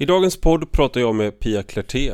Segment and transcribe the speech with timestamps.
[0.00, 2.12] I dagens podd pratar jag med Pia Klerté.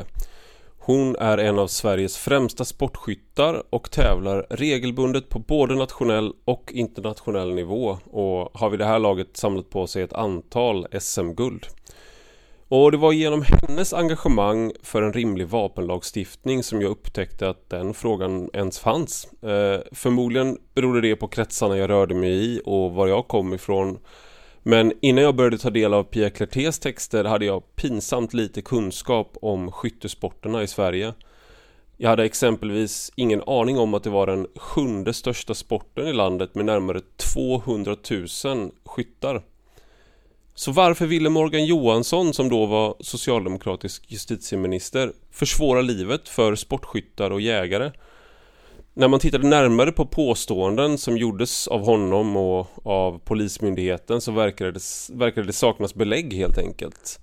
[0.78, 7.54] Hon är en av Sveriges främsta sportskyttar och tävlar regelbundet på både nationell och internationell
[7.54, 11.66] nivå och har vid det här laget samlat på sig ett antal SM-guld.
[12.68, 17.94] Och det var genom hennes engagemang för en rimlig vapenlagstiftning som jag upptäckte att den
[17.94, 19.28] frågan ens fanns.
[19.42, 23.98] Eh, förmodligen berodde det på kretsarna jag rörde mig i och var jag kom ifrån
[24.66, 29.36] men innan jag började ta del av Pia Klertés texter hade jag pinsamt lite kunskap
[29.42, 31.14] om skyttesporterna i Sverige.
[31.96, 36.54] Jag hade exempelvis ingen aning om att det var den sjunde största sporten i landet
[36.54, 37.96] med närmare 200
[38.44, 39.42] 000 skyttar.
[40.54, 47.40] Så varför ville Morgan Johansson, som då var socialdemokratisk justitieminister, försvåra livet för sportskyttar och
[47.40, 47.90] jägare?
[48.96, 54.72] När man tittade närmare på påståenden som gjordes av honom och av Polismyndigheten så verkade
[54.72, 54.80] det,
[55.12, 57.18] verkade det saknas belägg helt enkelt.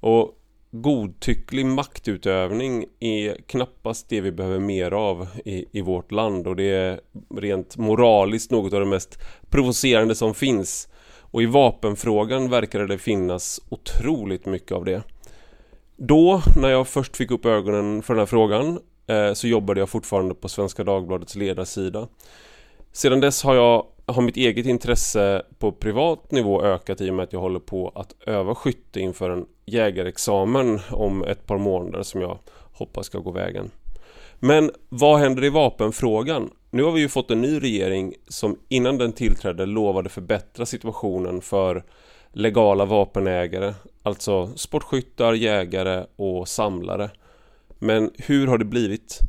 [0.00, 0.34] Och
[0.70, 6.70] godtycklig maktutövning är knappast det vi behöver mer av i, i vårt land och det
[6.70, 7.00] är
[7.34, 9.18] rent moraliskt något av det mest
[9.50, 10.88] provocerande som finns.
[11.20, 15.02] Och i vapenfrågan verkade det finnas otroligt mycket av det.
[15.96, 19.88] Då, när jag först fick upp ögonen för den här frågan Eh, så jobbade jag
[19.88, 22.08] fortfarande på Svenska Dagbladets ledarsida.
[22.92, 27.22] Sedan dess har jag har mitt eget intresse på privat nivå ökat i och med
[27.22, 32.20] att jag håller på att öva skytte inför en jägarexamen om ett par månader som
[32.20, 32.38] jag
[32.72, 33.70] hoppas ska gå vägen.
[34.38, 36.50] Men vad händer i vapenfrågan?
[36.70, 41.40] Nu har vi ju fått en ny regering som innan den tillträdde lovade förbättra situationen
[41.40, 41.84] för
[42.32, 47.10] legala vapenägare, alltså sportskyttar, jägare och samlare.
[47.78, 49.20] Men hur har det blivit?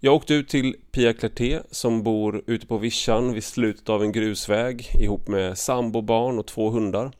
[0.00, 4.12] Jag åkte ut till Pia Klerté som bor ute på vischan vid slutet av en
[4.12, 7.10] grusväg ihop med sambo, barn och två hundar.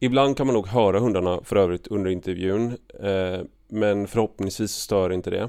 [0.00, 5.30] Ibland kan man nog höra hundarna för övrigt under intervjun eh, men förhoppningsvis stör inte
[5.30, 5.48] det.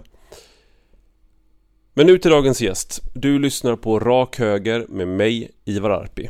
[1.93, 3.01] Men nu till dagens gäst.
[3.13, 6.29] Du lyssnar på Rak Höger med mig, Ivar Arpi.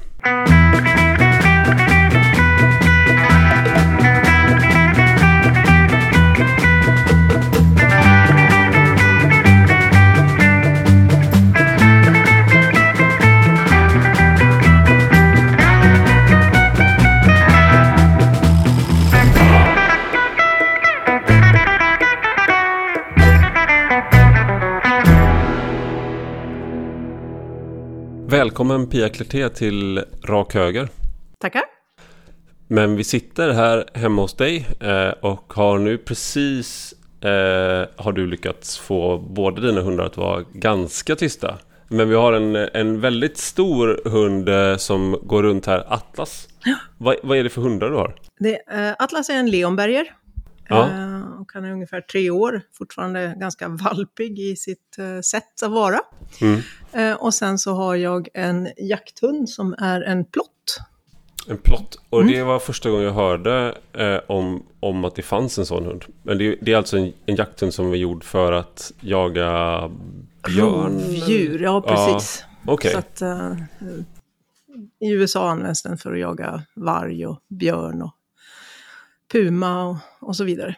[28.41, 30.89] Välkommen Pia Klerté till Rak Höger.
[31.39, 31.61] Tackar.
[32.67, 38.27] Men vi sitter här hemma hos dig eh, och har nu precis eh, har du
[38.27, 41.57] lyckats få båda dina hundar att vara ganska tysta.
[41.87, 46.47] Men vi har en, en väldigt stor hund eh, som går runt här, Atlas.
[46.65, 46.75] Ja.
[46.97, 48.15] Vad, vad är det för hundar du har?
[48.39, 50.15] Det, uh, Atlas är en leonberger.
[50.67, 50.89] Ja.
[50.89, 55.71] Uh, och han är ungefär tre år, fortfarande ganska valpig i sitt uh, sätt att
[55.71, 55.99] vara.
[56.41, 56.61] Mm.
[56.95, 60.47] Uh, och sen så har jag en jakthund som är en plott.
[61.47, 62.01] En plott?
[62.09, 62.33] Och mm.
[62.33, 63.77] det var första gången jag hörde
[64.27, 66.05] om, om att det fanns en sån hund.
[66.23, 69.89] Men det, det är alltså en, en jakthund som är gjord för att jaga
[70.47, 70.99] björn?
[70.99, 72.45] Rovdjur, ja precis.
[72.65, 72.91] Ja, okay.
[72.91, 73.21] Så att,
[74.99, 78.11] I USA används den för att jaga varg och björn och
[79.31, 80.75] puma och, och så vidare.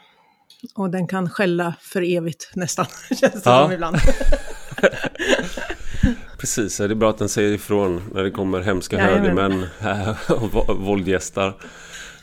[0.75, 3.63] Och den kan skälla för evigt nästan, känns det ja.
[3.63, 3.97] som ibland.
[6.44, 9.66] Precis, det är bra att den säger ifrån när det kommer hemska ja, högermän
[10.28, 11.48] och våldgästar.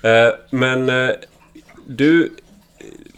[0.03, 1.10] Eh, men eh,
[1.86, 2.32] du,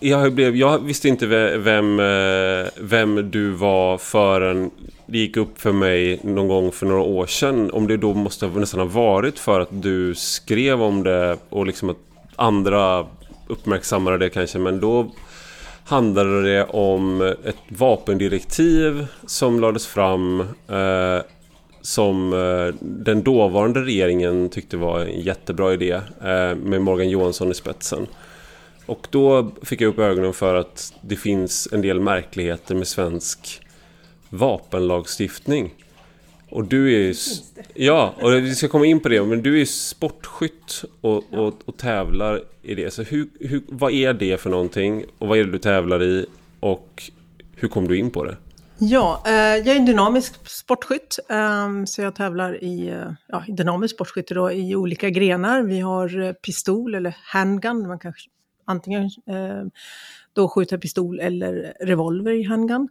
[0.01, 1.27] jag, blev, jag visste inte
[1.57, 4.71] vem, eh, vem du var förrän
[5.07, 7.71] det gick upp för mig någon gång för några år sedan.
[7.71, 11.91] Om det då måste nästan ha varit för att du skrev om det och liksom
[11.91, 11.99] att
[12.37, 13.07] andra
[13.47, 15.13] uppmärksammade det kanske men då
[15.85, 21.21] handlade det om ett vapendirektiv som lades fram eh,
[21.81, 25.93] som eh, den dåvarande regeringen tyckte var en jättebra idé
[26.25, 28.07] eh, med Morgan Johansson i spetsen.
[28.87, 33.61] Och då fick jag upp ögonen för att det finns en del märkligheter med svensk
[34.29, 35.75] vapenlagstiftning.
[36.53, 37.15] Och du är ju...
[37.75, 39.23] Ja, och vi ska komma in på det.
[39.23, 42.91] Men du är sportskytt och, och, och tävlar i det.
[42.91, 45.05] Så hur, hur, vad är det för någonting?
[45.19, 46.27] Och vad är det du tävlar i?
[46.61, 47.03] Och
[47.57, 48.37] hur kom du in på det?
[48.79, 51.19] Ja, eh, jag är en dynamisk sportskytt.
[51.29, 55.63] Eh, så jag tävlar i eh, ja, dynamisk sportskytte då, i olika grenar.
[55.63, 57.89] Vi har eh, pistol eller handgun.
[57.89, 58.13] Man kan
[58.65, 59.65] antingen eh,
[60.33, 62.89] då skjuta pistol eller revolver i handgun.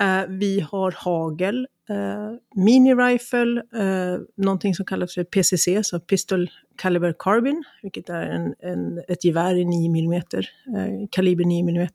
[0.00, 7.14] Eh, vi har hagel eh, mini-rifle, eh, någonting som kallas för PCC, så Pistol Caliber
[7.18, 11.88] Carbine, vilket är en, en, ett gevär i 9 mm, eh, kaliber 9 mm.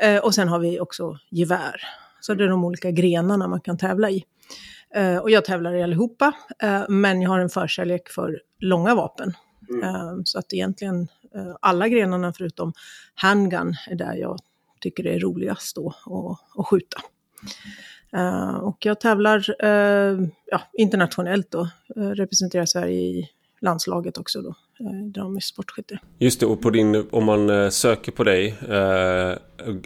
[0.00, 1.80] Eh, och sen har vi också gevär.
[2.20, 4.24] Så det är de olika grenarna man kan tävla i.
[4.94, 6.32] Eh, och jag tävlar i allihopa,
[6.62, 9.32] eh, men jag har en förkärlek för långa vapen.
[9.70, 10.24] Mm.
[10.24, 11.08] så att egentligen
[11.60, 12.72] alla grenarna förutom
[13.14, 14.38] handgun är där jag
[14.80, 15.94] tycker det är roligast då
[16.56, 17.00] att skjuta.
[18.16, 23.30] Uh, och jag tävlar uh, ja, internationellt då, uh, representerar Sverige i
[23.60, 25.98] landslaget också då, eh, dynamisk sportskytte.
[26.18, 29.38] Just det, och på din, om man eh, söker på dig eh,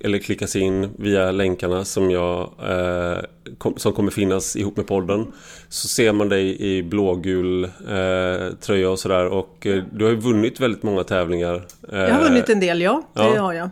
[0.04, 3.18] eller klickar sig in via länkarna som, jag, eh,
[3.58, 5.26] kom, som kommer finnas ihop med podden
[5.68, 10.20] så ser man dig i blågul eh, tröja och sådär och eh, du har ju
[10.20, 11.66] vunnit väldigt många tävlingar.
[11.90, 13.02] jag har vunnit en del, ja.
[13.14, 13.40] Det ja.
[13.40, 13.70] har jag.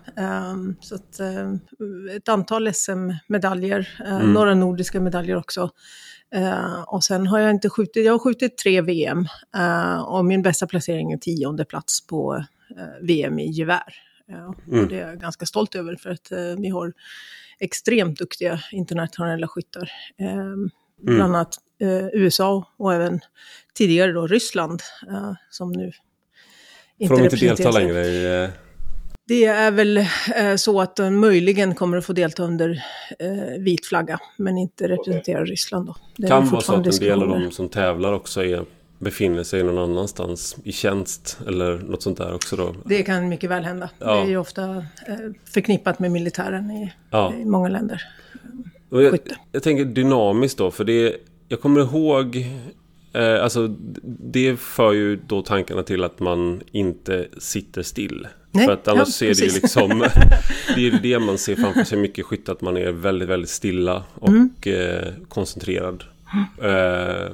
[0.53, 1.21] Um, så att,
[2.17, 4.33] ett antal SM-medaljer, mm.
[4.33, 5.71] några nordiska medaljer också.
[6.35, 9.27] Uh, och sen har jag inte skjutit, jag har skjutit tre VM
[9.57, 12.45] uh, och min bästa placering är tionde plats på uh,
[13.01, 13.95] VM i gevär.
[14.29, 14.83] Mm.
[14.83, 16.93] Och det är jag ganska stolt över för att vi har
[17.59, 19.91] extremt duktiga internationella skyttar.
[20.19, 20.71] Mm.
[21.03, 21.57] Bland annat
[22.13, 23.21] USA och även
[23.75, 24.83] tidigare då Ryssland
[25.51, 25.93] som nu
[26.99, 28.49] inte Får de inte delta längre i
[29.29, 29.97] det är väl
[30.37, 32.85] eh, så att de möjligen kommer att få delta under
[33.19, 35.53] eh, vit flagga, men inte representera okay.
[35.53, 35.87] Ryssland.
[35.87, 35.97] Då.
[36.17, 38.65] Det kan vara så att en del av de som tävlar också är,
[38.99, 42.75] befinner sig någon annanstans i tjänst eller något sånt där också då?
[42.85, 43.91] Det kan mycket väl hända.
[43.99, 44.15] Ja.
[44.15, 44.77] Det är ju ofta
[45.07, 47.35] eh, förknippat med militären i, ja.
[47.35, 48.03] i många länder.
[48.91, 49.19] Jag,
[49.53, 51.17] jag, tänker dynamiskt då, för det
[51.49, 52.47] jag kommer ihåg
[53.17, 53.69] eh, Alltså
[54.33, 58.27] det för ju då tankarna till att man inte sitter still.
[58.57, 59.99] Nej, För att annars ja, ser det ju liksom
[60.75, 63.51] Det är ju det man ser framför sig mycket skytte Att man är väldigt, väldigt
[63.51, 64.51] stilla och mm.
[64.67, 66.05] eh, koncentrerad
[66.63, 67.33] eh,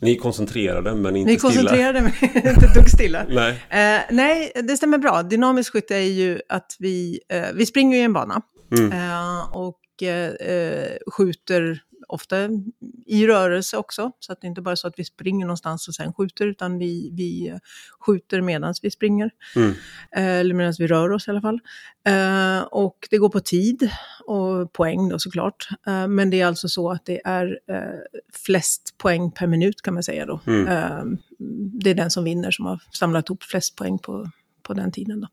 [0.00, 2.12] Ni är koncentrerade men inte stilla Ni är koncentrerade men
[2.54, 3.50] inte dugg stilla nej.
[3.70, 5.22] Eh, nej, det stämmer bra.
[5.22, 8.42] Dynamisk skytte är ju att vi, eh, vi springer i en bana
[8.78, 8.92] mm.
[8.92, 10.32] Eh, och eh,
[11.12, 12.48] skjuter ofta
[13.06, 14.12] i rörelse också.
[14.18, 16.78] Så att det inte bara är så att vi springer någonstans och sen skjuter, utan
[16.78, 17.58] vi, vi
[18.00, 19.30] skjuter medan vi springer.
[19.56, 19.70] Mm.
[20.16, 21.60] Eh, eller medan vi rör oss i alla fall.
[22.08, 23.90] Eh, och det går på tid
[24.24, 25.68] och poäng då såklart.
[25.86, 27.58] Eh, men det är alltså så att det är
[28.32, 30.40] flest poäng per minut kan man säga då.
[30.46, 31.18] Mm.
[31.82, 34.30] Det är den som vinner som har samlat ihop flest poäng på,
[34.62, 35.20] på den tiden.
[35.20, 35.28] Då.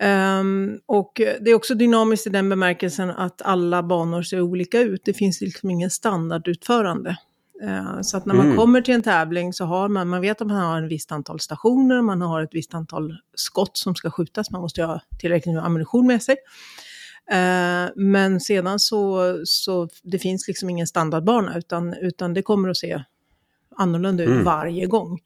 [0.00, 5.02] Um, och det är också dynamiskt i den bemärkelsen att alla banor ser olika ut.
[5.04, 7.16] Det finns liksom ingen standardutförande.
[7.64, 8.56] Uh, så att när man mm.
[8.56, 11.40] kommer till en tävling så har man, man vet att man har en visst antal
[11.40, 15.64] stationer, man har ett visst antal skott som ska skjutas, man måste ha tillräckligt med
[15.64, 16.36] ammunition med sig.
[17.32, 22.76] Uh, men sedan så, så det finns liksom ingen standardbana, utan, utan det kommer att
[22.76, 23.02] se
[23.76, 24.44] annorlunda ut mm.
[24.44, 25.20] varje gång.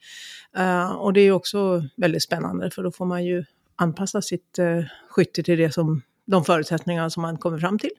[0.59, 3.45] Uh, och det är också väldigt spännande, för då får man ju
[3.77, 7.91] anpassa sitt eh, skytte till det som, de förutsättningar som man kommer fram till.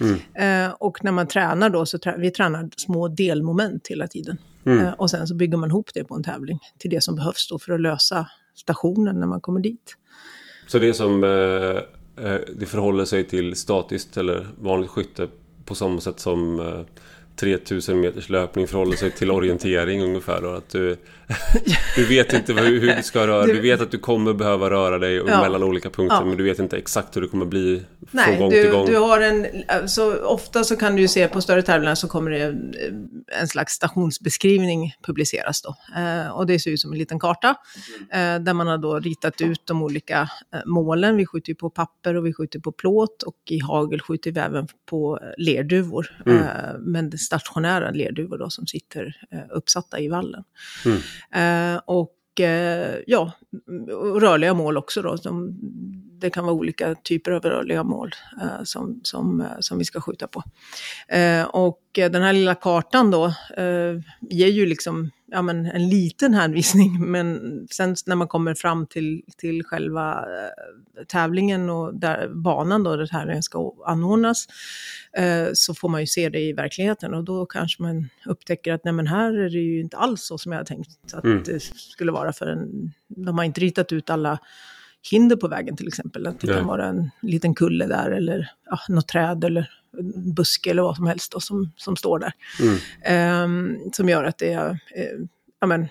[0.00, 0.66] Mm.
[0.68, 4.38] Eh, och när man tränar då, så trä vi tränar små delmoment hela tiden.
[4.64, 4.84] Mm.
[4.86, 7.48] Eh, och sen så bygger man ihop det på en tävling till det som behövs
[7.48, 9.96] då för att lösa stationen när man kommer dit.
[10.66, 11.30] Så det som eh,
[12.26, 15.28] eh, det förhåller sig till statiskt eller vanligt skytte
[15.64, 16.80] på samma sätt som eh,
[17.36, 20.44] 3000 meters löpning förhåller sig till orientering ungefär.
[20.44, 20.96] Och att du,
[21.96, 24.98] du vet inte hur, hur, du ska röra Du vet att du kommer behöva röra
[24.98, 25.40] dig ja.
[25.40, 26.24] mellan olika punkter ja.
[26.24, 28.86] men du vet inte exakt hur det kommer bli Nej, från gång du, till gång.
[28.86, 29.46] Du har en,
[29.88, 32.54] så ofta så kan du ju se på större tävlingar så kommer det
[33.40, 36.00] en slags stationsbeskrivning publiceras då.
[36.00, 37.48] Eh, och det ser ut som en liten karta
[38.12, 40.20] eh, där man har då ritat ut de olika
[40.54, 41.16] eh, målen.
[41.16, 44.66] Vi skjuter på papper och vi skjuter på plåt och i hagel skjuter vi även
[44.90, 46.06] på lerduvor.
[46.26, 46.38] Mm.
[46.38, 46.48] Eh,
[46.80, 50.44] men stationära lerduvor då, som sitter eh, uppsatta i vallen.
[50.84, 51.74] Mm.
[51.74, 53.32] Eh, och eh, ja,
[54.20, 55.18] rörliga mål också då.
[55.18, 55.58] Som,
[56.22, 60.00] det kan vara olika typer av rörliga mål eh, som, som, eh, som vi ska
[60.00, 60.42] skjuta på.
[61.08, 63.24] Eh, och den här lilla kartan då
[63.56, 68.86] eh, ger ju liksom ja, men en liten hänvisning, men sen när man kommer fram
[68.86, 74.46] till, till själva eh, tävlingen och där, banan då, där tävlingen ska anordnas,
[75.16, 78.84] eh, så får man ju se det i verkligheten och då kanske man upptäcker att
[78.84, 81.42] nej men här är det ju inte alls så som jag tänkt att mm.
[81.42, 84.38] det skulle vara för en, de har inte ritat ut alla
[85.10, 86.26] hinder på vägen till exempel.
[86.26, 86.56] Att det ja.
[86.56, 89.70] kan vara en liten kulle där eller ja, något träd eller
[90.36, 92.32] buske eller vad som helst då, som, som står där.
[92.60, 93.44] Mm.
[93.44, 94.74] Um, som gör att det uh,
[95.60, 95.88] ja, men,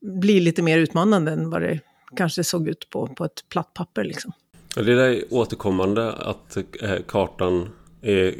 [0.00, 1.80] blir lite mer utmanande än vad det
[2.16, 4.04] kanske såg ut på, på ett platt papper.
[4.04, 4.32] Liksom.
[4.74, 7.68] Det där är återkommande att eh, kartan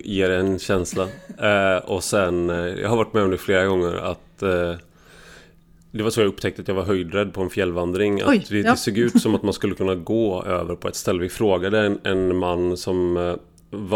[0.04, 1.08] ger en känsla.
[1.38, 4.74] Eh, och sen, eh, jag har varit med om det flera gånger att eh,
[5.98, 8.22] det var så jag upptäckte att jag var höjdrädd på en fjällvandring.
[8.26, 8.70] Oj, att det, ja.
[8.70, 11.20] det såg ut som att man skulle kunna gå över på ett ställe.
[11.20, 13.34] Vi frågade en, en man som eh,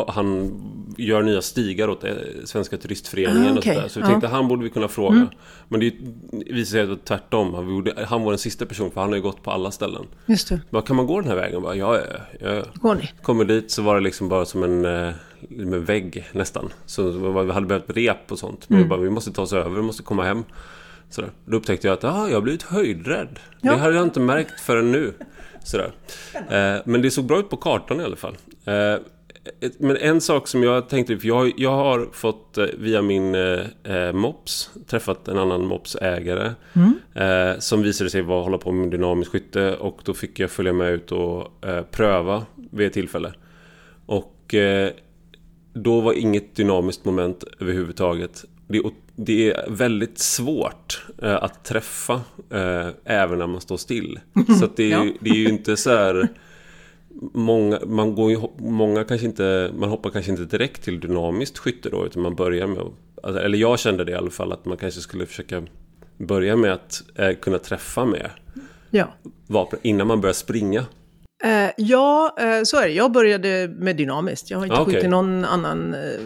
[0.09, 0.61] han
[0.97, 2.12] gör nya stigar åt eh,
[2.45, 3.76] Svenska Turistföreningen ah, okay.
[3.76, 3.88] och sådär.
[3.88, 4.31] Så vi tänkte ja.
[4.31, 5.17] han borde vi kunna fråga.
[5.17, 5.28] Mm.
[5.69, 5.93] Men det
[6.31, 7.55] visade sig att det var tvärtom.
[7.55, 10.07] Han, borde, han var den sista personen för han har ju gått på alla ställen.
[10.26, 10.61] Just det.
[10.71, 11.62] Bara, kan man gå den här vägen?
[11.62, 12.62] Bara, ja, ja, ja.
[12.75, 13.11] Går ni?
[13.23, 15.14] Kommer dit så var det liksom bara som en eh,
[15.49, 16.73] med vägg nästan.
[16.87, 18.69] Så vi hade behövt rep och sånt.
[18.69, 18.88] Men mm.
[18.88, 20.45] bara, vi måste ta oss över, vi måste komma hem.
[21.11, 21.31] Sådär.
[21.45, 23.38] Då upptäckte jag att ah, jag har blivit höjdrädd.
[23.61, 23.73] Ja.
[23.73, 25.12] Det hade jag inte märkt förrän nu.
[25.65, 25.93] Sådär.
[26.35, 28.37] Eh, men det såg bra ut på kartan i alla fall.
[28.65, 28.97] Eh,
[29.79, 33.61] men en sak som jag tänkte, för jag, jag har fått eh, via min eh,
[33.85, 36.93] eh, mops träffat en annan mopsägare mm.
[37.15, 40.73] eh, som visade sig vara hålla på med dynamiskt skytte och då fick jag följa
[40.73, 41.53] med ut och
[41.91, 43.33] pröva vid ett tillfälle.
[44.07, 44.55] Och
[45.73, 48.45] då var inget dynamiskt moment överhuvudtaget.
[48.69, 48.83] Det,
[49.20, 52.20] det är väldigt svårt att träffa
[53.04, 54.20] även när man står still.
[54.60, 55.06] Så det, ja.
[55.20, 56.28] det är ju inte så här
[57.32, 61.90] många, man går ju, många kanske inte, man hoppar kanske inte direkt till dynamiskt skytte
[61.90, 62.82] då, utan man börjar med
[63.22, 65.62] alltså, eller jag kände det i alla fall, att man kanske skulle försöka
[66.16, 68.30] börja med att eh, kunna träffa med
[68.90, 69.08] ja.
[69.46, 70.87] vapen innan man börjar springa.
[71.45, 72.92] Uh, ja, uh, så är det.
[72.92, 74.50] Jag började med dynamiskt.
[74.50, 74.95] Jag har inte okay.
[74.95, 76.21] skjutit någon annan uh,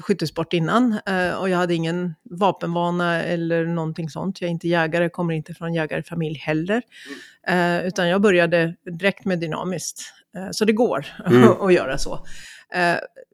[0.00, 0.98] skyttesport innan.
[1.40, 4.40] och jag hade ingen vapenvana eller någonting sånt.
[4.40, 6.82] Jag är inte jägare, kommer inte från jägarfamilj heller.
[7.84, 10.02] utan jag började direkt med dynamiskt.
[10.50, 11.48] så det går mm.
[11.48, 12.26] att göra så.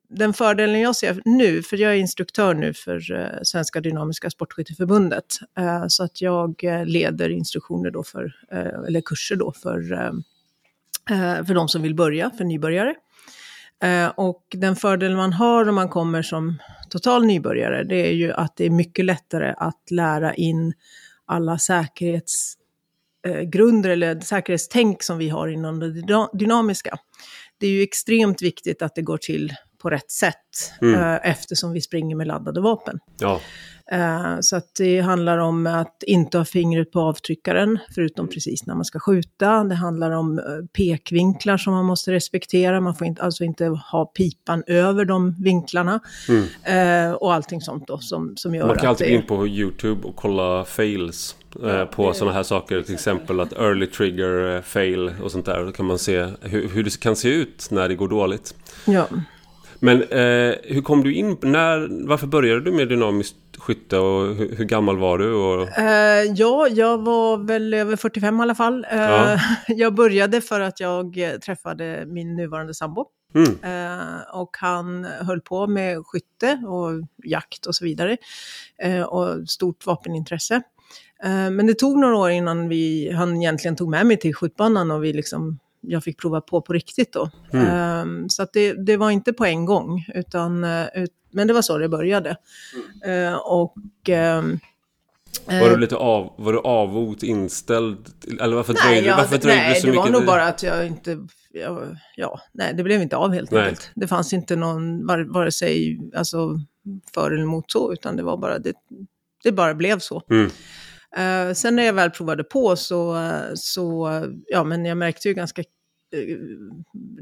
[0.09, 3.00] den fördelen jag ser nu, för jag är instruktör nu för
[3.43, 5.38] Svenska Dynamiska Sportskytteförbundet,
[5.88, 8.33] så att jag leder instruktioner då för,
[8.88, 10.12] eller kurser då för
[11.47, 12.95] för de som vill börja, för nybörjare.
[13.83, 16.59] Eh, och den fördel man har om man kommer som
[16.91, 20.73] total nybörjare, det är ju att det är mycket lättare att lära in
[21.27, 26.99] alla säkerhetsgrunder eller säkerhetstänk som vi har inom det dynamiska.
[27.61, 30.95] Det är ju extremt viktigt att det går till på rätt sätt mm.
[30.95, 32.99] Eh, eftersom vi springer med laddade vapen.
[33.19, 33.41] Ja.
[33.92, 38.75] Eh, så att det handlar om att inte ha fingret på avtryckaren, förutom precis när
[38.75, 39.64] man ska skjuta.
[39.64, 42.80] Det handlar om eh, pekvinklar som man måste respektera.
[42.80, 46.00] Man får inte, alltså inte ha pipan över de vinklarna.
[46.28, 47.14] Mm.
[47.14, 48.68] Och allting sånt då som, som gör att...
[48.68, 51.37] Man kan alltid gå in på YouTube och kolla fails
[51.90, 52.83] på sådana här saker.
[52.83, 55.64] Till exempel att early trigger fail och sånt där.
[55.64, 58.54] Då kan man se hur, hur det kan se ut när det går dåligt.
[58.85, 59.07] Ja.
[59.80, 61.37] Men eh, hur kom du in?
[61.42, 65.35] När, varför började du med dynamiskt skytte och hur, hur gammal var du?
[65.35, 65.61] Och...
[65.78, 68.87] Uh, ja, jag var väl över 45 i alla fall.
[68.92, 69.38] Uh, ja.
[69.68, 73.06] Jag började för att jag träffade min nuvarande sambo.
[73.35, 73.49] Mm.
[73.49, 76.90] Uh, och han höll på med skytte och
[77.25, 78.16] jakt och så vidare.
[79.06, 80.62] och stort vapenintresse.
[81.50, 85.04] men det tog några år innan vi, han egentligen tog med mig till skjutbanan och
[85.04, 87.30] vi liksom jag fick prova på på riktigt då.
[87.52, 88.08] Mm.
[88.08, 91.54] Um, så att det, det, var inte på en gång, utan, uh, ut, men det
[91.54, 92.37] var så det började.
[93.04, 93.32] Mm.
[93.32, 93.75] Uh, och...
[94.08, 94.61] Um,
[95.47, 97.99] var du lite av, var du avot inställd?
[98.40, 100.06] Eller varför nej, dröjde, jag, varför dröjde nej, så det mycket?
[100.06, 101.18] Det var nog bara att jag inte...
[101.50, 103.62] Jag, ja, nej, det blev inte av helt nej.
[103.62, 103.90] enkelt.
[103.94, 106.61] Det fanns inte någon, var, vare sig alltså,
[107.14, 108.73] för eller emot så, utan det var bara, det,
[109.44, 110.23] det bara blev så.
[110.30, 110.50] Mm.
[111.17, 113.17] Uh, sen när jag väl provade på så,
[113.55, 114.11] så
[114.47, 116.38] ja men jag märkte ju ganska uh,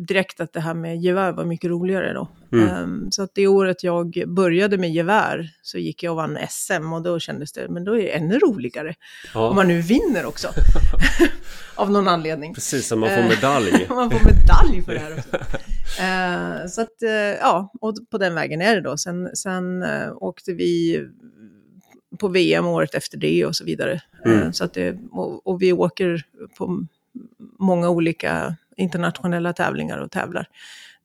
[0.09, 2.29] direkt att det här med gevär var mycket roligare då.
[2.53, 2.83] Mm.
[2.83, 6.93] Um, så att det året jag började med gevär så gick jag och vann SM
[6.93, 8.95] och då kändes det, men då är det ännu roligare.
[9.35, 9.49] Ja.
[9.49, 10.49] Om man nu vinner också.
[11.75, 12.55] Av någon anledning.
[12.55, 13.87] Precis, så man får medalj.
[13.89, 15.37] man får medalj för det här också.
[16.03, 16.97] Uh, så att,
[17.41, 18.97] ja, och på den vägen är det då.
[18.97, 19.85] Sen, sen
[20.21, 21.01] åkte vi
[22.17, 24.01] på VM året efter det och så vidare.
[24.25, 24.43] Mm.
[24.43, 26.23] Eh, så att det, och, och, vi åker
[26.59, 26.87] på
[27.59, 30.49] många olika internationella tävlingar och tävlar.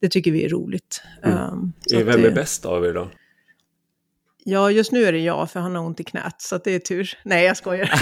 [0.02, 1.04] Det tycker vi är roligt.
[1.24, 1.38] Mm.
[1.38, 1.74] Um,
[2.06, 3.10] Vem är bäst av er då?
[4.44, 6.80] Ja, just nu är det jag, för han har ont i knät, så det är
[6.80, 7.18] tur.
[7.24, 7.92] Nej, jag skojar.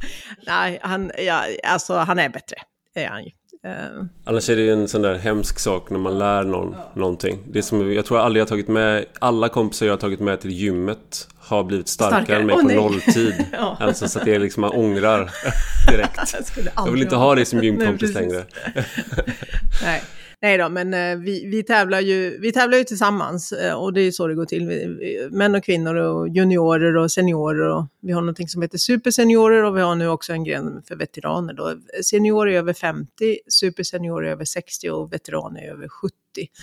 [0.46, 2.56] Nej, han, ja, alltså, han är bättre,
[2.94, 3.30] är han ju.
[3.66, 6.90] Uh, Annars är det ju en sån där hemsk sak när man lär någon ja.
[6.94, 7.38] någonting.
[7.52, 10.40] Det som jag tror jag aldrig har tagit med, alla kompisar jag har tagit med
[10.40, 12.40] till gymmet har blivit starkare, starkare.
[12.40, 12.76] än mig oh, på nej.
[12.76, 13.46] nolltid.
[13.52, 13.76] ja.
[13.80, 15.30] Alltså så att det är liksom, man ångrar
[15.90, 16.34] direkt.
[16.56, 18.44] jag, jag vill inte ha dig som gymkompis längre.
[19.82, 20.02] nej.
[20.42, 24.00] Nej då, men eh, vi, vi, tävlar ju, vi tävlar ju tillsammans eh, och det
[24.00, 24.66] är så det går till.
[24.66, 29.64] Vi, män och kvinnor och juniorer och seniorer och vi har någonting som heter superseniorer
[29.64, 31.74] och vi har nu också en gren för veteraner då.
[32.04, 36.14] Seniorer är över 50, superseniorer är över 60 och veteraner är över 70.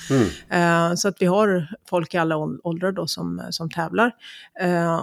[0.10, 0.90] Mm.
[0.90, 4.12] Eh, så att vi har folk i alla åldrar då som, som tävlar.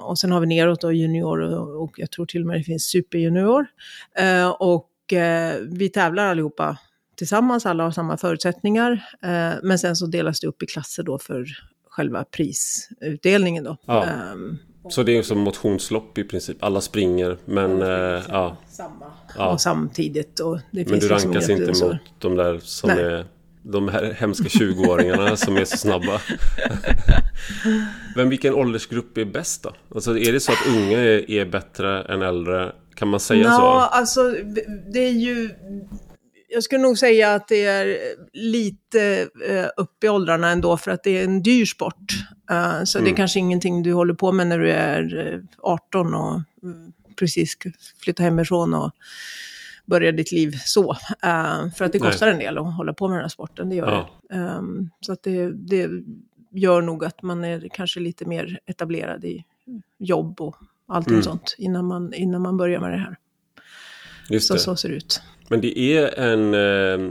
[0.02, 2.64] Och sen har vi neråt då junior och, och jag tror till och med det
[2.64, 3.66] finns superjunior.
[4.58, 4.90] Och
[5.70, 6.78] vi tävlar allihopa
[7.16, 8.92] tillsammans, alla har samma förutsättningar.
[9.22, 11.46] Eh, men sen så delas det upp i klasser då för
[11.88, 13.76] själva prisutdelningen då.
[13.86, 14.06] Ja.
[14.32, 17.78] Um, så det är som motionslopp i princip, alla springer men...
[17.80, 18.56] Ja, ja.
[18.68, 19.06] Samma.
[19.36, 19.52] Ja.
[19.52, 20.40] Och samtidigt.
[20.40, 23.04] Och det men du rankas inte mot de där som Nej.
[23.04, 23.26] är
[23.62, 26.20] de här hemska 20-åringarna som är så snabba.
[28.16, 29.72] Men vilken åldersgrupp är bäst då?
[29.94, 32.72] Alltså är det så att unga är, är bättre än äldre?
[32.94, 33.62] Kan man säga Nå, så?
[33.62, 34.34] Ja, alltså
[34.92, 35.50] det är ju
[36.54, 37.98] jag skulle nog säga att det är
[38.32, 42.12] lite uh, upp i åldrarna ändå för att det är en dyr sport.
[42.50, 43.04] Uh, så mm.
[43.04, 43.16] det är mm.
[43.16, 46.42] kanske ingenting du håller på med när du är 18 och uh,
[47.16, 47.56] precis
[48.02, 48.90] flyttar hemifrån och
[49.86, 50.92] börjar ditt liv så.
[50.92, 52.32] Uh, för att det kostar Nej.
[52.32, 54.10] en del att hålla på med den här sporten, det gör ja.
[54.28, 54.36] det.
[54.38, 55.90] Um, så att det, det
[56.50, 59.44] gör nog att man är kanske lite mer etablerad i
[59.98, 60.56] jobb och
[60.88, 61.22] allting mm.
[61.22, 63.16] sånt innan man, innan man börjar med det här.
[64.28, 64.60] Just så, det.
[64.60, 65.20] så ser det ut.
[65.48, 66.54] Men det är en...
[66.54, 67.10] Eh,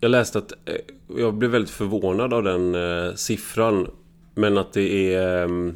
[0.00, 0.52] jag läste att...
[0.64, 0.74] Eh,
[1.18, 3.90] jag blev väldigt förvånad av den eh, siffran.
[4.34, 5.74] Men att det är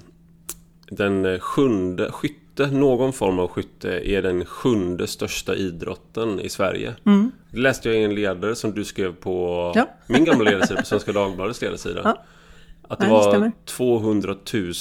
[0.90, 6.94] den sjunde skytte, någon form av skytte, är den sjunde största idrotten i Sverige.
[7.06, 7.30] Mm.
[7.50, 9.88] Det läste jag i en ledare som du skrev på ja.
[10.06, 12.00] min gamla ledarsida på Svenska Dagbladets ledarsida.
[12.04, 12.24] Ja.
[12.88, 14.36] Att det ja, var det 200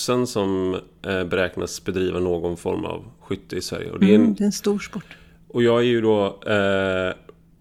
[0.10, 3.92] 000 som beräknas bedriva någon form av skytte i Sverige.
[3.92, 5.18] Och det, är en, mm, det är en stor sport.
[5.48, 7.14] Och jag är ju då eh,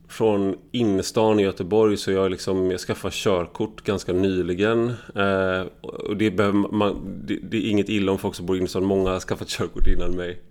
[0.08, 4.88] från innerstan i Göteborg så jag, liksom, jag skaffade körkort ganska nyligen.
[5.14, 8.58] Eh, och det, behöver man, det, det, är inget illa om folk som bor i
[8.58, 8.84] innerstan.
[8.84, 10.42] Många har skaffat körkort innan mig.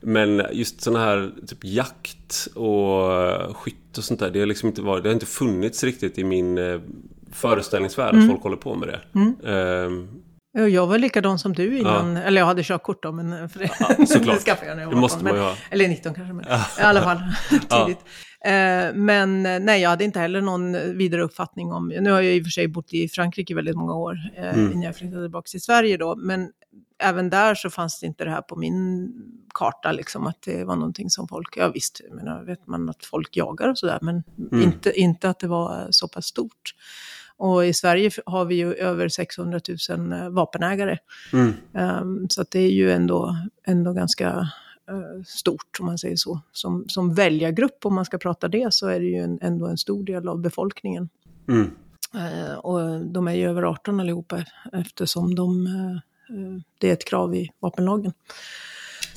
[0.00, 4.30] Men just sådana här typ jakt och skytt och sånt där.
[4.30, 6.80] Det har liksom inte, varit, det har inte funnits riktigt i min eh,
[7.32, 8.24] föreställningsvärld mm.
[8.24, 9.00] att folk håller på med det.
[9.12, 9.34] Mm.
[9.44, 10.06] Eh,
[10.56, 12.22] jag var likadan som du innan, ja.
[12.22, 14.36] eller jag hade körkort då, men för det, ja, såklart.
[14.38, 16.44] det skaffade jag när jag var det måste 18, man men, Eller 19 kanske, men
[16.48, 16.66] ja.
[16.78, 17.18] i alla fall
[17.50, 18.04] tidigt.
[18.44, 22.34] Eh, men eh, nej, jag hade inte heller någon vidare uppfattning om, nu har jag
[22.34, 24.72] i och för sig bott i Frankrike väldigt många år, eh, mm.
[24.72, 26.50] innan jag flyttade tillbaka till Sverige då, men
[26.98, 29.08] även där så fanns det inte det här på min
[29.54, 33.36] karta, liksom, att det var någonting som folk, ja visst, menar, vet man att folk
[33.36, 34.62] jagar och sådär, men mm.
[34.62, 36.74] inte, inte att det var så pass stort.
[37.38, 40.98] Och i Sverige har vi ju över 600 000 eh, vapenägare.
[41.32, 41.54] Mm.
[41.72, 44.38] Um, så det är ju ändå, ändå ganska
[44.90, 46.40] uh, stort, om man säger så.
[46.52, 49.78] Som, som väljargrupp, om man ska prata det, så är det ju en, ändå en
[49.78, 51.08] stor del av befolkningen.
[51.48, 51.70] Mm.
[52.14, 57.34] Uh, och de är ju över 18 allihopa, eftersom de, uh, det är ett krav
[57.34, 58.12] i vapenlagen.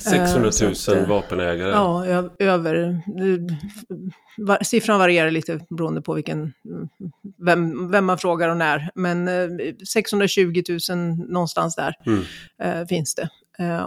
[0.00, 1.70] 600 000 att, vapenägare?
[1.70, 2.06] Ja,
[2.38, 3.02] över.
[4.64, 6.52] Siffran varierar lite beroende på vilken,
[7.38, 8.90] vem, vem man frågar och när.
[8.94, 9.28] Men
[9.88, 12.86] 620 000 någonstans där mm.
[12.86, 13.28] finns det.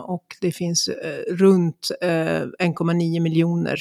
[0.03, 0.89] Och det finns
[1.29, 3.79] runt 1,9 miljoner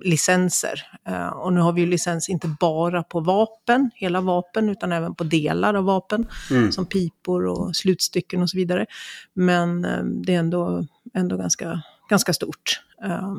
[0.00, 0.82] licenser.
[1.08, 5.14] Uh, och nu har vi ju licens inte bara på vapen, hela vapen, utan även
[5.14, 6.72] på delar av vapen, mm.
[6.72, 8.86] som pipor och slutstycken och så vidare.
[9.34, 12.80] Men uh, det är ändå, ändå ganska, ganska stort.
[13.04, 13.34] Uh.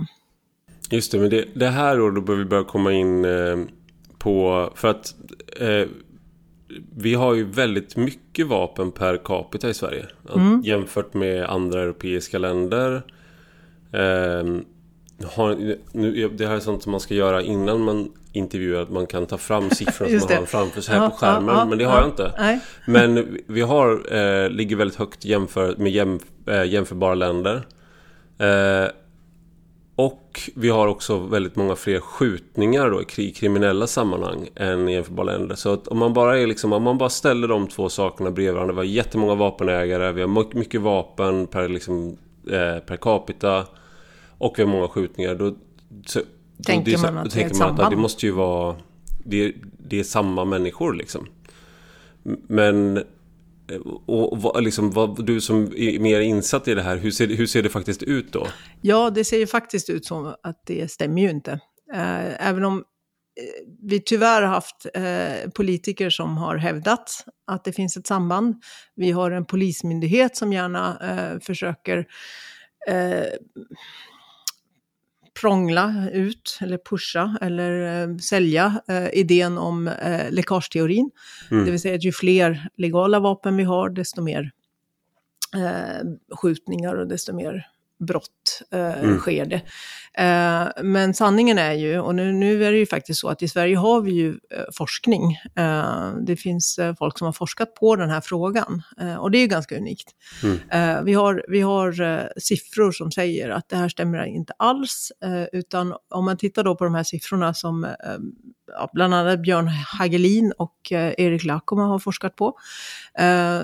[0.90, 3.26] Just det, men det, det här då, då bör vi börja komma in
[4.18, 5.16] på, för att
[6.96, 10.06] vi har ju väldigt mycket vapen per capita i Sverige.
[10.36, 10.62] Mm.
[10.62, 13.04] Jämfört med andra europeiska länder.
[13.92, 14.66] Um,
[15.26, 18.82] har, nu, det här är sånt som man ska göra innan man intervjuar.
[18.82, 21.56] Att man kan ta fram siffror som man har framför sig här ja, på skärmen.
[21.56, 22.34] Ja, men det har ja, jag inte.
[22.38, 22.60] Nej.
[22.88, 27.68] Men vi har, eh, ligger väldigt högt jämför, med jäm, eh, jämförbara länder.
[28.38, 28.92] Eh,
[29.96, 35.26] och vi har också väldigt många fler skjutningar då, i kriminella sammanhang än i jämförbara
[35.26, 35.56] länder.
[35.56, 38.54] Så att om man bara, är liksom, om man bara ställer de två sakerna bredvid
[38.54, 38.74] varandra.
[38.74, 42.18] Vi har jättemånga vapenägare, vi har mycket vapen per, liksom,
[42.52, 43.66] eh, per capita
[44.40, 45.36] och vi har många skjutningar.
[45.36, 45.56] Då,
[46.06, 46.22] så,
[46.66, 47.80] tänker då, man att det är ett samband?
[47.80, 48.76] Att det måste ju vara...
[49.26, 49.54] Det,
[49.90, 51.28] det är samma människor liksom.
[52.48, 53.04] Men...
[54.06, 57.48] Och, och liksom, vad, du som är mer insatt i det här, hur ser, hur
[57.48, 58.48] ser det faktiskt ut då?
[58.82, 61.52] Ja, det ser ju faktiskt ut som att det stämmer ju inte.
[61.94, 62.84] Eh, även om eh,
[63.82, 68.56] vi tyvärr har haft eh, politiker som har hävdat att det finns ett samband.
[68.96, 72.06] Vi har en polismyndighet som gärna eh, försöker
[72.88, 73.24] eh,
[75.42, 81.12] prångla ut eller pusha eller eh, sälja eh, idén om eh, läckageteorin.
[81.52, 81.66] Mm.
[81.66, 84.52] Det vill säga att ju fler legala vapen vi har, desto mer
[85.56, 87.68] eh, skjutningar och desto mer
[88.00, 89.18] brott eh, mm.
[89.18, 89.62] sker det.
[90.14, 93.48] Eh, men sanningen är ju, och nu, nu är det ju faktiskt så att i
[93.48, 95.38] Sverige har vi ju eh, forskning.
[95.56, 99.38] Eh, det finns eh, folk som har forskat på den här frågan eh, och det
[99.38, 100.10] är ju ganska unikt.
[100.44, 101.06] Mm.
[101.06, 105.12] vi har, vi har siffror som säger att det här stämmer inte alls,
[105.52, 107.88] utan om man tittar då på de här siffrorna som
[108.94, 112.58] bland annat Björn Hagelin och Erik Lakoma har forskat på,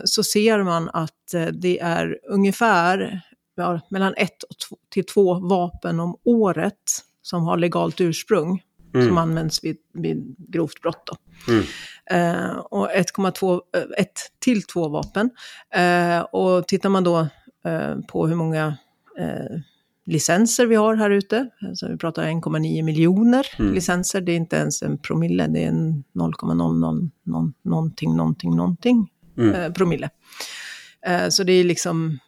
[0.04, 3.22] så ser man att det är ungefär
[3.56, 8.62] ja, mellan ett och två, till två vapen om året som har legalt ursprung.
[8.94, 9.08] Mm.
[9.08, 11.10] Som används vid, vid grovt brott.
[11.48, 11.64] Mm.
[12.12, 15.30] Eh, och 1,2, eh, ett till två vapen.
[15.76, 17.28] Eh, och tittar man då
[17.66, 18.78] eh, på hur många
[19.20, 19.60] eh,
[20.06, 21.50] licenser vi har här ute.
[21.62, 23.74] Alltså vi pratar 1,9 miljoner mm.
[23.74, 24.22] licenser.
[24.22, 27.10] Det är inte ens en promille, det är en 0,00
[27.64, 29.56] någonting, någonting, någonting mm.
[29.56, 30.10] eh, promille.
[31.30, 32.20] Så det är liksom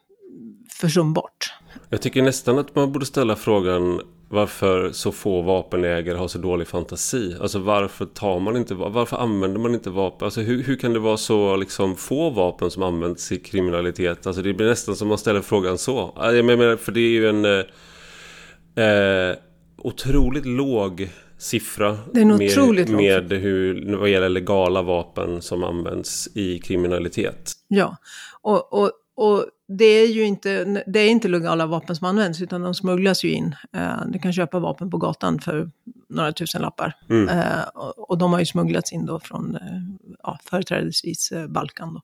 [0.79, 1.53] försumbart.
[1.89, 6.67] Jag tycker nästan att man borde ställa frågan varför så få vapenägare har så dålig
[6.67, 7.35] fantasi.
[7.41, 10.25] Alltså varför tar man inte, varför använder man inte vapen?
[10.25, 14.27] Alltså hur, hur kan det vara så liksom få vapen som används i kriminalitet?
[14.27, 16.13] Alltså det blir nästan som man ställer frågan så.
[16.15, 19.35] Jag menar, för det är ju en eh, eh
[19.77, 21.97] otroligt låg siffra.
[22.13, 27.51] Med, med hur, vad gäller legala vapen som används i kriminalitet.
[27.67, 27.97] Ja,
[28.41, 32.61] och, och, och det är ju inte, det är inte legala vapen som används, utan
[32.61, 33.55] de smugglas ju in.
[33.75, 35.71] Uh, du kan köpa vapen på gatan för
[36.09, 36.93] några tusen lappar.
[37.09, 37.29] Mm.
[37.29, 37.63] Uh,
[37.97, 41.93] och, de har ju smugglats in då från uh, ja, företrädesvis Balkan.
[41.93, 42.01] Då.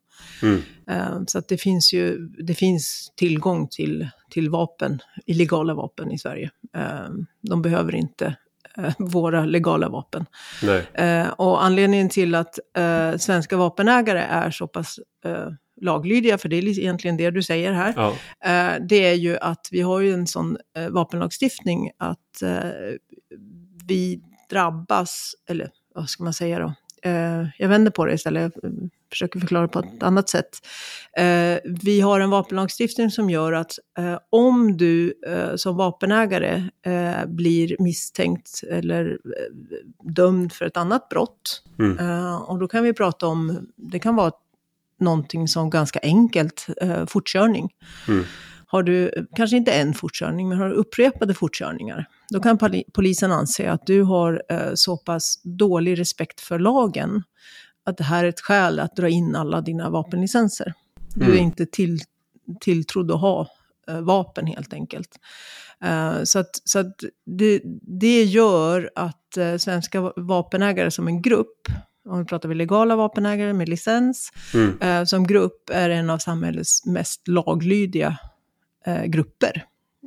[0.47, 1.27] Mm.
[1.27, 6.51] så att det finns ju det finns tillgång till, till vapen, illegala vapen i Sverige.
[7.41, 8.35] de behöver inte
[8.97, 10.25] våra legala vapen.
[11.35, 12.59] och anledningen till att
[13.17, 14.99] svenska vapenägare är så pass
[15.83, 18.09] laglydiga, för det är egentligen det du säger här, ja.
[18.45, 22.69] Eh, det är ju att vi har ju en sån eh, vapenlagstiftning att eh,
[23.87, 26.73] vi drabbas, eller vad ska man säga då?
[27.57, 28.71] jag vänder på det istället, jag
[29.09, 30.49] försöker förklara på ett annat sätt.
[31.83, 33.71] vi har en vapenlagstiftning som gör att
[34.29, 35.13] om du
[35.55, 36.63] som vapenägare
[37.27, 39.17] blir misstänkt eller
[40.03, 42.35] dömd för ett annat brott, mm.
[42.41, 44.31] och då kan vi prata om, det kan vara
[45.03, 47.69] någonting som ganska enkelt, eh, fortkörning.
[48.07, 48.23] Mm.
[48.67, 52.59] Har du, kanske inte en fortkörning, men har du upprepade fortkörningar, då kan
[52.93, 57.23] polisen anse att du har eh, så pass dålig respekt för lagen
[57.85, 60.73] att det här är ett skäl att dra in alla dina vapenlicenser.
[61.15, 61.43] Du är mm.
[61.43, 61.99] inte till,
[62.61, 63.47] tilltrodd att ha
[63.87, 65.19] eh, vapen helt enkelt.
[65.85, 67.61] Uh, så att, så att det,
[67.99, 71.67] det gör att uh, svenska vapenägare som en grupp
[72.05, 74.81] om vi pratar vi legala vapenägare med licens, mm.
[74.81, 78.17] eh, som grupp är en av samhällets mest laglydiga
[78.85, 79.65] eh, grupper.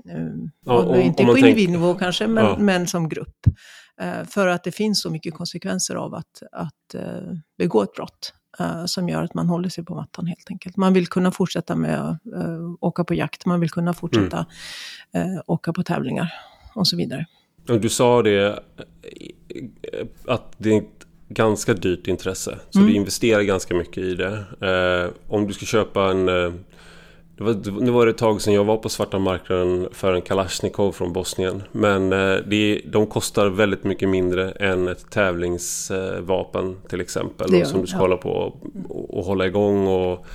[0.09, 0.27] Eh,
[0.65, 2.57] ja, om, inte om på individnivå tänker, kanske, men, ja.
[2.59, 3.47] men som grupp.
[4.29, 6.95] För att det finns så mycket konsekvenser av att, att
[7.59, 8.33] begå ett brott
[8.87, 10.77] som gör att man håller sig på mattan helt enkelt.
[10.77, 12.21] Man vill kunna fortsätta med att
[12.81, 14.47] åka på jakt, man vill kunna fortsätta
[15.13, 15.43] mm.
[15.47, 16.33] åka på tävlingar
[16.75, 17.27] och så vidare.
[17.67, 18.63] Du sa det,
[20.27, 20.85] att det
[21.29, 22.59] ganska dyrt intresse.
[22.71, 22.91] Så mm.
[22.91, 24.45] du investerar ganska mycket i det.
[24.61, 26.29] Eh, om du ska köpa en...
[26.29, 26.53] Eh,
[27.37, 30.23] det var, nu var det ett tag sedan jag var på svarta marknaden för en
[30.23, 31.62] Kalashnikov från Bosnien.
[31.73, 37.51] Men eh, det, de kostar väldigt mycket mindre än ett tävlingsvapen till exempel.
[37.51, 38.01] Det, som du ska ja.
[38.01, 40.27] hålla på och, och hålla igång och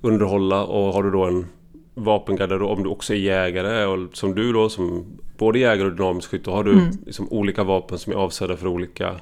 [0.00, 0.64] underhålla.
[0.64, 1.46] Och har du då en
[1.94, 5.04] vapengarderob, om du också är jägare och som du då som
[5.38, 6.90] både jägare och dynamisk skytt, då har du mm.
[7.06, 9.16] liksom olika vapen som är avsedda för olika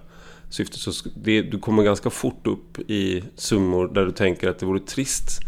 [0.51, 0.79] syfte.
[0.79, 4.81] Så det, du kommer ganska fort upp i summor där du tänker att det vore
[4.81, 5.41] trist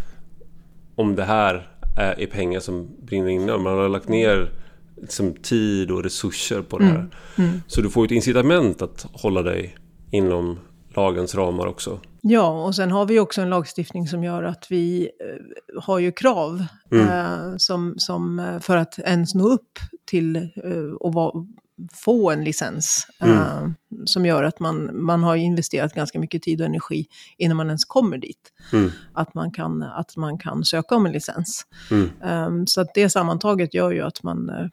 [0.95, 3.59] om det här är, pengar som brinner inne.
[3.59, 4.53] Man har lagt ner
[5.01, 6.97] liksom, tid och resurser på det här.
[6.97, 7.11] Mm.
[7.37, 7.63] Mm.
[7.67, 9.77] Så du får ett incitament att hålla dig
[10.11, 10.59] inom
[10.97, 12.01] lagens ramar också.
[12.21, 16.13] Ja, och sen har vi också en lagstiftning som gör att vi eh, har ju
[16.13, 17.09] krav mm.
[17.09, 21.47] eh, som, som eh, för att ens nå upp till eh, och vara
[21.93, 23.07] få en licens.
[23.21, 23.37] Mm.
[23.37, 23.71] Uh,
[24.05, 27.07] som gör att man, man har investerat ganska mycket tid och energi
[27.39, 28.53] innan man ens kommer dit.
[28.73, 28.91] Mm.
[29.13, 31.67] Att, man kan, att man kan söka om en licens.
[31.91, 32.11] Mm.
[32.23, 34.67] Um, så att det sammantaget gör ju att man, uh,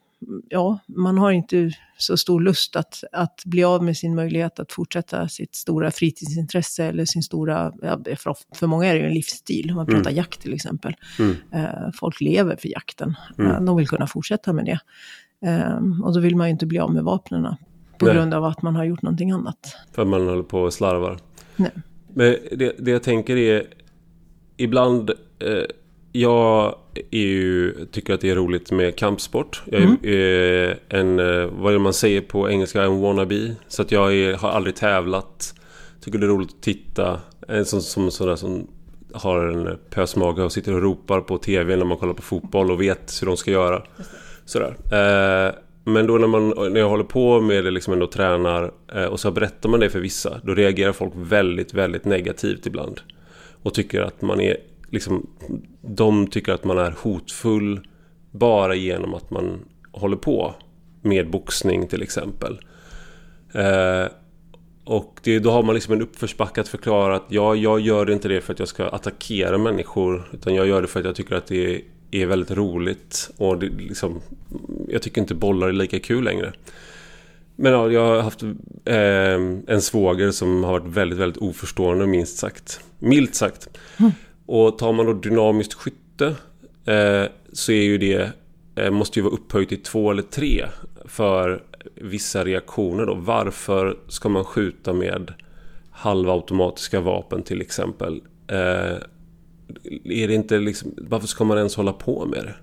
[0.50, 4.72] ja, man har inte så stor lust att, att bli av med sin möjlighet att
[4.72, 9.14] fortsätta sitt stora fritidsintresse eller sin stora, ja, för, för många är det ju en
[9.14, 10.16] livsstil, om man pratar mm.
[10.16, 10.96] jakt till exempel.
[11.20, 13.66] Uh, folk lever för jakten, mm.
[13.66, 14.80] de vill kunna fortsätta med det.
[15.42, 17.56] Um, och då vill man ju inte bli av med vapnen
[17.98, 18.16] på Nej.
[18.16, 19.76] grund av att man har gjort någonting annat.
[19.92, 21.18] För man håller på och slarvar.
[21.56, 21.72] Nej.
[22.14, 23.64] Men det, det jag tänker är
[24.58, 25.64] ibland eh,
[26.12, 26.76] jag
[27.12, 29.64] ju, tycker att det är roligt med kampsport.
[29.66, 30.78] Jag är, mm.
[30.90, 33.56] en, eh, vad är det man säger på engelska, en wannabe.
[33.68, 35.54] Så att jag är, har aldrig tävlat.
[36.02, 37.20] Tycker det är roligt att titta.
[37.48, 38.68] En sån som, sådär som
[39.14, 42.82] har en pösmage och sitter och ropar på TV när man kollar på fotboll och
[42.82, 43.84] vet hur de ska göra.
[44.50, 44.78] Sådär.
[44.92, 49.04] Eh, men då när, man, när jag håller på med det, liksom ändå tränar eh,
[49.04, 50.42] och så berättar man det för vissa.
[50.44, 53.02] Då reagerar folk väldigt, väldigt negativt ibland.
[53.64, 54.58] Och tycker att man är
[54.90, 55.30] liksom,
[55.82, 57.88] de tycker att man är hotfull
[58.32, 60.56] bara genom att man håller på
[61.02, 62.60] med boxning till exempel.
[63.54, 64.06] Eh,
[64.84, 68.28] och det, då har man liksom en uppförsbacke att förklara att ja, jag gör inte
[68.28, 70.30] det för att jag ska attackera människor.
[70.34, 73.30] Utan jag gör det för att jag tycker att det är, är väldigt roligt.
[73.38, 74.22] Och det, liksom,
[74.88, 76.54] jag tycker inte bollar är lika kul längre.
[77.56, 78.44] Men ja, jag har haft
[78.86, 82.80] eh, en svåger som har varit väldigt, väldigt oförstående minst sagt.
[83.00, 83.70] Milt sagt.
[83.98, 84.12] Mm.
[84.46, 86.26] Och tar man då dynamiskt skytte
[86.86, 88.32] eh, så är ju det
[88.76, 90.66] eh, måste ju vara upphöjt till två eller tre
[91.06, 91.64] för
[91.96, 93.14] vissa reaktioner då.
[93.14, 95.34] Varför ska man skjuta med
[95.92, 98.22] halvautomatiska vapen till exempel?
[100.04, 102.56] Är det inte liksom, varför ska man ens hålla på med det?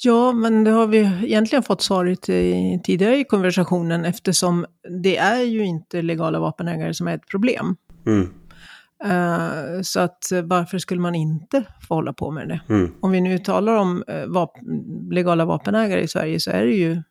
[0.00, 4.66] Ja, men det har vi egentligen fått svaret i, tidigare i konversationen eftersom
[5.02, 7.76] det är ju inte legala vapenägare som är ett problem.
[8.06, 8.28] Mm.
[9.04, 12.60] Uh, så att uh, varför skulle man inte få hålla på med det?
[12.68, 12.92] Mm.
[13.00, 14.58] Om vi nu talar om uh, vap
[15.10, 17.02] legala vapenägare i Sverige så är det ju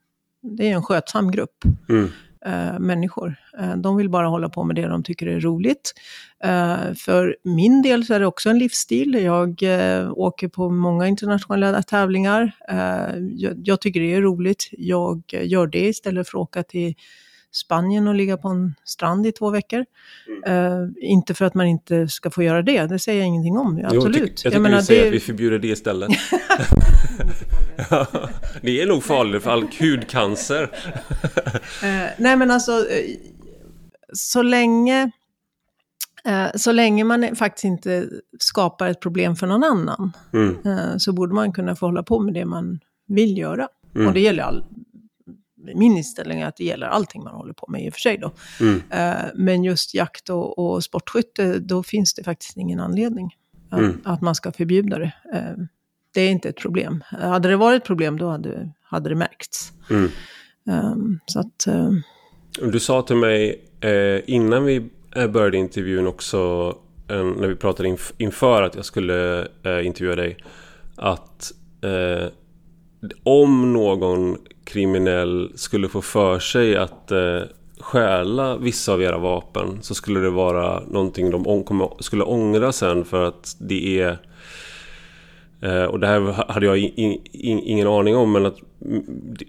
[0.58, 2.10] det är en skötsam grupp mm.
[2.80, 3.36] människor.
[3.78, 5.94] de vill bara hålla på med det de tycker är roligt.
[6.98, 9.14] För min del så är det också en livsstil.
[9.14, 9.64] Jag
[10.16, 12.52] åker på många internationella tävlingar.
[13.36, 14.70] Jag, jag tycker det är roligt.
[14.72, 16.96] Jag gör det istället för att åka till
[17.52, 19.86] Spanien och ligga på en strand i två veckor.
[20.46, 20.72] Mm.
[20.72, 23.82] Uh, inte för att man inte ska få göra det, det säger jag ingenting om.
[23.86, 23.94] Absolut.
[23.94, 25.08] Jo, jag, tyck, jag tycker jag menar, vi säger det...
[25.08, 26.10] att vi förbjuder det istället.
[28.62, 30.64] det är nog farligt för all hudcancer.
[30.64, 30.70] uh,
[32.18, 32.86] nej men alltså,
[34.14, 35.12] så länge
[36.56, 38.10] så länge man faktiskt inte
[38.40, 41.00] skapar ett problem för någon annan mm.
[41.00, 43.68] så borde man kunna få hålla på med det man vill göra.
[43.96, 44.08] Mm.
[44.08, 44.64] Och det gäller all,
[45.76, 48.18] min inställning är att det gäller allting man håller på med i och för sig
[48.18, 48.32] då.
[48.60, 48.82] Mm.
[48.90, 53.36] Eh, men just jakt och, och sportskytte, då finns det faktiskt ingen anledning
[53.70, 54.02] att, mm.
[54.04, 55.14] att man ska förbjuda det.
[55.34, 55.64] Eh,
[56.14, 57.04] det är inte ett problem.
[57.08, 59.72] Hade det varit ett problem, då hade, hade det märkts.
[59.90, 60.12] Mm.
[60.66, 61.68] Um, så att...
[62.72, 66.74] Du sa till mig eh, innan vi Eh, började intervjun också,
[67.08, 70.38] när vi pratade inf inför att jag skulle eh, intervjua dig,
[70.96, 71.52] att
[71.82, 72.28] eh,
[73.24, 77.42] om någon kriminell skulle få för sig att eh,
[77.80, 83.24] stjäla vissa av era vapen så skulle det vara någonting de skulle ångra sen för
[83.24, 84.18] att det är eh,
[85.62, 88.58] Eh, och det här hade jag in, in, ingen aning om men att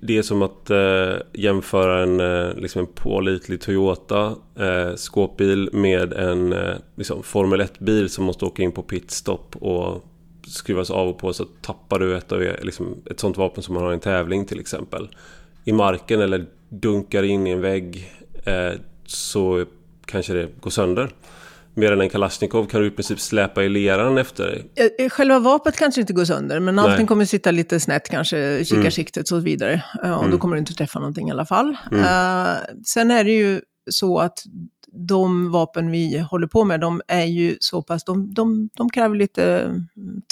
[0.02, 6.12] det är som att eh, jämföra en, eh, liksom en pålitlig Toyota eh, skåpbil med
[6.12, 10.04] en eh, liksom Formel 1-bil som måste åka in på pitstop och
[10.46, 13.74] skruvas av och på så tappar du ett, av, e-, liksom, ett sånt vapen som
[13.74, 15.08] man har i en tävling till exempel.
[15.64, 18.12] I marken eller dunkar in i en vägg
[18.44, 18.72] eh,
[19.04, 19.64] så
[20.06, 21.10] kanske det går sönder.
[21.78, 24.72] Medan en Kalashnikov kan du i princip släpa i leran efter dig.
[24.76, 28.64] Eh, eh, själva vapnet kanske inte går sönder, men allting kommer sitta lite snett, kanske
[28.64, 29.38] kikarsiktet mm.
[29.38, 29.82] och så vidare.
[30.02, 30.30] Och mm.
[30.30, 31.76] då kommer du inte träffa någonting i alla fall.
[31.92, 32.04] Mm.
[32.04, 33.60] Uh, sen är det ju
[33.90, 34.38] så att
[34.92, 39.16] de vapen vi håller på med, de är ju så pass, de, de, de kräver
[39.16, 39.74] lite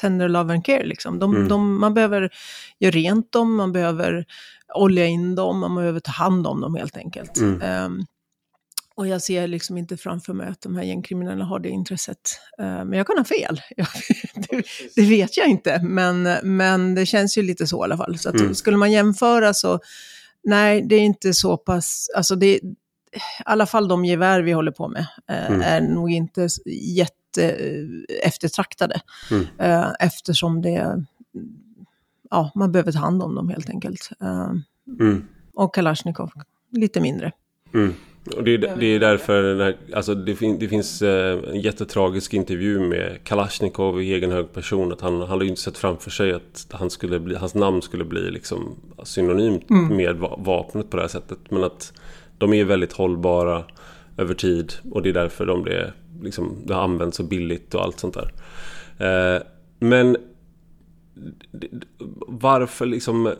[0.01, 0.87] tender love and care.
[0.87, 1.19] Liksom.
[1.19, 1.49] De, mm.
[1.49, 2.31] de, man behöver
[2.79, 4.25] göra rent dem, man behöver
[4.75, 7.39] olja in dem, man behöver ta hand om dem helt enkelt.
[7.39, 7.85] Mm.
[7.85, 8.07] Um,
[8.97, 12.41] och jag ser liksom inte framför mig att de här gängkriminella har det intresset.
[12.61, 13.61] Uh, men jag kan ha fel.
[14.35, 14.63] det,
[14.97, 18.19] det, vet jag inte, men, men det känns ju lite så i alla fall.
[18.19, 18.55] Så mm.
[18.55, 19.81] skulle man jämföra så,
[20.45, 22.61] nej, det är inte så pass, alltså det,
[23.17, 25.61] i alla fall de gevär vi håller på med, eh, mm.
[25.61, 26.49] är nog inte
[26.97, 29.01] jätte eh, eftertraktade.
[29.31, 29.47] Mm.
[29.59, 31.05] Eh, eftersom det,
[32.31, 34.11] ja, man behöver ta hand om dem helt enkelt.
[35.01, 35.25] Mm.
[35.55, 36.31] Och Kalashnikov,
[36.71, 37.33] lite mindre.
[38.37, 42.81] Och det, är, det är därför här, alltså det, fin, det, finns en jättetragisk intervju
[42.81, 44.93] med Kalashnikov i egen hög person.
[44.93, 47.83] Att han, han hade ju inte sett framför sig att han skulle bli, hans namn
[47.83, 49.97] skulle bli liksom synonymt mm.
[49.97, 51.39] med vapnet på det här sättet.
[51.49, 51.93] Men att
[52.39, 53.65] de är väldigt hållbara
[54.17, 57.83] över tid och det är därför de blir, liksom, det har använts så billigt och
[57.83, 58.33] allt sånt där.
[58.99, 59.43] Eh,
[59.79, 60.17] men
[62.27, 63.33] varför liksom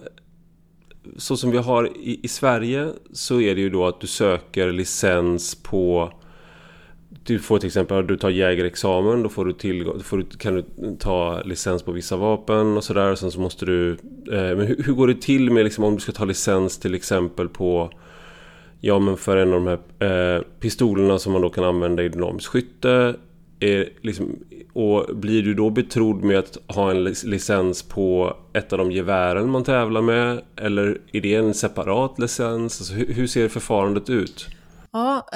[1.17, 4.73] så som vi har i, i Sverige så är det ju då att du söker
[4.73, 6.13] licens på
[7.27, 10.65] du får till exempel, du tar jägarexamen, då får du tillgång, får du, kan du
[10.99, 13.15] ta licens på vissa vapen och sådär.
[13.15, 13.91] Sen så måste du...
[14.33, 16.95] Eh, men hur, hur, går det till med liksom, om du ska ta licens till
[16.95, 17.91] exempel på...
[18.81, 22.09] Ja men för en av de här eh, pistolerna som man då kan använda i
[22.09, 23.15] dynamiskt skytte.
[23.61, 24.39] Är, liksom,
[24.77, 29.51] och blir du då betrodd med att ha en licens på ett av de gevären
[29.51, 30.43] man tävlar med?
[30.57, 32.81] Eller är det en separat licens?
[32.81, 34.47] Alltså, hur, ser förfarandet ut?
[34.93, 35.29] Ja,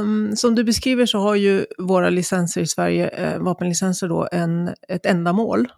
[0.00, 4.70] um, som du beskriver så har ju våra licenser i Sverige, uh, vapenlicenser då, en,
[4.88, 5.68] ett ändamål.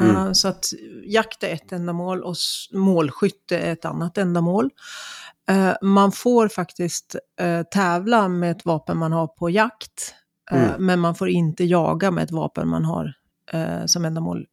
[0.00, 0.16] Mm.
[0.16, 0.64] Uh, så att
[1.06, 2.36] jakt är ett ändamål och
[2.72, 4.70] målskytte är ett annat ändamål.
[5.50, 7.16] Uh, man får faktiskt
[7.72, 10.14] tävla med ett vapen man har på jakt,
[10.50, 10.86] mm.
[10.86, 13.14] men man får inte jaga med ett vapen man har
[13.86, 14.46] som ändamål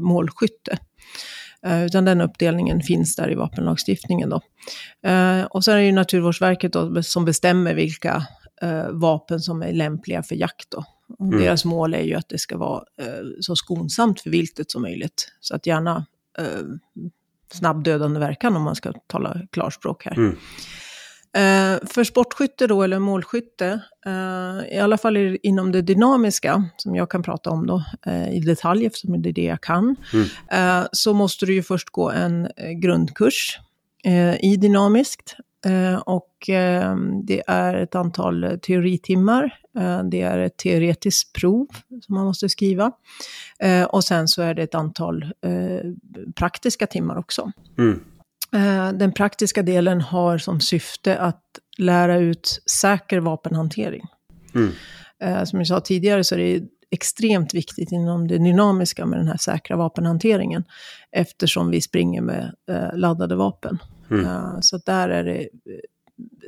[0.00, 0.78] målskytte.
[1.62, 4.30] Eh, utan den uppdelningen finns där i vapenlagstiftningen.
[4.30, 4.40] Då.
[5.10, 8.26] Eh, och sen är det ju Naturvårdsverket då, som bestämmer vilka
[8.62, 10.70] eh, vapen som är lämpliga för jakt.
[10.70, 10.84] Då.
[11.20, 11.40] Mm.
[11.40, 12.84] Deras mål är ju att det ska vara
[13.40, 15.32] så skonsamt för viltet som möjligt.
[15.40, 16.06] Så att gärna
[17.52, 20.16] snabbdödande verkan om man ska tala klarspråk här.
[20.16, 20.36] Mm.
[21.38, 27.10] Eh, för sportskytte då, eller målskytte, eh, i alla fall inom det dynamiska, som jag
[27.10, 30.86] kan prata om då eh, i detalj, eftersom det är det jag kan, mm.
[30.92, 32.48] Så måste du ju först gå en
[32.80, 33.58] grundkurs
[34.40, 35.36] i dynamiskt.
[36.04, 36.34] och
[37.24, 39.54] det är ett antal teoritimmar,
[40.10, 41.66] det är ett teoretiskt prov
[42.02, 42.92] som man måste skriva.
[43.88, 45.32] och sen så är det ett antal
[46.34, 47.52] praktiska timmar också.
[47.78, 48.00] Mm.
[48.52, 51.42] Eh, den praktiska delen har som syfte att
[51.78, 54.06] lära ut säker vapenhantering.
[54.54, 54.72] Mm.
[55.22, 59.28] Eh, som jag sa tidigare så är det extremt viktigt inom det dynamiska med den
[59.28, 60.64] här säkra vapenhanteringen.
[61.12, 63.78] Eftersom vi springer med eh, laddade vapen.
[64.10, 64.62] Mm.
[64.62, 65.48] Så där är det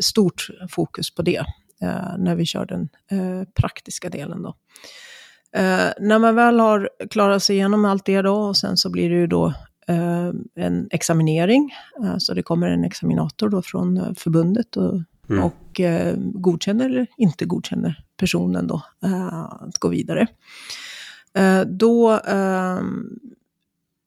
[0.00, 1.44] stort fokus på det
[2.18, 2.88] när vi kör den
[3.54, 4.42] praktiska delen.
[4.42, 4.56] Då.
[6.00, 9.16] när man väl har klarat sig igenom allt det då och sen så blir det
[9.16, 9.54] ju då
[10.54, 11.74] en examinering.
[12.02, 15.44] Eh, så det kommer en examinator då från eh, förbundet och, mm.
[15.44, 15.80] och
[16.18, 18.82] godkänner eller inte godkänner personen då
[19.60, 20.26] att gå vidare.
[21.66, 22.20] Då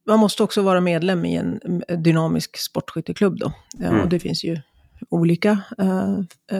[0.07, 1.59] man måste också vara medlem i en
[2.03, 3.53] dynamisk sportskytteklubb då.
[3.79, 4.01] Mm.
[4.01, 4.57] Och det finns ju
[5.09, 6.19] olika eh,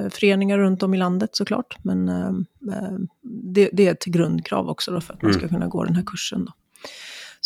[0.10, 1.78] föreningar runt om i landet såklart.
[1.84, 2.32] Men eh,
[3.24, 5.54] det, det, är ett grundkrav också då för att man ska mm.
[5.54, 6.46] kunna gå den här kursen.
[6.46, 6.52] Då.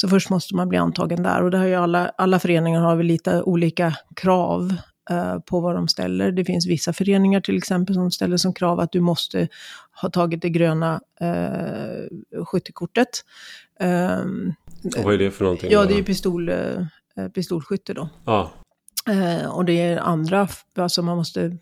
[0.02, 2.96] Så först måste man bli antagen där och det har ju alla, alla föreningar har
[2.96, 4.74] väl lite olika krav
[5.10, 6.32] eh, på vad de ställer.
[6.32, 9.48] Det finns vissa föreningar till exempel som ställer som krav att du måste
[10.02, 13.10] ha tagit det gröna eh, skyttekortet.
[13.80, 14.20] Eh,
[15.04, 15.72] vad är det för någonting?
[15.72, 18.10] Ja, det är ju pistol, eh, pistolskytte då.
[18.26, 18.48] Ah.
[19.48, 21.58] Och det är andra, alltså man måste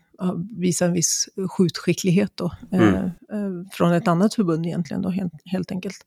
[0.58, 3.04] visa en viss skjutskicklighet då, eh, mm.
[3.04, 6.04] eh, från ett annat förbund egentligen då, helt, helt enkelt.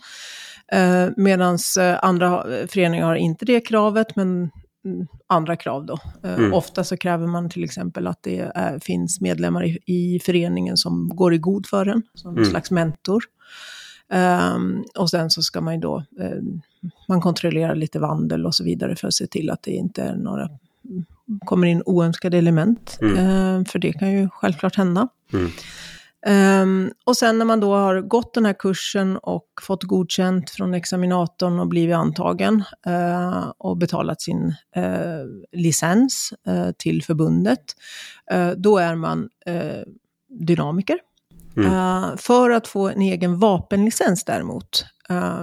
[0.72, 4.50] Eh, Medan eh, andra föreningar har inte det kravet, men
[4.86, 6.00] mm, andra krav då.
[6.24, 6.54] Eh, mm.
[6.54, 11.10] Ofta så kräver man till exempel att det är, finns medlemmar i, i, föreningen som
[11.14, 12.46] går i god för en, som mm.
[12.46, 13.24] slags mentor.
[14.54, 16.60] Um, och sen så ska man ju då, uh,
[17.08, 20.16] man kontrollerar lite vandel och så vidare för att se till att det inte är
[20.16, 20.50] några
[21.46, 22.98] kommer in oönskade element.
[23.02, 23.18] Mm.
[23.18, 25.08] Eh, för det kan ju självklart hända.
[25.34, 25.52] Mm.
[26.28, 30.74] Um, och sen när man då har gått den här kursen och fått godkänt från
[30.74, 37.64] examinatorn och blivit antagen uh, och betalat sin uh, licens uh, till förbundet,
[38.58, 39.30] då är man
[40.30, 41.00] dynamiker.
[41.58, 42.18] Mm.
[42.18, 44.86] för att få en egen vapenlicens däremot,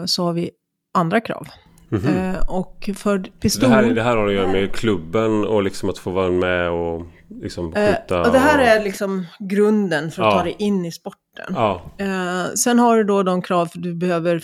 [0.06, 0.50] så har vi
[0.94, 1.48] andra krav.
[1.92, 2.46] Mm -hmm.
[2.46, 3.70] och för pistol...
[3.70, 6.70] Det här, det här har att göra med klubben och liksom att få vara med
[6.70, 7.06] och
[7.40, 8.20] liksom eh, skjuta?
[8.20, 10.38] och det här är liksom grunden för att ja.
[10.38, 11.54] ta dig in i sporten.
[11.54, 11.90] Ja.
[12.00, 14.42] Uh, sen har du då de krav du behöver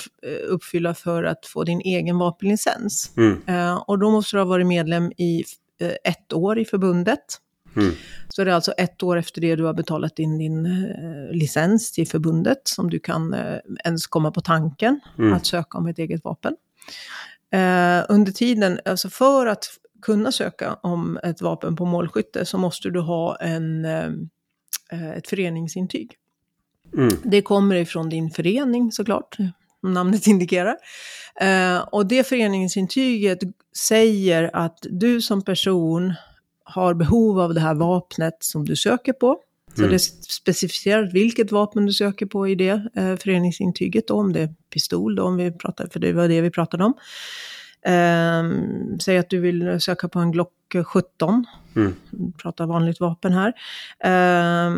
[0.49, 3.13] uppfylla för att få din egen vapenlicens.
[3.17, 3.79] Mm.
[3.87, 5.45] Och då måste du ha varit medlem i
[6.05, 7.19] ett år i förbundet.
[7.77, 7.93] Mm.
[8.29, 10.69] Så det är alltså ett år efter det du har betalat in din
[11.33, 13.35] licens till förbundet som du kan
[13.85, 15.33] ens komma på tanken mm.
[15.33, 16.57] att söka om ett eget vapen.
[17.53, 19.69] Eh, under tiden, alltså för att
[20.03, 26.17] kunna söka om ett vapen på målskytte så måste du ha en, eh, ett föreningsintyg.
[26.97, 27.17] Mm.
[27.25, 29.37] Det kommer ifrån din förening såklart,
[29.83, 30.77] namnet indikerar.
[31.41, 33.39] Eh, och det föreningsintyget
[33.89, 36.15] säger att du som person
[36.65, 39.39] har behov av det här vapnet som du söker på.
[39.75, 39.93] Så mm.
[39.93, 39.99] det
[40.29, 45.17] specificerar vilket vapen du söker på i det eh, föreningsintyget, då, om det är pistol,
[45.17, 46.95] då, om vi pratar, för det var det vi pratade om.
[47.87, 48.43] Eh,
[49.01, 50.53] säg att du vill söka på en Glock
[50.85, 51.47] 17.
[51.77, 51.95] Mm.
[52.43, 53.53] Pratar vanligt vapen här.
[54.05, 54.77] Eh,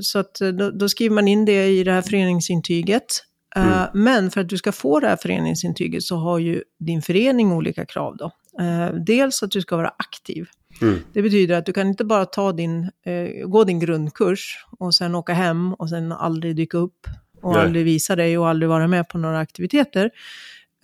[0.00, 3.24] så att då, då, skriver man in det i det här föreningsintyget.
[3.56, 4.04] Eh, mm.
[4.04, 7.86] Men för att du ska få det här föreningsintyget så har ju din förening olika
[7.86, 8.30] krav då.
[8.60, 10.46] Eh, dels att du ska vara aktiv.
[10.82, 10.98] Mm.
[11.12, 15.14] Det betyder att du kan inte bara ta din, eh, gå din grundkurs och sen
[15.14, 17.06] åka hem och sen aldrig dyka upp
[17.42, 17.62] och Nej.
[17.62, 20.10] aldrig visa dig och aldrig vara med på några aktiviteter.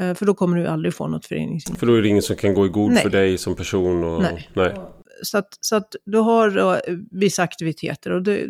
[0.01, 1.81] Eh, för då kommer du aldrig få något föreningsintyg.
[1.81, 3.03] För då är det ingen som kan gå i god Nej.
[3.03, 4.05] för dig som person?
[4.05, 4.23] Och...
[4.23, 4.51] Nej.
[4.55, 4.75] Nej.
[5.23, 8.47] Så, att, så att du har då vissa aktiviteter och det,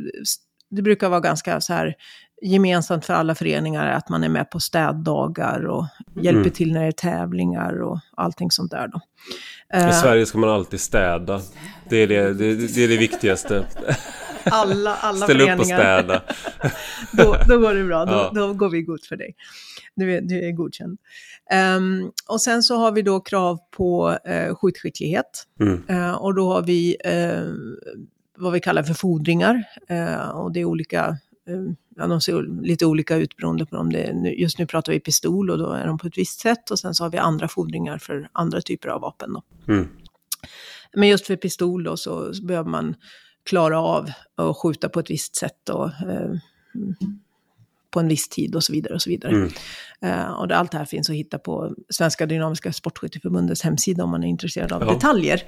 [0.71, 1.95] det brukar vara ganska så här
[2.45, 6.51] gemensamt för alla föreningar att man är med på städdagar och hjälper mm.
[6.51, 9.01] till när det är tävlingar och allting sånt där då.
[9.79, 11.41] I uh, Sverige ska man alltid städa.
[11.89, 13.67] Det är det, det, det, är det viktigaste.
[14.45, 15.55] Alla, alla Ställ föreningar.
[15.55, 16.23] upp och städa.
[17.13, 18.31] då, då går det bra, då, ja.
[18.35, 19.35] då går vi god för dig.
[19.95, 20.99] Du är, du är godkänd.
[21.77, 25.45] Um, och sen så har vi då krav på uh, skjutskicklighet.
[25.61, 25.83] Mm.
[25.91, 27.55] Uh, och då har vi uh,
[28.39, 29.65] vad vi kallar för fordringar.
[29.91, 31.17] Uh, och det är olika
[31.97, 35.01] ja, de ser lite olika ut beroende på om det är, just nu pratar vi
[35.01, 37.49] pistol och då är de på ett visst sätt och sen så har vi andra
[37.49, 39.33] fordringar för andra typer av vapen.
[39.33, 39.73] Då.
[39.73, 39.89] Mm.
[40.95, 42.95] Men just för pistol då så behöver man
[43.45, 46.35] klara av att skjuta på ett visst sätt och eh,
[47.95, 48.95] på en viss tid och så vidare.
[48.95, 49.33] Och så vidare.
[49.33, 49.51] Mm.
[50.05, 54.11] Uh, och det, allt det här finns att hitta på Svenska Dynamiska Sportskytteförbundets hemsida om
[54.11, 54.95] man är intresserad av ja.
[54.95, 55.43] detaljer.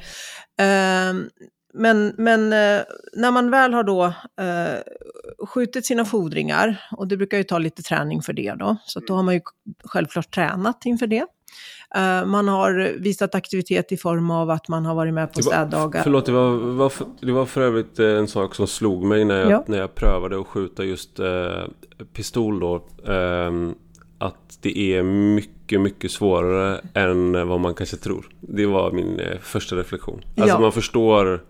[0.61, 1.27] Uh,
[1.77, 4.13] men, men uh, när man väl har då
[5.49, 9.15] skjutit sina fodringar, och det brukar ju ta lite träning för det då, så då
[9.15, 9.41] har man ju
[9.85, 11.27] självklart tränat inför det.
[11.97, 16.03] Uh, man har visat aktivitet i form av att man har varit med på städdagar.
[16.03, 19.25] Förlåt, det var, var för, det var för övrigt eh, en sak som slog mig
[19.25, 19.65] när jag, ja.
[19.67, 21.27] när jag prövade att skjuta just uh,
[22.13, 22.75] pistol då.
[23.09, 23.71] Uh,
[24.19, 28.29] att det är mycket, mycket svårare än vad man kanske tror.
[28.41, 30.21] Det var min första reflektion.
[30.37, 30.61] Alltså ja.
[30.61, 31.45] man förstår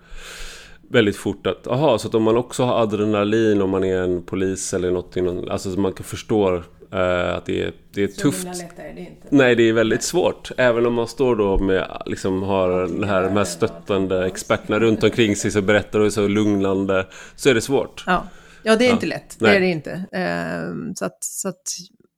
[0.90, 4.22] väldigt fort att, aha, så att om man också har adrenalin om man är en
[4.22, 5.16] polis eller något,
[5.50, 6.62] alltså så man kan förstå
[6.94, 8.46] Uh, att det är, det är tufft.
[8.76, 9.28] Är det inte.
[9.30, 10.50] Nej, det är väldigt svårt.
[10.56, 15.04] Även om man står då med, liksom har den här, de här stöttande experterna runt
[15.04, 17.06] omkring sig som berättar och är så lugnande.
[17.36, 18.04] Så är det svårt.
[18.06, 18.26] Ja,
[18.62, 18.94] ja det är ja.
[18.94, 19.36] inte lätt.
[19.38, 19.56] Det Nej.
[19.56, 19.90] är det inte.
[19.90, 21.62] Uh, så att, så att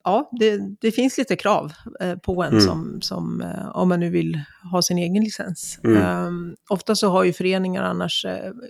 [0.09, 2.61] ja, det, det, finns lite krav uh, på en mm.
[2.61, 4.41] som, som uh, om man nu vill
[4.73, 5.81] ha sin egen licens.
[5.85, 6.27] Mm.
[6.27, 8.27] Um, ofta så har ju föreningar annars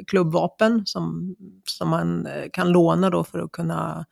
[0.07, 4.07] klubbvapen som, som man kan låna då för att kunna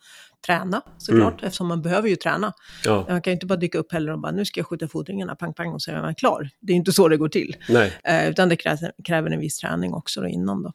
[0.46, 1.46] träna såklart, mm.
[1.46, 2.52] eftersom man behöver ju träna.
[2.84, 3.06] Ja.
[3.08, 5.36] Man kan ju inte bara dyka upp heller och bara nu ska jag skjuta fodringarna,
[5.36, 6.50] pang pang och så är man klar.
[6.60, 7.56] Det är inte så det går till.
[8.04, 10.72] Eh, utan det krävs, kräver en viss träning också då innan då.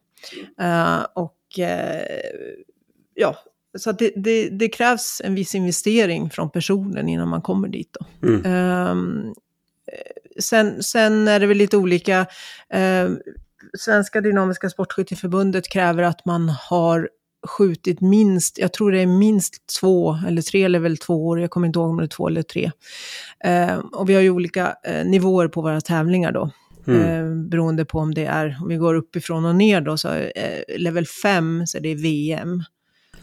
[0.63, 2.21] Eh, och eh,
[3.13, 3.35] ja,
[3.79, 8.27] så det, det, det, krävs en viss investering från personen innan man kommer dit då.
[8.27, 8.45] Mm.
[8.45, 9.33] Ehm,
[10.39, 12.25] sen, sen är det väl lite olika.
[12.69, 13.19] Ehm,
[13.77, 17.09] Svenska Dynamiska Sportskytteförbundet kräver att man har
[17.47, 21.67] skjutit minst, jag tror det är minst två eller tre level två år, jag kommer
[21.67, 22.71] inte ihåg om det är två eller tre.
[23.43, 26.51] Eh, och vi har ju olika eh, nivåer på våra tävlingar då.
[26.87, 27.01] Mm.
[27.01, 30.77] Eh, beroende på om det är, om vi går uppifrån och ner då, så eh,
[30.77, 32.63] level 5 så är det VM.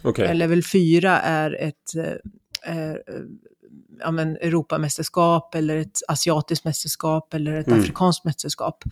[0.03, 0.33] Okay.
[0.33, 1.95] Level 4 är ett
[2.65, 2.95] eh, eh,
[3.99, 7.79] ja, men Europamästerskap eller ett asiatiskt mästerskap eller ett mm.
[7.79, 8.83] afrikanskt mästerskap.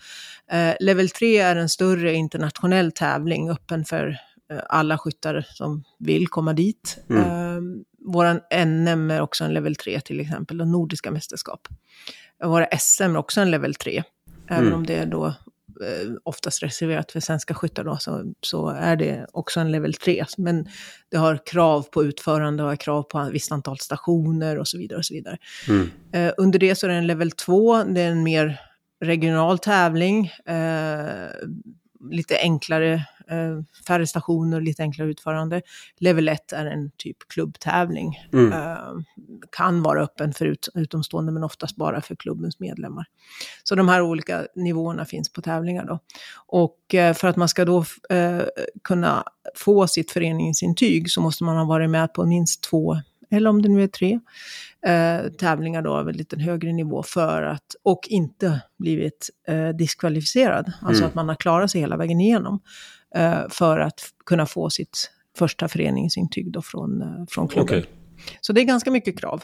[0.50, 4.18] Eh, level 3 är en större internationell tävling öppen för
[4.52, 6.98] Eh, alla skyttar som vill komma dit.
[7.10, 7.22] Mm.
[7.22, 7.82] Eh,
[8.12, 11.68] våran NM är också en level 3 till exempel, och nordiska mästerskap.
[12.44, 14.02] Våra SM är också en level 3,
[14.48, 14.74] även mm.
[14.74, 15.34] om det är då
[16.22, 20.24] oftast reserverat för svenska skyttar då, så, så är det också en level 3.
[20.36, 20.66] Men
[21.10, 24.98] det har krav på utförande, har krav på ett visst antal stationer och så vidare.
[24.98, 25.38] Och så vidare.
[25.68, 25.90] Mm.
[26.12, 28.60] Eh, under det så är det en level 2, det är en mer
[29.00, 31.28] regional tävling, eh,
[32.10, 33.00] lite enklare eh,
[33.86, 35.62] färre stationer, lite enklare utförande.
[35.98, 38.18] Level 1 är en typ klubbtävling.
[38.32, 38.52] Mm.
[38.52, 38.78] Eh,
[39.52, 43.06] kan vara öppen för ut, utomstående men oftast bara för klubbens medlemmar.
[43.64, 45.98] Så de här olika nivåerna finns på tävlingar då.
[46.46, 48.42] Och eh, för att man ska då eh,
[48.84, 49.24] kunna
[49.54, 52.96] få sitt föreningsintyg så måste man ha varit med på minst två
[53.30, 54.20] eller om det nu är tre,
[54.86, 60.72] eh, tävlingar då av en lite högre nivå för att, och inte blivit eh, diskvalificerad.
[60.80, 61.08] Alltså mm.
[61.08, 62.60] att man har klarat sig hela vägen igenom.
[63.14, 67.78] Eh, för att kunna få sitt första föreningsintyg då från, eh, från klubben.
[67.78, 67.84] Okay.
[68.40, 69.42] Så det är ganska mycket krav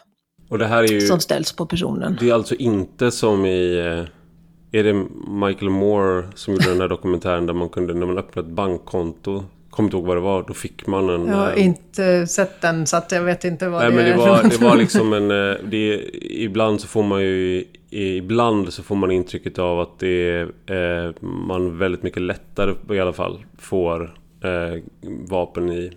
[0.49, 2.17] och det här är ju, som ställs på personen.
[2.21, 3.79] Det är alltså inte som i...
[3.79, 4.93] Eh, är det
[5.29, 9.45] Michael Moore som gjorde den här dokumentären där man kunde, när man öppnade ett bankkonto
[9.71, 10.45] kommer inte ihåg vad det var.
[10.49, 11.27] Då fick man en...
[11.27, 14.05] Jag har äh, inte sett den så att jag vet inte vad nej, det men
[14.05, 14.43] det var.
[14.43, 15.29] Det var liksom en...
[15.71, 21.07] Det, ibland så får man ju ibland så får man intrycket av att det är
[21.07, 24.15] eh, man väldigt mycket lättare i alla fall får
[24.45, 24.83] eh,
[25.29, 25.93] vapen i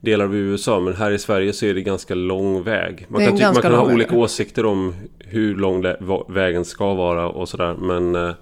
[0.00, 0.80] delar av USA.
[0.80, 3.06] Men här i Sverige så är det ganska lång väg.
[3.08, 4.18] Man kan, man kan ha olika väg.
[4.18, 5.84] åsikter om hur lång
[6.28, 7.74] vägen ska vara och sådär.
[7.74, 8.34] Men eh,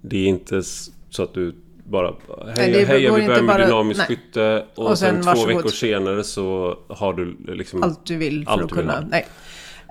[0.00, 0.62] det är inte
[1.10, 1.54] så att du
[1.84, 2.14] bara
[2.56, 4.06] hej, hej jag vill börja med dynamisk nej.
[4.06, 8.46] skytte och, och sen, sen två veckor senare så har du liksom allt du vill
[8.46, 9.06] för att kunna.
[9.10, 9.26] Nej.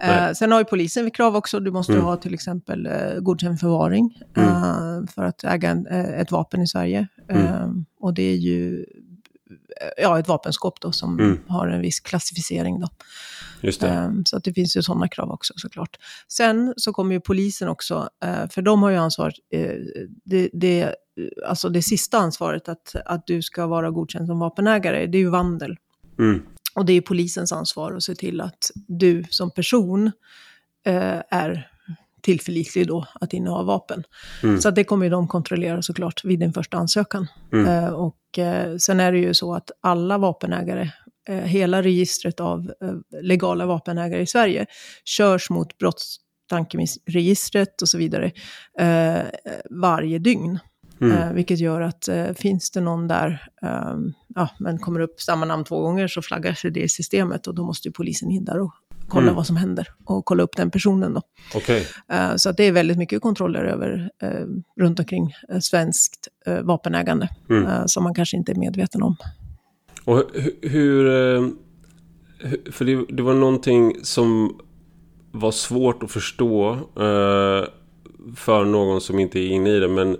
[0.01, 1.59] Eh, sen har ju polisen krav också.
[1.59, 2.05] Du måste mm.
[2.05, 4.49] ha till exempel eh, godkänd förvaring mm.
[4.49, 7.07] eh, för att äga en, eh, ett vapen i Sverige.
[7.29, 7.45] Mm.
[7.45, 8.85] Eh, och det är ju
[9.97, 11.39] ja, ett vapenskåp då som mm.
[11.47, 12.79] har en viss klassificering.
[12.79, 12.87] Då.
[14.25, 15.97] Så att det finns ju sådana krav också såklart.
[16.27, 18.09] Sen så kommer ju polisen också,
[18.49, 19.33] för de har ju ansvar,
[20.23, 20.95] det, det,
[21.47, 25.29] alltså det sista ansvaret att, att du ska vara godkänd som vapenägare, det är ju
[25.29, 25.77] vandel.
[26.19, 26.41] Mm.
[26.75, 30.11] Och det är polisens ansvar att se till att du som person
[30.85, 31.71] eh, är
[32.21, 34.03] tillförlitlig då att inneha vapen.
[34.43, 34.61] Mm.
[34.61, 37.27] Så det kommer ju de kontrollera såklart vid din första ansökan.
[37.53, 37.67] Mm.
[37.67, 40.89] Eh, och eh, sen är det ju så att alla vapenägare,
[41.29, 44.65] eh, hela registret av eh, legala vapenägare i Sverige,
[45.05, 48.31] körs mot brottstankeregistret och så vidare
[48.79, 49.21] eh,
[49.69, 50.59] varje dygn.
[51.01, 51.17] Mm.
[51.17, 53.95] Eh, vilket gör att eh, finns det någon där, eh,
[54.35, 57.55] ja, men kommer upp samma namn två gånger så flaggar sig det i systemet och
[57.55, 58.73] då måste ju polisen in där och
[59.07, 59.35] kolla mm.
[59.35, 61.21] vad som händer och kolla upp den personen då.
[61.55, 61.83] Okay.
[62.11, 64.45] Eh, så det är väldigt mycket kontroller över, eh,
[64.79, 66.27] runt omkring eh, svenskt
[66.63, 67.87] vapenägande mm.
[67.87, 69.15] som man kanske inte är medveten om.
[70.05, 70.23] Och
[70.61, 71.05] hur,
[72.71, 74.59] för det, det var någonting som
[75.31, 76.79] var svårt att förstå
[78.35, 80.17] för någon som inte är inne i det, men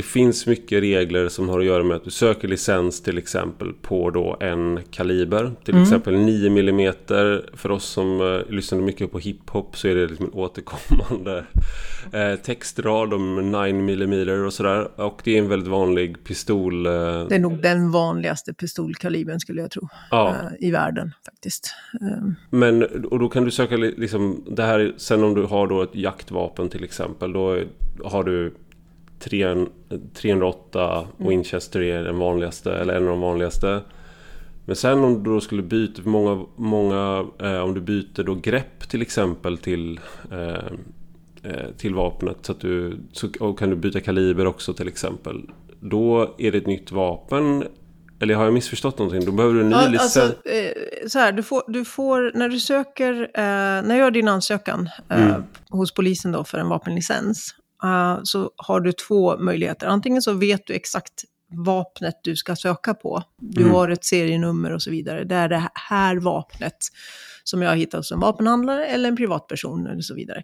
[0.00, 3.72] det finns mycket regler som har att göra med att du söker licens till exempel
[3.72, 5.52] på då en kaliber.
[5.64, 5.82] Till mm.
[5.82, 6.94] exempel 9 mm.
[7.52, 11.44] För oss som uh, lyssnar mycket på hiphop så är det liksom en återkommande
[12.14, 15.00] uh, textrad om 9 mm och sådär.
[15.00, 16.86] Och det är en väldigt vanlig pistol.
[16.86, 16.92] Uh,
[17.28, 19.88] det är nog den vanligaste pistolkalibern skulle jag tro.
[20.10, 20.36] Ja.
[20.60, 21.74] I världen faktiskt.
[22.50, 24.94] Men och då kan du söka liksom det här.
[24.96, 27.32] Sen om du har då ett jaktvapen till exempel.
[27.32, 27.62] Då
[28.04, 28.54] har du
[29.20, 31.28] 308 mm.
[31.28, 33.80] Winchester är den vanligaste, eller en av de vanligaste.
[34.64, 38.88] Men sen om du då skulle byta, många, många eh, om du byter då grepp
[38.88, 40.00] till exempel till,
[40.30, 40.64] eh,
[41.42, 45.50] eh, till vapnet så att du, så, och kan du byta kaliber också till exempel.
[45.80, 47.64] Då är det ett nytt vapen
[48.20, 49.24] eller har jag missförstått någonting?
[49.24, 50.16] Då behöver du en ny ja, licens.
[50.16, 50.40] Alltså,
[51.08, 53.42] så här, du får, du får, när du söker, eh,
[53.82, 55.42] när du gör din ansökan eh, mm.
[55.68, 57.54] hos polisen då för en vapenlicens,
[57.84, 59.86] uh, så har du två möjligheter.
[59.86, 63.22] Antingen så vet du exakt vapnet du ska söka på.
[63.36, 63.74] Du mm.
[63.74, 65.24] har ett serienummer och så vidare.
[65.24, 66.76] Det är det här vapnet
[67.44, 70.42] som jag har hittat hos en vapenhandlare eller en privatperson eller så vidare.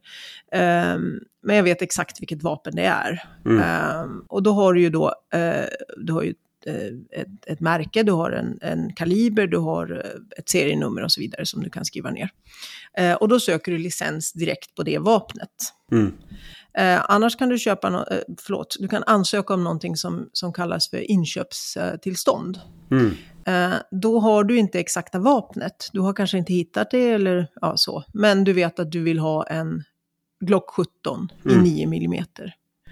[0.94, 3.22] Um, men jag vet exakt vilket vapen det är.
[3.44, 4.00] Mm.
[4.02, 5.66] Um, och då har du ju då, uh,
[5.96, 6.34] du har ju
[6.66, 11.12] eh, ett, ett, märke, du har en, en, kaliber, du har eh, ett serienummer och
[11.12, 12.30] så vidare som du kan skriva ner.
[13.00, 15.50] Uh, och då söker du licens direkt på det vapnet.
[15.92, 16.12] Mm.
[16.76, 20.52] Eh, annars kan du köpa, no eh, förlåt, du kan ansöka om någonting som, som
[20.52, 22.60] kallas för inköpstillstånd.
[22.90, 23.10] Mm.
[23.46, 25.88] Eh, då har du inte exakta vapnet.
[25.92, 28.04] Du har kanske inte hittat det eller ja, så.
[28.12, 29.84] Men du vet att du vill ha en
[30.40, 31.66] Glock 17 mm.
[31.66, 32.24] i 9 mm.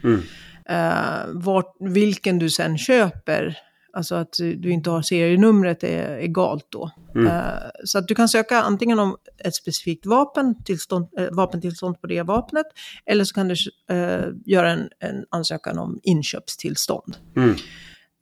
[0.05, 0.21] mm.
[0.67, 3.59] Eh, vart, vilken du sen köper
[3.95, 6.91] Alltså att du inte har serienumret är egalt då.
[7.15, 7.27] Mm.
[7.27, 12.07] Uh, så att du kan söka antingen om ett specifikt vapen, tillstånd, äh, vapentillstånd på
[12.07, 12.67] det vapnet,
[13.07, 13.55] eller så kan du
[13.93, 17.17] uh, göra en, en, ansökan om inköpstillstånd.
[17.37, 17.51] Mm.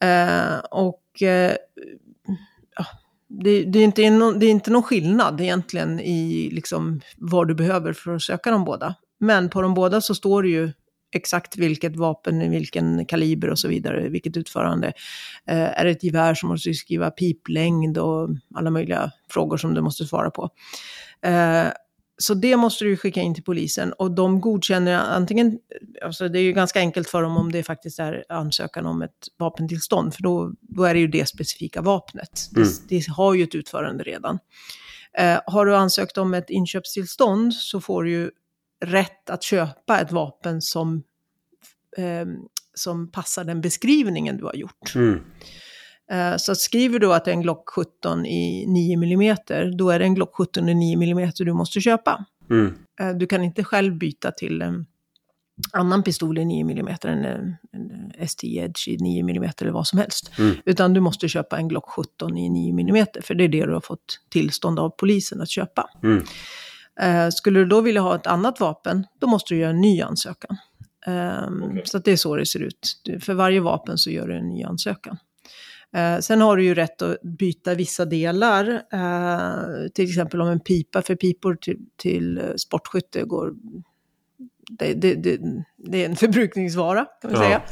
[0.05, 1.03] Uh, och
[3.41, 7.55] det, det, är inte no, det är inte någon skillnad egentligen i liksom vad du
[7.55, 8.95] behöver för att söka de båda.
[9.21, 10.73] Men på de båda så står det ju
[11.13, 14.93] exakt vilket vapen, vilken kaliber och så vidare, vilket utförande.
[15.47, 19.75] Eh, är det ett gevär som måste du skriva piplängd och alla möjliga frågor som
[19.75, 20.51] du måste svara på.
[21.23, 21.67] Eh,
[22.19, 25.59] så det måste du skicka in till polisen och de godkänner antingen,
[26.03, 29.29] alltså det är ju ganska enkelt för dem om det faktiskt är ansökan om ett
[29.39, 32.51] vapentillstånd, för då, då är det ju det specifika vapnet.
[32.57, 32.69] Mm.
[32.69, 34.39] Det, det, har ju ett utförande redan.
[35.19, 38.31] Eh, har du ansökt om ett inköpstillstånd så får du ju
[38.83, 41.03] rätt att köpa ett vapen som,
[41.97, 42.27] eh,
[42.75, 44.95] som passar den beskrivningen du har gjort.
[44.95, 45.21] Mm.
[46.13, 49.37] Eh, så skriver du att det är en Glock 17 i 9 mm,
[49.77, 52.25] då är det en Glock 17 i 9 mm du måste köpa.
[52.51, 52.75] Mm.
[53.01, 54.87] Eh, du kan inte själv byta till en
[55.73, 57.25] annan pistol i 9 mm, en,
[57.73, 60.31] en ST Edge i 9 mm eller vad som helst.
[60.39, 60.57] Mm.
[60.65, 63.73] Utan du måste köpa en Glock 17 i 9 mm, för det är det du
[63.73, 65.91] har fått tillstånd av polisen att köpa.
[67.01, 70.03] Eh, skulle du då vilja ha ett annat vapen, då måste du göra en ny
[70.03, 70.57] ansökan.
[71.07, 71.83] Um, okay.
[71.85, 73.03] Så det är så det ser ut.
[73.21, 75.17] För varje vapen så gör du en ny ansökan.
[75.97, 80.61] Uh, sen har du ju rätt att byta vissa delar, uh, till exempel om en
[80.61, 83.53] pipa, för pipor till, till sportskytte går
[84.79, 85.41] det, det, det,
[85.77, 87.47] det, är en förbrukningsvara, kan man ja.
[87.47, 87.63] säga.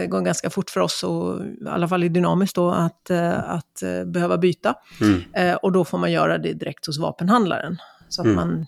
[0.00, 3.10] Det går ganska fort för oss, och, i alla fall i dynamiskt, då, att,
[3.44, 4.74] att behöva byta.
[5.00, 5.56] Mm.
[5.62, 7.78] Och då får man göra det direkt hos vapenhandlaren.
[8.12, 8.36] Så att mm.
[8.36, 8.66] man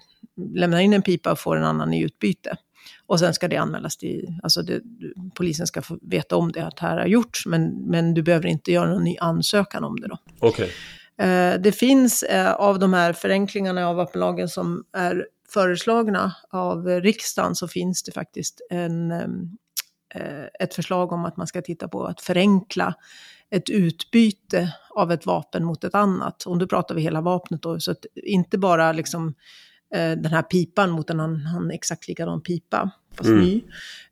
[0.54, 2.56] lämnar in en pipa och får en annan i utbyte.
[3.06, 4.80] Och sen ska det anmälas till, alltså det,
[5.34, 8.72] polisen ska få veta om det, att här har gjorts, men, men du behöver inte
[8.72, 10.18] göra någon ny ansökan om det då.
[10.40, 10.68] Okay.
[11.18, 17.54] Eh, det finns eh, av de här förenklingarna av vapenlagen som är föreslagna av riksdagen
[17.54, 19.10] så finns det faktiskt en,
[20.14, 22.94] eh, ett förslag om att man ska titta på att förenkla
[23.54, 26.42] ett utbyte av ett vapen mot ett annat.
[26.42, 29.34] Och då pratar vi hela vapnet då, så att inte bara liksom
[29.94, 33.40] eh, den här pipan mot en annan exakt likadan pipa, fast mm.
[33.40, 33.62] ny.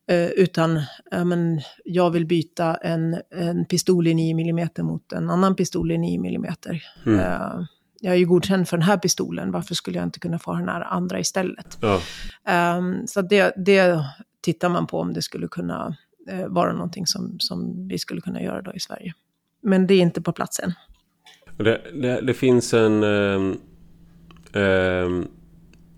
[0.08, 0.82] Eh, utan
[1.24, 5.98] men, jag vill byta en, en pistol i 9 mm mot en annan pistol i
[5.98, 6.54] 9 mm.
[7.06, 7.20] Mm.
[7.20, 7.66] Eh,
[8.00, 10.68] jag är ju godkänd för den här pistolen, varför skulle jag inte kunna få den
[10.68, 11.78] här andra istället?
[11.80, 12.00] Ja.
[12.78, 14.04] Um, så det, det
[14.40, 15.96] tittar man på om det skulle kunna
[16.48, 19.14] vara någonting som, som vi skulle kunna göra då i Sverige.
[19.62, 20.72] Men det är inte på plats än.
[21.56, 23.02] Det, det, det finns en...
[24.54, 25.26] Eh,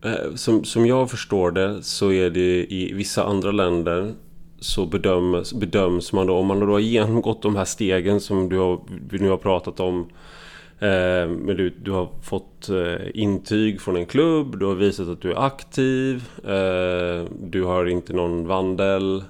[0.04, 4.12] Eh, som, som jag förstår det så är det i vissa andra länder
[4.58, 8.58] så bedöms, bedöms man då, om man då har genomgått de här stegen som du,
[8.58, 10.00] har, vi nu har pratat om.
[10.78, 15.20] Eh, men du, du har fått eh, intyg från en klubb, du har visat att
[15.20, 19.24] du är aktiv, eh, du har inte någon vandel.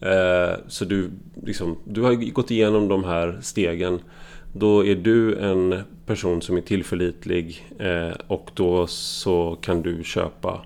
[0.00, 1.10] Eh, så du,
[1.42, 4.00] liksom, du har gått igenom de här stegen.
[4.52, 10.60] Då är du en person som är tillförlitlig eh, och då så kan du köpa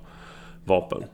[0.64, 1.04] vapen.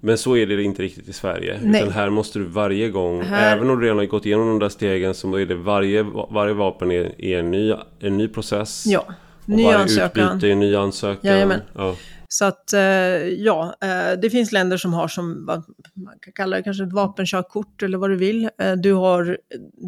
[0.00, 1.60] Men så är det inte riktigt i Sverige.
[1.62, 1.82] Nej.
[1.82, 3.56] Utan här måste du varje gång, här...
[3.56, 6.54] även om du redan har gått igenom de där stegen, så är det varje, varje
[6.54, 8.84] vapen är, är en, ny, en ny process.
[8.86, 9.06] Ja,
[9.48, 10.28] ny och varje ansökan.
[10.28, 11.30] utbyte är en ny ansökan.
[11.30, 11.60] Jajamän.
[11.74, 11.96] Ja.
[12.30, 12.80] Så att eh,
[13.28, 16.92] ja, eh, det finns länder som har som, vad man kan kalla det kanske ett
[16.92, 18.50] vapenkörkort eller vad du vill.
[18.58, 19.38] Eh, du, har,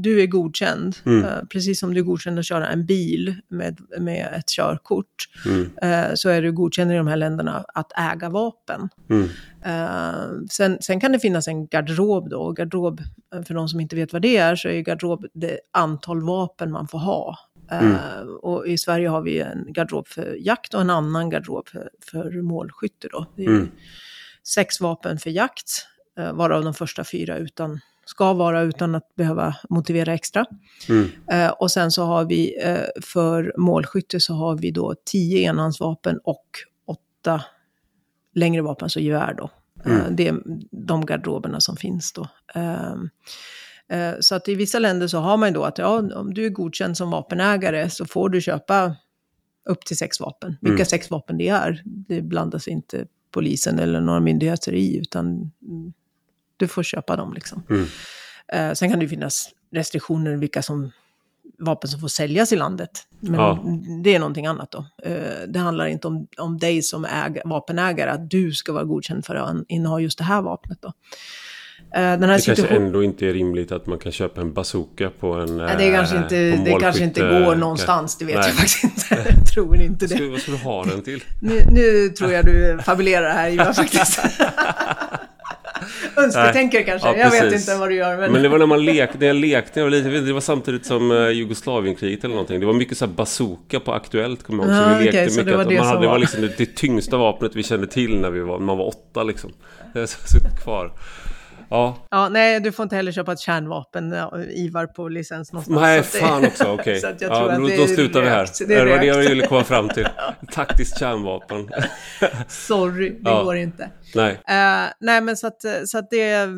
[0.03, 1.47] du är godkänd, mm.
[1.49, 5.29] precis som du är godkänd att köra en bil med, med ett körkort.
[5.47, 6.17] Mm.
[6.17, 8.89] Så är du godkänd i de här länderna att äga vapen.
[9.11, 9.29] Mm.
[10.51, 12.53] Sen, sen, kan det finnas en garderob då.
[12.53, 13.01] Garderob,
[13.47, 16.89] för de som inte vet vad det är, så är garderob det antal vapen man
[16.89, 17.39] får ha.
[17.71, 17.93] Mm.
[17.93, 21.91] Uh, och i Sverige har vi en garderob för jakt och en annan garderob för,
[22.11, 23.09] för målskytte.
[23.13, 23.27] Då.
[23.37, 23.71] Det är mm.
[24.43, 25.87] sex vapen för jakt,
[26.19, 30.47] uh, varav de första fyra utan, ska vara utan att behöva motivera extra.
[30.89, 31.05] Mm.
[31.33, 32.55] Uh, och sen så har vi
[33.03, 36.47] för målskytte så har vi då tio enhandsvapen och
[36.87, 37.45] åtta
[38.35, 39.51] längre vapen, alltså gevär då.
[39.85, 40.17] Mm.
[40.17, 42.29] Det är de garderoberna som finns då.
[43.91, 46.51] Eh, så att i vissa länder så har man då att ja, om du är
[46.51, 48.97] godkänd som vapenägare så får du köpa
[49.69, 50.57] upp till sex vapen.
[50.61, 50.87] Vilka mm.
[50.87, 55.51] sex vapen det är, det blandas inte polisen eller några myndigheter i, utan
[56.57, 57.63] du får köpa dem liksom.
[57.71, 57.87] Mm.
[58.49, 60.91] Eh, sen kan det finnas restriktioner vilka som,
[61.59, 62.91] vapen som får säljas i landet.
[63.21, 63.65] Men ja.
[64.05, 64.87] det är någonting annat då.
[65.03, 69.27] Eh, det handlar inte om, om dig som äg, vapenägare, att du ska vara godkänd
[69.27, 70.93] för att inneha just det här vapnet då.
[71.95, 75.11] Eh, den här det kanske ändå inte är rimligt att man kan köpa en bazooka
[75.21, 75.57] på en...
[75.57, 78.45] Nej, det kanske inte, det kanske inte går någonstans, det vet Nej.
[78.47, 79.31] jag faktiskt inte.
[79.37, 80.29] Jag tror inte det.
[80.29, 81.25] Vad ska du ha den till?
[81.41, 84.21] Nu, nu tror jag du fabulerar här Ivar faktiskt.
[86.17, 88.17] Önsketänker kanske, ja, jag vet inte vad du gör.
[88.17, 90.87] Men, men det var när man lekte, när jag lekte, jag lite, det var samtidigt
[90.87, 92.61] som uh, Jugoslavienkriget eller någonting.
[92.61, 94.85] Det var mycket så här bazooka på Aktuellt, kommer jag ihåg.
[94.85, 95.47] Ah, vi lekte okay, mycket.
[95.47, 98.21] Det var, det, man hade, det var liksom det, det tyngsta vapnet vi kände till
[98.21, 99.53] när vi var, man var åtta liksom.
[99.93, 100.93] Det har suttit kvar.
[101.71, 101.97] Ja.
[102.11, 102.29] ja.
[102.29, 104.15] Nej, du får inte heller köpa ett kärnvapen,
[104.51, 105.81] Ivar, på licens någonstans.
[105.81, 106.99] Nej, fan också, okej.
[106.99, 107.15] Okay.
[107.21, 108.49] ja, då, då slutar vi här.
[108.59, 110.09] Det, det var det jag ville komma fram till.
[110.53, 111.69] Taktiskt kärnvapen.
[112.49, 113.43] Sorry, det ja.
[113.43, 113.91] går inte.
[114.15, 114.33] Nej.
[114.33, 116.49] Uh, nej, men så att, så att det,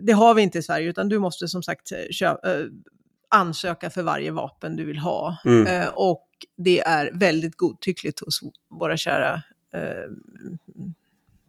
[0.00, 2.66] det har vi inte i Sverige, utan du måste som sagt köpa, uh,
[3.30, 5.36] ansöka för varje vapen du vill ha.
[5.44, 5.82] Mm.
[5.82, 9.42] Uh, och det är väldigt godtyckligt hos våra kära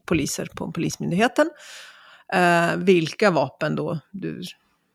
[0.06, 1.50] poliser på Polismyndigheten
[2.34, 4.42] eh, vilka vapen då du,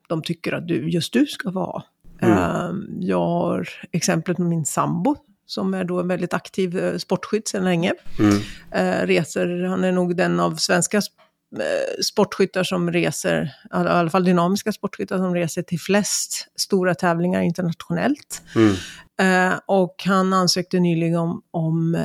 [0.09, 1.82] de tycker att du, just du ska vara.
[2.22, 2.39] Mm.
[2.39, 2.70] Eh,
[3.01, 5.16] jag har exemplet med min sambo
[5.47, 7.93] som är då en väldigt aktiv eh, sportskytt sedan länge.
[8.18, 8.39] Mm.
[8.70, 14.24] Eh, reser, han är nog den av svenska eh, sportskyttar som reser, i alla fall
[14.24, 18.43] dynamiska sportskyttar som reser till flest stora tävlingar internationellt.
[18.55, 18.74] Mm.
[19.20, 21.97] Eh, och han ansökte nyligen om, om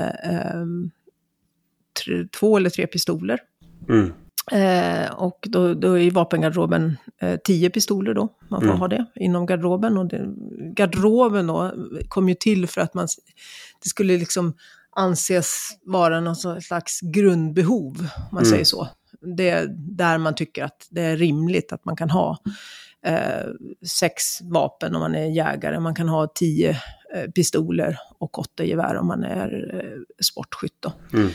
[2.03, 3.39] tre, två eller tre pistoler.
[3.89, 4.13] Mm.
[4.51, 8.79] Eh, och då, då är i vapengarderoben eh, tio pistoler då, man får Mm.
[8.79, 9.97] ha det inom garderoben.
[9.97, 10.25] Och det,
[10.75, 11.71] garderoben då
[12.07, 13.07] kom ju till för att man,
[13.83, 14.53] det skulle liksom
[14.95, 18.51] anses vara någon slags grundbehov, om man Mm.
[18.51, 18.87] säger så.
[19.37, 22.37] Det är där man tycker att det är rimligt att man kan ha
[23.05, 23.47] eh,
[23.87, 26.69] sex vapen om man är jägare, man kan ha tio
[27.15, 30.77] eh, pistoler och åtta gevär om man är eh, sportskytt.
[30.79, 30.91] Då.
[31.13, 31.29] Mm.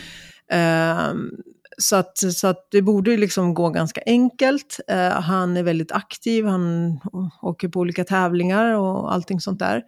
[1.81, 4.81] Så att, så att det borde ju liksom gå ganska enkelt.
[4.89, 6.99] Eh, han är väldigt aktiv, han
[7.43, 9.83] åker på olika tävlingar och allting sånt där.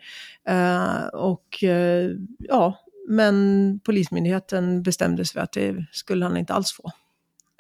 [0.49, 2.78] Eh, och eh, ja,
[3.09, 6.91] men Polismyndigheten bestämde sig för att det skulle han inte alls få.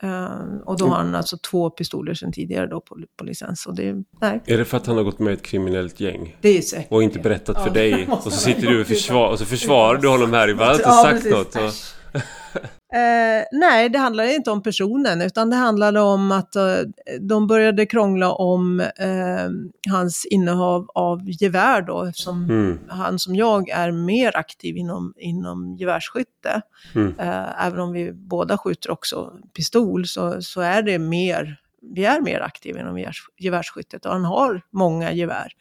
[0.02, 3.66] Eh, och då har han alltså två pistoler sedan tidigare då på, på licens.
[3.66, 6.36] Och det, nej, Är det för att han har gått med i ett kriminellt gäng?
[6.40, 6.92] det är säkert.
[6.92, 8.06] Och inte berättat för Ja, dig.
[8.10, 10.48] Och så sitter du och, försvar, och så försvarar du honom här.
[10.48, 11.32] Jag har inte Ja, sagt precis.
[11.32, 11.56] något.
[11.56, 12.60] Och,
[12.92, 16.76] Eh, nej, det handlade inte om personen, utan det handlade om att eh,
[17.20, 19.48] de började krångla om eh,
[19.90, 22.78] hans innehav av gevär då, eftersom mm.
[22.88, 26.62] han som jag är mer aktiv inom, inom gevärsskytte.
[26.94, 27.14] Mm.
[27.18, 31.56] Eh, även om vi båda skjuter också pistol så, så är det mer,
[31.94, 35.52] vi är mer aktiva inom gevärs, gevärsskyttet och han har många gevär.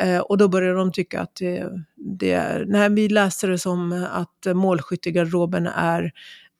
[0.00, 4.06] Eh, och då började de tycka att det, det är, när vi läste det som
[4.12, 6.12] att målskyttegarderoben är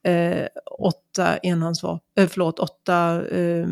[0.05, 0.47] eh,
[0.79, 3.67] åtta enhandsvapen, eh, förlåt, åtta eh,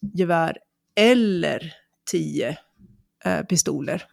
[0.00, 0.58] gevär
[0.96, 1.74] eller
[2.10, 2.58] tio
[3.24, 4.04] eh, pistoler.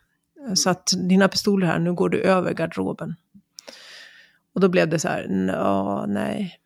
[0.56, 3.16] Så att dina pistoler här, nu går du över garderoben.
[4.54, 6.60] Och då blev det så här, "Nå, nej,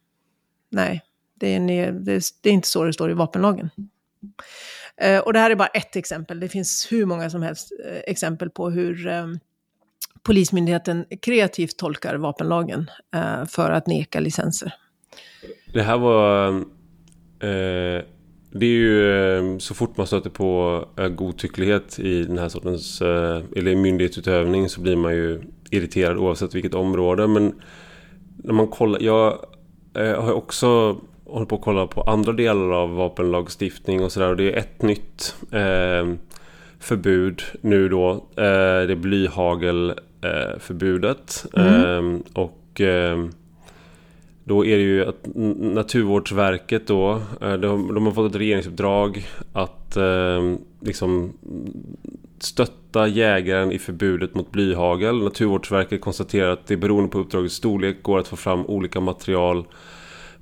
[0.70, 1.02] nej,
[1.36, 3.70] det är, det, det är inte så det står i vapenlagen.
[4.98, 7.98] Eh, och det här är bara ett exempel, det finns hur många som helst eh,
[7.98, 9.28] exempel på hur eh,
[10.24, 14.74] Polismyndigheten kreativt tolkar vapenlagen eh, för att neka licenser.
[15.74, 16.48] Det här var...
[17.40, 18.04] Eh,
[18.52, 23.02] det är ju eh, så fort man stöter på eh, godtycklighet i den här sortens...
[23.02, 27.28] Eh, eller i myndighetsutövning så blir man ju irriterad oavsett vilket område.
[27.28, 27.62] Men
[28.38, 29.02] när man kollar...
[29.02, 29.46] Jag
[29.96, 34.30] eh, har också hållit på att kolla på andra delar av vapenlagstiftning och sådär.
[34.30, 36.14] Och det är ett nytt eh,
[36.80, 38.12] förbud nu då.
[38.12, 38.18] Eh,
[38.88, 41.46] det är blyhagelförbudet.
[41.54, 42.16] Mm.
[42.16, 42.56] Eh, och...
[44.50, 45.28] Då är det ju att
[45.60, 51.34] Naturvårdsverket då, eh, de, de har fått ett regeringsuppdrag att eh, liksom
[52.40, 55.24] stötta jägaren i förbudet mot blyhagel.
[55.24, 59.66] Naturvårdsverket konstaterar att det beroende på uppdragets storlek går att få fram olika material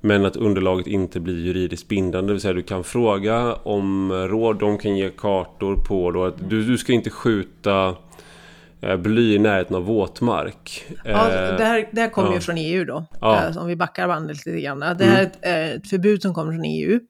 [0.00, 2.28] men att underlaget inte blir juridiskt bindande.
[2.28, 6.50] Det vill säga du kan fråga om råd, de kan ge kartor på då att
[6.50, 7.94] du, du ska inte skjuta
[8.98, 10.84] bly i närheten av våtmark.
[11.04, 12.34] Ja, Eh, det här, det här kommer ja.
[12.34, 13.44] ju från EU då, Ja.
[13.48, 14.80] eh, om vi backar bandet lite grann.
[14.80, 17.00] Det här är ett, eh, förbud som kommer från EU.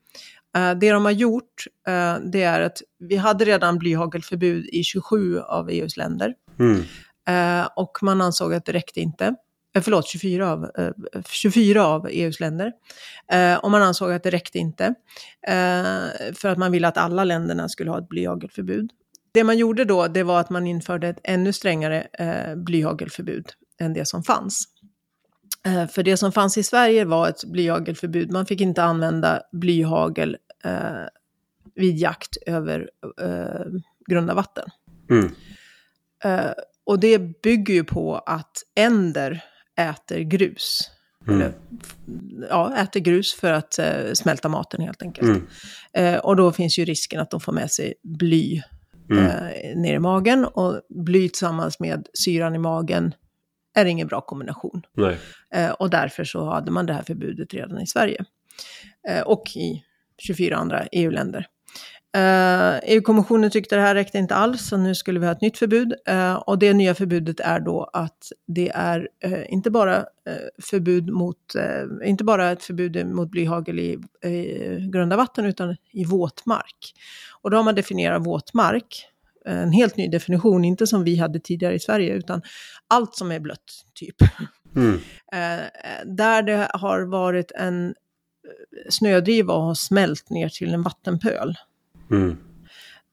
[0.57, 5.41] Eh, Det de har gjort, eh, det är att vi hade redan blyhagelförbud i 27
[5.41, 6.35] av EUs länder.
[6.59, 6.83] mm,
[7.29, 9.35] Eh, och man ansåg att det räckte inte.
[9.77, 12.73] Eh, förlåt, 24 av, eh, 24 av EUs länder.
[13.33, 14.85] Eh, och man ansåg att det räckte inte.
[15.49, 18.91] Eh, för att man ville att alla länderna skulle ha ett blyhagelförbud.
[19.33, 23.47] Det man gjorde då, det var att man införde ett ännu strängare eh, blyhagelförbud
[23.81, 24.65] än det som fanns.
[25.67, 28.33] Eh, för det som fanns i Sverige var ett blyhagelförbud.
[28.33, 31.07] Man fick inte använda blyhagel eh,
[31.75, 33.67] vid jakt över eh,
[34.09, 34.69] grunda vatten.
[35.11, 35.31] mm,
[36.25, 36.51] Eh,
[36.87, 39.45] och det bygger ju på att änder
[39.77, 40.91] äter grus.
[41.27, 41.41] Mm.
[41.41, 41.53] Eller,
[42.49, 45.29] ja, äter grus för att eh, smälta maten helt enkelt.
[45.29, 45.47] Mm.
[45.93, 48.63] Eh, och då finns ju risken att de får med sig bly
[49.11, 49.25] Mm.
[49.27, 50.45] eh, ner i magen.
[50.45, 53.15] Och bly tillsammans med syran i magen
[53.75, 54.83] är ingen bra kombination.
[55.55, 58.25] Eh, och därför så hade man det här förbudet redan i Sverige.
[59.09, 59.85] Eh, och i
[60.19, 61.47] 24 andra EU-länder.
[62.17, 65.59] Eh, EU-kommissionen tyckte det här räckte inte alls, så nu skulle vi ha ett nytt
[65.59, 65.95] förbud.
[66.07, 70.05] Eh, och det nya förbudet är då att det är eh, inte, bara,
[70.63, 71.55] förbud mot,
[72.05, 76.95] inte bara ett förbud mot blyhagel i eh, grunda vatten, utan i våtmark.
[77.43, 79.07] Och då har man definierat våtmark,
[79.45, 82.43] en helt ny definition, inte som vi hade tidigare i Sverige, utan
[82.89, 84.17] allt som är blött, typ.
[84.77, 84.99] Mm.
[86.17, 87.95] Där det har varit en
[88.89, 91.55] snödriva och har smält ner till en vattenpöl.
[92.11, 92.37] Mm.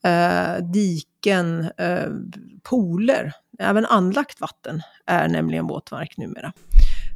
[0.03, 2.09] Eh, diken, eh,
[2.63, 6.53] pooler, även anlagt vatten är nämligen våtmark numera.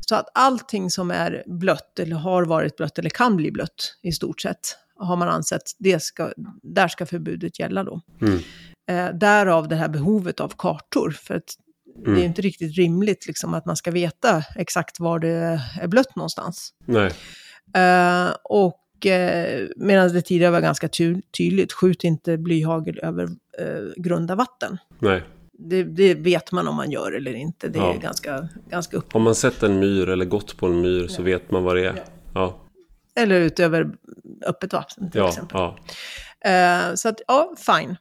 [0.02, 4.12] Så att allting som är blött eller har varit blött eller kan bli blött i
[4.12, 6.32] stort sett har man ansett, det ska,
[6.64, 8.02] där ska förbudet gälla då.
[8.22, 8.40] Mm.
[8.90, 11.12] Eh, därav det här behovet av kartor.
[11.12, 11.56] För att
[11.98, 12.16] mm.
[12.16, 16.16] det är inte riktigt rimligt liksom, att man ska veta exakt var det är blött
[16.16, 16.74] någonstans.
[16.86, 17.12] Nej.
[17.78, 23.94] Uh, och uh, medan det tidigare var ganska ty tydligt, skjut inte blyhagel över uh,
[23.98, 24.78] grunda vatten.
[25.00, 25.24] Nej.
[25.62, 27.68] Det, det, vet man om man gör eller inte.
[27.68, 27.94] Det ja.
[27.94, 29.14] är ganska, ganska upp.
[29.14, 31.86] Har man sett en myr eller gått på en myr så vet man vad det
[31.86, 31.96] är.
[31.96, 32.04] Ja.
[32.34, 32.60] ja.
[33.16, 33.92] Eller utöver
[34.46, 35.60] öppet vatten till ja, exempel.
[35.60, 37.98] Uh, så att, ja, fine.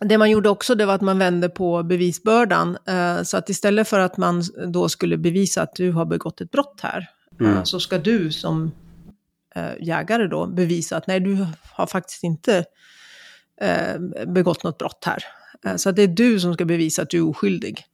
[0.00, 2.78] Det man gjorde också det var att man vände på bevisbördan.
[2.88, 6.50] Uh, så att istället för att man då skulle bevisa att du har begått ett
[6.50, 7.52] brott här, mm.
[7.52, 8.72] uh, så ska du som
[9.54, 12.64] Eh, jägare då bevisa att nej, du har faktiskt inte
[13.60, 15.24] eh, begått något brott här.
[15.66, 17.84] Eh, så att det är du som ska bevisa att du är oskyldig.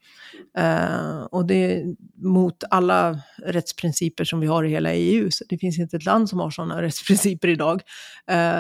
[1.31, 1.85] Och det är
[2.17, 5.31] mot alla rättsprinciper som vi har i hela EU.
[5.31, 7.83] Så det finns inte ett land som har sådana rättsprinciper idag.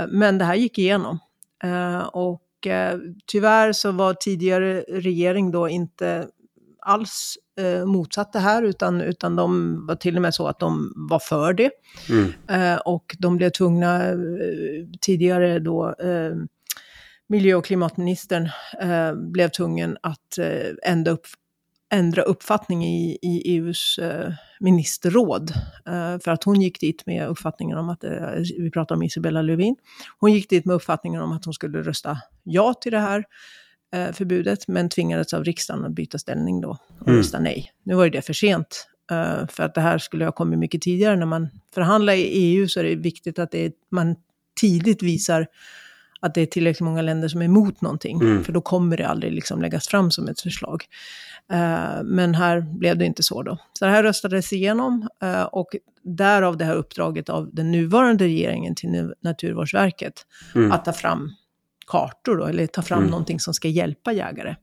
[0.08, 1.18] Men det här gick igenom.
[2.12, 2.42] Och
[3.26, 6.28] tyvärr så var tidigare regering då inte
[6.88, 10.92] alls eh, motsatt det här, utan, utan de var till och med så att de
[10.96, 11.70] var för det.
[12.08, 12.32] Mm.
[12.48, 14.16] Eh, och de blev tvungna, eh,
[15.00, 16.34] tidigare då, eh,
[17.28, 18.48] miljö och klimatministern
[19.32, 20.38] blev tvungen att
[20.82, 21.26] ändra upp
[21.90, 25.50] ändra uppfattning i, i EUs eh, ministerråd.
[25.86, 28.10] Eh, för att hon gick dit med uppfattningen om att, eh,
[28.58, 29.76] vi pratar om Isabella Lövin,
[30.18, 33.24] hon gick dit med uppfattningen om att hon skulle rösta ja till det här eh,
[34.12, 37.18] förbudet, men tvingades av riksdagen att byta ställning då och mm.
[37.18, 37.72] rösta nej.
[37.82, 40.82] Nu var ju det för sent, eh, för att det här skulle ha kommit mycket
[40.82, 41.16] tidigare.
[41.16, 44.16] När man förhandlar i EU så är det viktigt att det är, man
[44.60, 45.46] tidigt visar
[46.20, 48.20] att det är tillräckligt många länder som är emot någonting.
[48.20, 48.44] Mm.
[48.44, 50.84] För då kommer det aldrig liksom läggas fram som ett förslag.
[51.52, 53.58] Uh, men här blev det inte så då.
[53.72, 55.68] Så det här röstades igenom uh, och
[56.02, 60.72] därav det här uppdraget av den nuvarande regeringen till Naturvårdsverket mm.
[60.72, 61.30] att ta fram
[61.88, 63.10] kartor då, eller ta fram mm.
[63.10, 64.56] någonting som ska hjälpa jägare.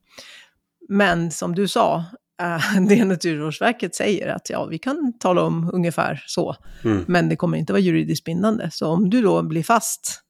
[0.90, 2.04] Men som du sa,
[2.42, 7.06] uh, det Naturvårdsverket säger att ja, vi kan tala om ungefär så, mm.
[7.08, 8.70] men det kommer inte vara juridiskt bindande.
[8.72, 10.22] Så om du då blir fast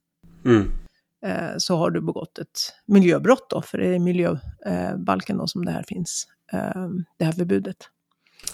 [0.44, 0.70] mm.
[1.26, 5.70] Eh, så har du begått ett miljöbrott då, för det är miljöbalken då som det
[5.70, 6.88] här finns, eh,
[7.18, 7.76] det här förbudet.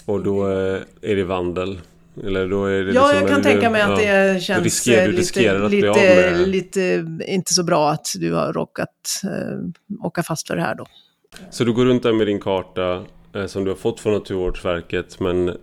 [0.05, 1.81] Och då eh, är det vandel?
[2.23, 5.69] Eller då är det ja, liksom, jag kan tänka mig att det känns risker, lite,
[5.69, 10.75] lite, lite, inte så bra att du har råkat äh, åka fast för det här
[10.75, 10.85] då.
[11.49, 13.05] Så du går runt där med din karta
[13.35, 15.49] äh, som du har fått från Naturvårdsverket men...
[15.49, 15.53] Äh...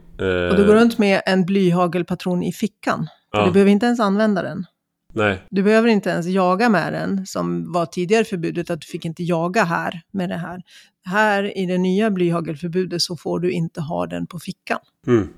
[0.51, 3.07] Och du går runt med en blyhagelpatron i fickan.
[3.33, 3.47] Ja.
[3.47, 4.65] Du behöver inte ens använda den.
[5.13, 5.43] Nej.
[5.51, 9.23] Du behöver inte ens jaga med den, som var tidigare förbudet, att du fick inte
[9.23, 10.63] jaga här med det här.
[11.05, 14.79] Här i det nya blyhagelförbudet så får du inte ha den på fickan.
[15.07, 15.29] Mm.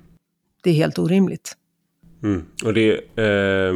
[0.63, 1.57] Det är helt orimligt.
[2.23, 2.45] Mm.
[2.65, 3.73] Och det eh,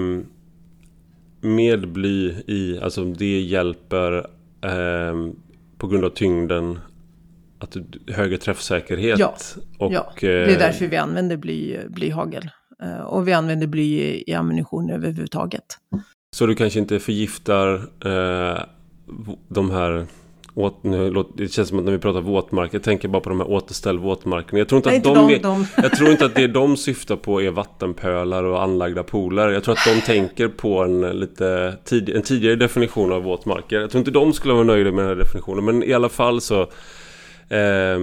[1.41, 4.17] med bly i, alltså det hjälper
[4.61, 5.31] eh,
[5.77, 6.79] på grund av tyngden
[7.59, 7.77] att
[8.07, 9.19] högre träffsäkerhet.
[9.19, 9.35] Ja,
[9.79, 10.13] och, ja.
[10.19, 12.49] det är eh, därför vi använder bly, blyhagel.
[12.83, 15.65] Eh, och vi använder bly i, ammunition överhuvudtaget.
[16.35, 17.73] Så du kanske inte förgiftar
[18.05, 18.63] eh,
[19.47, 20.07] de här
[20.57, 23.39] Åt, nu, det känns som att när vi pratar våtmark, jag tänker bara på de
[23.39, 24.59] här återställ våtmarkerna.
[24.59, 25.65] Jag tror inte, Nej, att de, de, de.
[25.75, 29.49] jag tror inte att det de syftar på är vattenpölar och anlagda pooler.
[29.49, 33.79] Jag tror att de tänker på en, lite tid, en tidigare definition av våtmarker.
[33.79, 36.41] Jag tror inte de skulle vara nöjda med den här definitionen, men i alla fall
[36.41, 36.61] så
[37.49, 37.99] eh,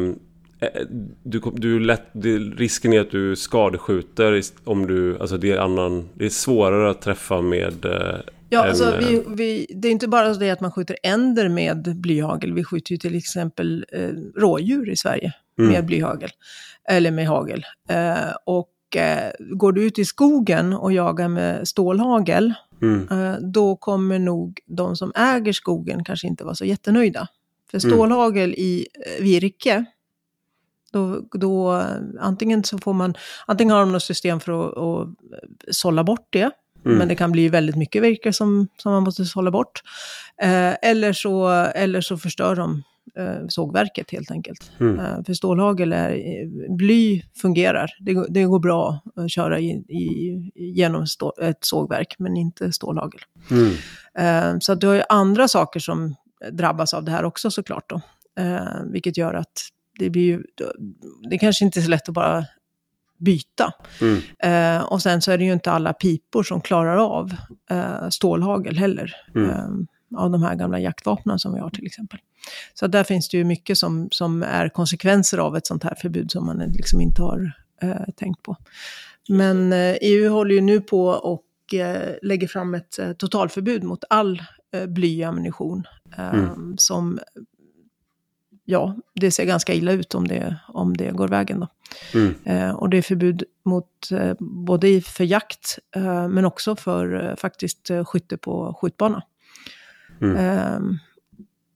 [0.65, 0.83] Eh,
[1.23, 6.09] du, du lätt, det, risken är att du skadeskjuter om du, alltså det är annan,
[6.15, 10.35] det är svårare att träffa med eh, Ja, alltså vi, vi, det är inte bara
[10.35, 14.09] det att man skjuter änder med blyhagel, vi skjuter ju till exempel eh,
[14.41, 15.73] rådjur i Sverige mm.
[15.73, 16.31] med blyhagel,
[16.89, 17.65] eller med hagel.
[17.89, 23.09] Eh, och eh, går du ut i skogen och jagar med stålhagel, mm.
[23.11, 27.29] Eh, då kommer nog de som äger skogen kanske inte vara så jättenöjda.
[27.71, 27.97] För mm.
[27.97, 28.59] stålhagel mm.
[28.59, 28.87] i
[29.21, 29.85] virke,
[30.93, 31.83] då, då,
[32.21, 33.15] antingen så får man,
[33.47, 35.09] antingen har de något system för att, att
[35.75, 36.51] sålla bort det,
[36.85, 36.99] mm.
[36.99, 39.83] men det kan bli väldigt mycket virke som, som man måste sålla bort.
[40.43, 42.83] Eh, eller, så, eller så förstör de
[43.19, 44.73] eh, sågverket helt enkelt.
[44.81, 44.99] Mm.
[44.99, 51.07] Eh, för stålhagel är, bly fungerar, det, det går bra att köra i, i, genom
[51.07, 53.21] stå, ett sågverk, men inte stålhagel.
[53.51, 53.73] Mm.
[54.19, 56.15] Eh, så du har ju andra saker som
[56.53, 58.01] drabbas av det här också såklart då.
[58.43, 59.69] Eh, vilket gör att
[59.99, 60.43] det blir ju,
[61.31, 62.45] det kanske inte är så lätt att bara
[63.19, 63.73] byta.
[64.01, 64.21] Mm.
[64.39, 67.35] Eh, och sen så är det ju inte alla pipor som klarar av
[67.71, 69.17] eh, stålhagel heller.
[69.35, 69.51] Mm.
[69.51, 69.69] Eh,
[70.17, 72.19] av de här gamla jaktvapnen som vi har till exempel.
[72.75, 76.31] Så där finns det ju mycket som, som är konsekvenser av ett sånt här förbud
[76.31, 77.53] som man liksom inte har
[77.83, 78.57] eh, tänkt på.
[79.29, 84.05] Men EU eh, e håller ju nu på och eh, lägger fram ett totalförbud mot
[84.11, 84.43] all
[84.89, 85.85] blyammunition.
[86.17, 86.77] Mm.
[86.79, 87.19] som
[88.65, 91.61] ja, det ser ganska illa ut om det, om det går vägen.
[91.61, 91.69] Då.
[92.15, 92.35] Mm.
[92.45, 97.37] Eh, och det är förbud mot eh, både för jakt eh, men också för eh,
[97.37, 99.23] faktiskt eh, skytte på skjutbana.
[100.21, 100.37] Mm.
[100.37, 100.99] Ehm,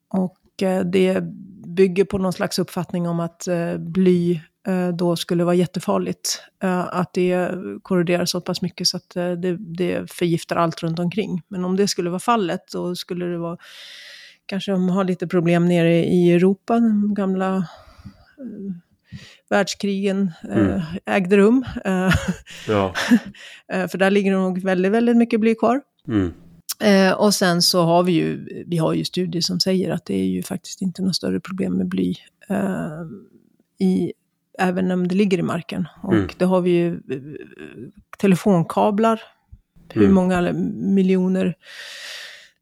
[0.09, 1.21] och eh, det
[1.67, 4.41] bygger på någon slags uppfattning om att bly
[4.95, 6.43] då skulle vara jättefarligt.
[6.61, 7.51] Att det
[7.83, 11.43] korroderar så pass mycket så att det, det förgiftar allt runt omkring.
[11.49, 13.59] Men om det skulle vara fallet, då skulle det vara
[14.49, 18.75] kanske de har lite problem nere i Europa, de gamla eh,
[19.51, 20.81] världskrigen eh, mm.
[21.07, 21.65] ägde rum.
[21.85, 22.15] Eh,
[22.69, 22.95] ja.
[23.73, 25.81] Eh, för där ligger det nog väldigt, väldigt mycket bly kvar.
[26.09, 26.33] Mm.
[26.81, 30.15] Eh, och sen så har vi ju, vi har ju studier som säger att det
[30.15, 32.15] är ju faktiskt inte något större problem med bly.
[32.49, 33.03] Eh,
[33.79, 34.13] i,
[34.59, 35.89] även om det ligger i marken.
[36.03, 36.29] Och mm.
[36.39, 37.01] det har vi ju
[38.19, 39.23] telefonkablar.
[39.93, 40.15] Hur mm.
[40.15, 41.55] många miljoner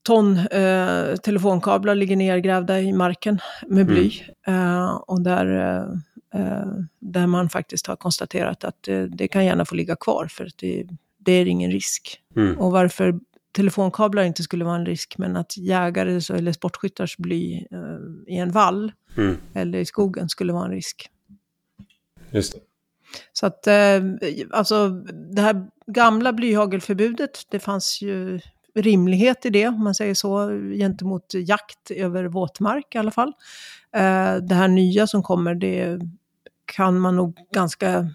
[0.07, 4.13] ton eh, telefonkablar ligger nergrävda i marken med bly.
[4.47, 4.61] Mm.
[4.61, 6.67] Eh, och där, eh, eh
[7.01, 10.59] där man faktiskt har konstaterat att det, det kan gärna få ligga kvar för att
[10.59, 10.87] det,
[11.19, 12.21] det är ingen risk.
[12.37, 12.59] Mm.
[12.59, 13.21] Och varför
[13.53, 18.53] telefonkablar inte skulle vara en risk, men att jägare eller sportskyttars bly eh, i en
[18.53, 19.37] vall mm.
[19.55, 21.11] eller i skogen skulle vara en risk.
[22.31, 22.61] Just det.
[23.33, 24.03] Så att, eh,
[24.51, 24.89] alltså
[25.35, 28.41] det här gamla blyhagelförbudet, det fanns ju
[28.77, 30.49] rimlighet i det, om man säger så,
[30.79, 33.33] gentemot jakt över våtmark i alla fall.
[33.93, 36.01] Eh, det här nya som kommer, det
[36.65, 38.11] kan man nog ganska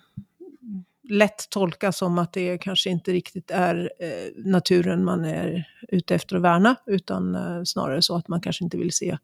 [1.10, 6.36] lätt tolka som att det kanske inte riktigt är eh, naturen man är ute efter
[6.36, 9.18] att värna, utan eh, snarare så att man kanske inte vill se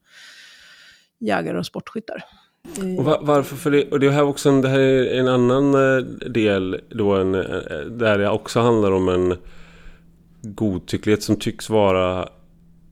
[1.20, 2.24] jägare och sportskyttar.
[2.98, 3.56] Och var, varför?
[3.56, 5.72] För det, och det här, också det här är en annan
[6.34, 7.32] del då, en,
[7.98, 9.38] där det också handlar om en
[10.42, 12.30] godtycklighet som tycks vara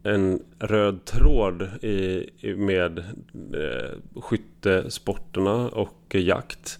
[0.03, 6.79] en röd tråd i, med eh, skyttesporterna och jakt.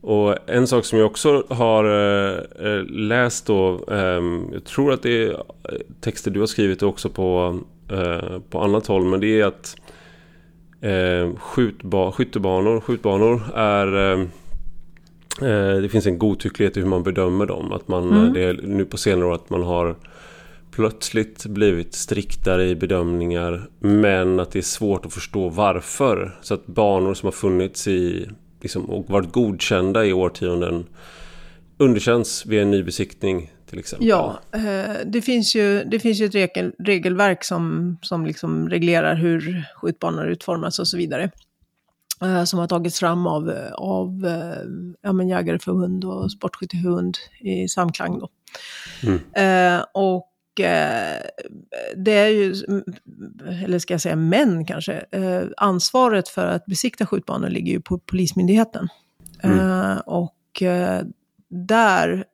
[0.00, 5.02] Och en sak som jag också har eh, eh läst då, eh, jag tror att
[5.02, 5.38] det är eh,
[6.00, 7.58] texter du har skrivit också på,
[7.90, 9.76] eh, på annat håll, men det är att
[10.80, 14.26] eh, skjutba skyttebanor, skjutbanor är Eh,
[15.82, 17.72] det finns en godtycklighet i hur man bedömer dem.
[17.72, 18.32] Att man, mm.
[18.32, 19.96] det är nu på senare år att man har
[20.70, 23.68] plötsligt blivit striktare i bedömningar.
[23.78, 26.38] Men att det är svårt att förstå varför.
[26.42, 28.28] Så att banor som har funnits i
[28.60, 30.86] liksom, och varit godkända i årtionden
[31.78, 34.08] underkänns vid en nybesiktning till exempel.
[34.08, 39.14] Ja, eh, det finns ju, det finns ju ett regel, regelverk som, som liksom reglerar
[39.14, 41.30] hur skjutbanor utformas och så vidare.
[42.22, 44.62] Eh, som har tagits fram av, av eh,
[45.02, 48.18] ja, men jägareförbund och sportskytteförbund i samklang.
[48.18, 48.28] Då.
[49.02, 49.18] Mm.
[49.32, 51.22] Eh, och eh,
[51.96, 52.54] det är ju,
[53.64, 57.98] eller ska jag säga män kanske, eh, ansvaret för att besikta skjutbanor ligger ju på
[57.98, 58.88] Polismyndigheten.
[59.42, 59.58] Mm.
[59.58, 60.62] Eh, och
[61.50, 62.24] där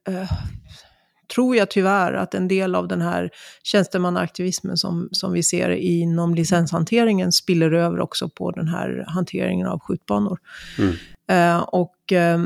[1.35, 3.31] tror jag tyvärr att en del av den här
[3.63, 9.81] tjänstemannaaktivismen som, som vi ser inom licenshanteringen spiller över också på den här hanteringen av
[9.81, 10.39] skjutbanor.
[10.79, 10.95] Mm.
[11.29, 12.39] Eh, och eh,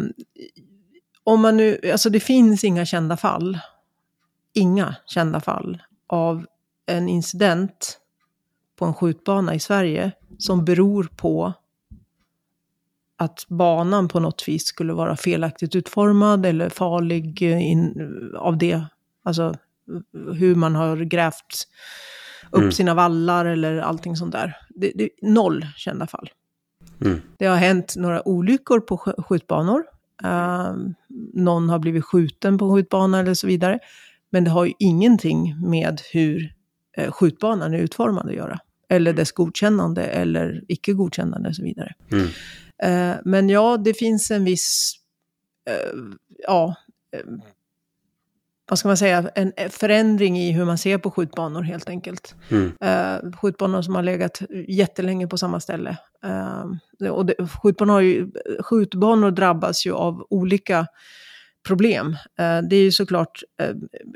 [1.24, 3.58] om man nu, alltså det finns inga kända fall,
[4.54, 6.46] inga kända fall av
[6.86, 7.98] en incident
[8.78, 11.52] på en skjutbana i Sverige som beror på
[13.20, 18.82] att banan på något vis skulle vara felaktigt utformad eller farlig in, av det.
[19.24, 19.54] Alltså
[20.34, 21.68] hur man har grävt
[22.50, 22.72] upp mm.
[22.72, 24.56] sina vallar eller allting sånt där.
[24.68, 26.30] Det, det noll kända fall.
[27.04, 27.20] Mm.
[27.38, 29.84] Det har hänt några olyckor på skjutbanor.
[30.24, 30.74] Uh,
[31.34, 33.78] någon har blivit skjuten på en skjutbana eller så vidare.
[34.30, 36.52] Men det har ju ingenting med hur
[37.00, 38.58] uh, skjutbanan är utformad att göra.
[38.88, 41.94] Eller dess godkännande eller icke godkännande och så vidare.
[42.12, 42.26] Mm.
[42.82, 44.94] Eh, men ja, det finns en viss,
[45.70, 45.98] eh,
[46.46, 46.74] ja,
[47.12, 47.22] eh,
[48.68, 52.34] vad ska man säga, en förändring i hur man ser på skjutbanor helt enkelt.
[52.48, 52.66] Mm.
[52.66, 55.96] Uh, skjutbanor som har legat jättelänge på samma ställe.
[56.24, 60.86] Uh, och det, skjutbanor, har ju, skjutbanor drabbas ju av olika
[61.66, 62.06] problem.
[62.08, 63.42] Uh, det är ju såklart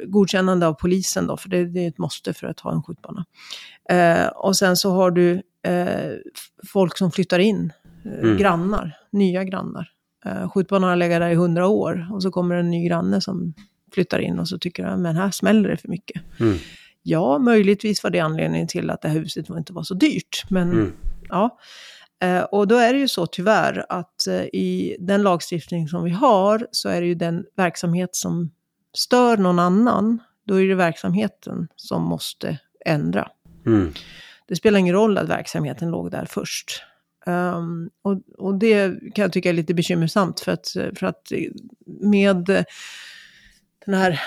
[0.07, 3.25] godkännande av polisen då, för det, det, är ett måste för att ha en skjutbana.
[4.35, 5.43] och sen så har du
[6.73, 7.73] folk som flyttar in
[8.05, 8.37] mm.
[8.37, 9.89] grannar, nya grannar.
[10.27, 13.55] Uh, skjutbanan har legat där i hundra år och så kommer en ny granne som
[13.95, 16.23] flyttar in och så tycker han, men här smäller det för mycket.
[16.41, 16.57] Mm.
[17.03, 20.45] Ja, möjligtvis var det anledningen till att det här huset inte var så dyrt.
[20.49, 20.93] Men mm.
[21.29, 21.59] ja,
[22.25, 26.67] uh, och då är det ju så tyvärr att i den lagstiftning som vi har
[26.71, 28.51] så är det ju den verksamhet som
[28.95, 33.29] stör någon annan, då är det verksamheten som måste ändra.
[33.67, 33.93] Mm.
[34.49, 36.83] Det spelar ingen roll att verksamheten låg där först.
[37.27, 41.33] Um, och, och det kan jag tycka är lite bekymmersamt för att, för att
[42.01, 42.65] med
[43.87, 44.21] den här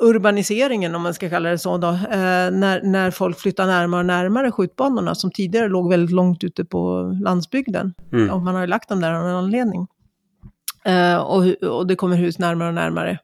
[0.00, 4.06] urbaniseringen, om man ska kalla det så, då, eh, när, när folk flyttar närmare och
[4.06, 7.94] närmare skjutbanorna som tidigare låg väldigt långt ute på landsbygden.
[8.12, 8.30] Mm.
[8.30, 9.86] Och man har ju lagt dem där av en anledning.
[10.84, 13.18] Eh, och, och det kommer hus närmare och närmare.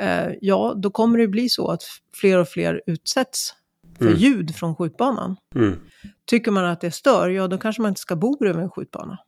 [0.00, 1.82] Eh, ja, då kommer det bli så att
[2.14, 3.54] fler och fler utsätts
[4.02, 4.18] för mm.
[4.18, 5.36] ljud från skjutbanan.
[5.54, 5.78] Mm.
[6.26, 9.18] Tycker man att det stör, ja då kanske man inte ska bo bredvid en skjutbana.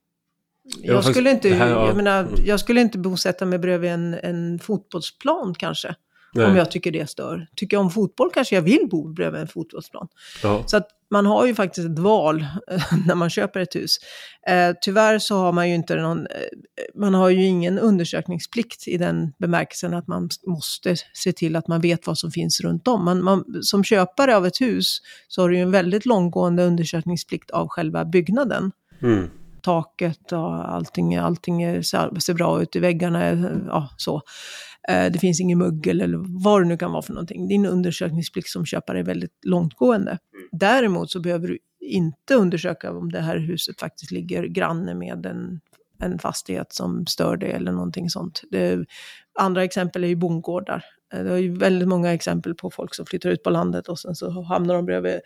[0.82, 5.94] Jag, skulle, inte, jag, menar, jag skulle inte bosätta mig bredvid en, en fotbollsplan kanske.
[6.34, 6.46] Nej.
[6.46, 7.46] Om jag tycker det stör.
[7.56, 10.08] Tycker jag om fotboll kanske jag vill bo bredvid en fotbollsplan.
[10.42, 10.62] Ja.
[10.66, 12.46] Så att man har ju faktiskt ett val
[13.06, 13.96] när man köper ett hus.
[14.48, 16.24] Eh, tyvärr så har man ju inte någon, eh,
[16.94, 21.80] man har ju ingen undersökningsplikt i den bemärkelsen att man måste se till att man
[21.80, 23.04] vet vad som finns runt om.
[23.04, 27.50] Man, man, som köpare av ett hus så har du ju en väldigt långtgående undersökningsplikt
[27.50, 28.72] av själva byggnaden.
[29.02, 29.30] Mm
[29.64, 33.30] taket och allting, allting ser bra ut i väggarna,
[33.66, 34.22] ja så.
[34.88, 37.48] Eh, det finns ingen muggel eller vad det nu kan vara för någonting.
[37.48, 40.10] Din undersökningsplikt som köpare är väldigt långtgående.
[40.10, 40.48] Mm.
[40.52, 45.60] Däremot så behöver du inte undersöka om det här huset faktiskt ligger granne med en,
[46.00, 48.42] en fastighet som stör det eller någonting sånt.
[48.50, 48.86] Det,
[49.38, 50.84] andra exempel är ju bondgårdar.
[51.14, 53.98] Eh, det är ju väldigt många exempel på folk som flyttar ut på landet och
[53.98, 55.20] sen så hamnar de bredvid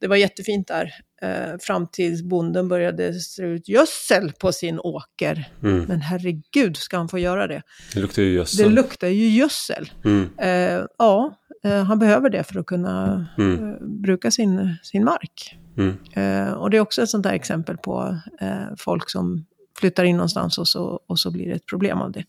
[0.00, 5.48] det var jättefint där, eh, fram tills bonden började strö ut gödsel på sin åker.
[5.62, 5.84] Mm.
[5.84, 7.62] Men herregud, ska han få göra det?
[7.94, 8.68] Det luktar ju gödsel.
[8.68, 9.90] Det luktar ju gödsel.
[10.04, 10.30] Mm.
[10.38, 13.70] Eh, ja, eh, han behöver det för att kunna mm.
[13.70, 15.58] Eh, bruka sin, sin mark.
[15.76, 15.96] Mm.
[16.12, 19.46] Eh, och det är också ett sånt där exempel på eh, folk som
[19.78, 22.24] flyttar in någonstans och så, och så blir det ett problem av det.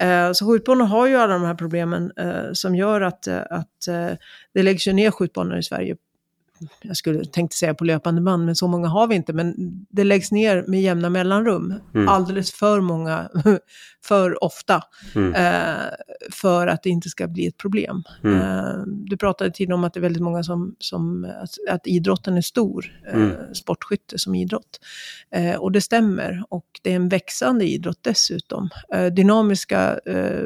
[0.00, 4.10] Eh, så skjutbanor har ju alla de här problemen eh, som gör att, att eh,
[4.54, 5.96] det läggs ju ner skjutbanor i Sverige
[6.82, 9.32] jag skulle tänkte säga på löpande band, men så många har vi inte.
[9.32, 9.54] Men
[9.90, 11.74] det läggs ner med jämna mellanrum.
[11.94, 12.08] Mm.
[12.08, 13.28] Alldeles för många,
[14.04, 14.82] för ofta.
[15.14, 15.34] Mm.
[15.34, 15.90] Eh,
[16.30, 18.02] för att det inte ska bli ett problem.
[18.24, 18.40] Mm.
[18.40, 22.36] Eh, du pratade tidigare om att det är väldigt många som, som att, att idrotten
[22.36, 23.00] är stor.
[23.06, 23.54] Eh, mm.
[23.54, 24.80] sportskytte som idrott.
[25.30, 26.44] Eh, och det stämmer.
[26.48, 28.68] Och det är en växande idrott dessutom.
[28.94, 30.44] Eh, dynamiska eh,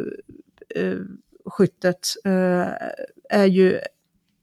[1.47, 2.09] skyttet
[3.31, 3.81] är ju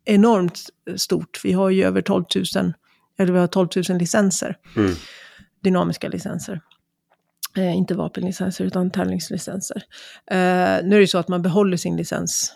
[0.06, 0.60] enormt
[0.96, 1.40] stort.
[1.44, 2.26] Vi har ju över 12
[2.56, 2.74] 000,
[3.18, 4.58] eller vi har 12 000 licenser.
[4.76, 4.96] Mm.
[5.64, 6.62] Dynamiska licenser.
[7.58, 9.84] Eh, inte vapenlicenser utan tävlingslicenser.
[10.32, 10.38] Eh,
[10.84, 12.54] nu är det så att man behåller sin licens,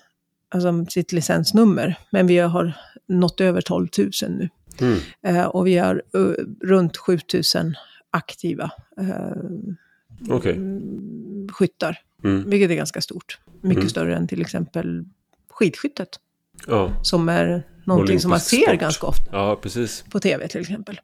[0.49, 2.73] alltså sitt licensnummer, men vi har
[3.07, 4.49] nått över 12 000 nu.
[4.81, 4.99] Mm.
[5.21, 7.19] Eh, och vi har uh, runt 7
[7.55, 7.75] 000
[8.11, 10.59] aktiva eh, okay.
[11.51, 12.49] skyttar, mm.
[12.49, 13.39] vilket är ganska stort.
[13.61, 13.89] Mycket mm.
[13.89, 15.05] större än till exempel
[15.49, 16.19] skidskyttet.
[16.67, 16.91] Ja.
[17.01, 18.79] Som är någonting som man ser sport.
[18.79, 19.25] ganska ofta.
[19.31, 20.05] Ja, precis.
[20.11, 20.99] På tv till exempel.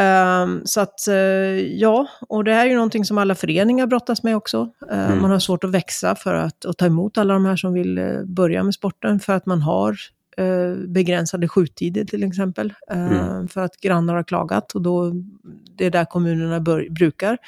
[0.00, 1.14] Um, så att, uh,
[1.58, 4.70] ja, och det här är ju någonting som alla föreningar brottas med också.
[4.92, 5.22] Uh, mm.
[5.22, 7.98] Man har svårt att växa för att och ta emot alla de här som vill
[7.98, 9.96] uh, börja med sporten, för att man har
[10.86, 12.74] begränsade skjuttider till exempel.
[12.90, 13.48] Mm.
[13.48, 15.12] För att grannar har klagat och då,
[15.76, 17.38] det är där kommunerna bör, brukar.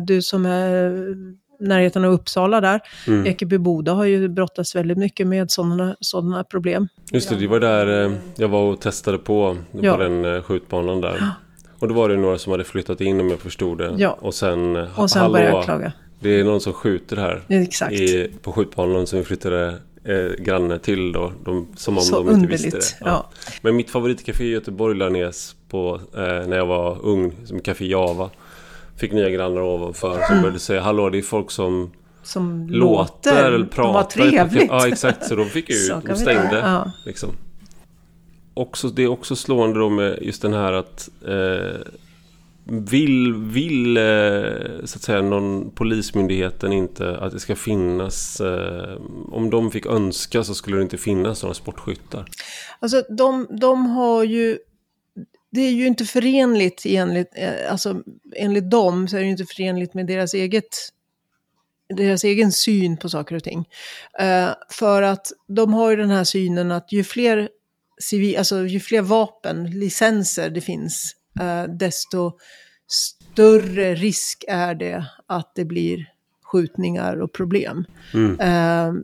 [0.00, 1.14] Du som är
[1.60, 2.80] närheten av Uppsala där.
[3.06, 3.26] Mm.
[3.26, 6.88] Ekeby-Boda har ju brottats väldigt mycket med sådana, sådana problem.
[7.12, 9.92] Just det, det var där eh, jag var och testade på, ja.
[9.96, 11.32] på den eh, skjutbanan där.
[11.78, 13.94] Och då var det några som hade flyttat in om jag förstod det.
[13.96, 14.18] Ja.
[14.20, 15.92] Och sen, och sen började jag klaga.
[16.20, 17.92] Det är någon som skjuter här Exakt.
[17.92, 21.32] I, på skjutbanan som vi flyttade eh, granne till då.
[21.44, 22.84] De, som om Så de inte visste det.
[23.00, 23.06] Ja.
[23.06, 23.30] Ja.
[23.62, 25.34] Men mitt favoritcafé i Göteborg lade ner
[25.68, 28.30] på eh, när jag var ung, som Café Java.
[29.00, 31.90] Fick nya grannar ovanför som började säga Hallå det är folk som
[32.22, 33.82] som låter, eller pratar.
[33.82, 34.68] De var trevligt.
[34.70, 35.76] Ja exakt, så de fick ju,
[36.06, 36.58] de stängde.
[36.58, 36.92] Ja.
[37.06, 37.30] Liksom.
[38.54, 41.80] Också, det är också slående då med just den här att eh,
[42.64, 44.02] vill, vill eh,
[44.84, 48.96] så att säga någon polismyndigheten inte att det ska finnas eh,
[49.32, 52.24] om de fick önska så skulle det inte finnas några sportskyttar.
[52.80, 54.58] Alltså de, de har ju
[55.50, 58.02] det är ju inte förenligt enligt, eh, alltså
[58.36, 60.92] enligt dem så är det ju inte förenligt med deras eget
[61.96, 63.58] deras egen syn på saker och ting.
[64.22, 67.48] Uh, för att de har ju den här synen att ju fler,
[68.00, 72.32] civil, alltså ju fler vapen, licenser det finns, uh, desto
[72.86, 76.09] större risk är det att det blir
[76.50, 77.84] skjutningar och problem.
[78.14, 78.30] Mm.
[78.40, 79.02] Uh,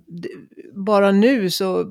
[0.75, 1.85] bara nu så,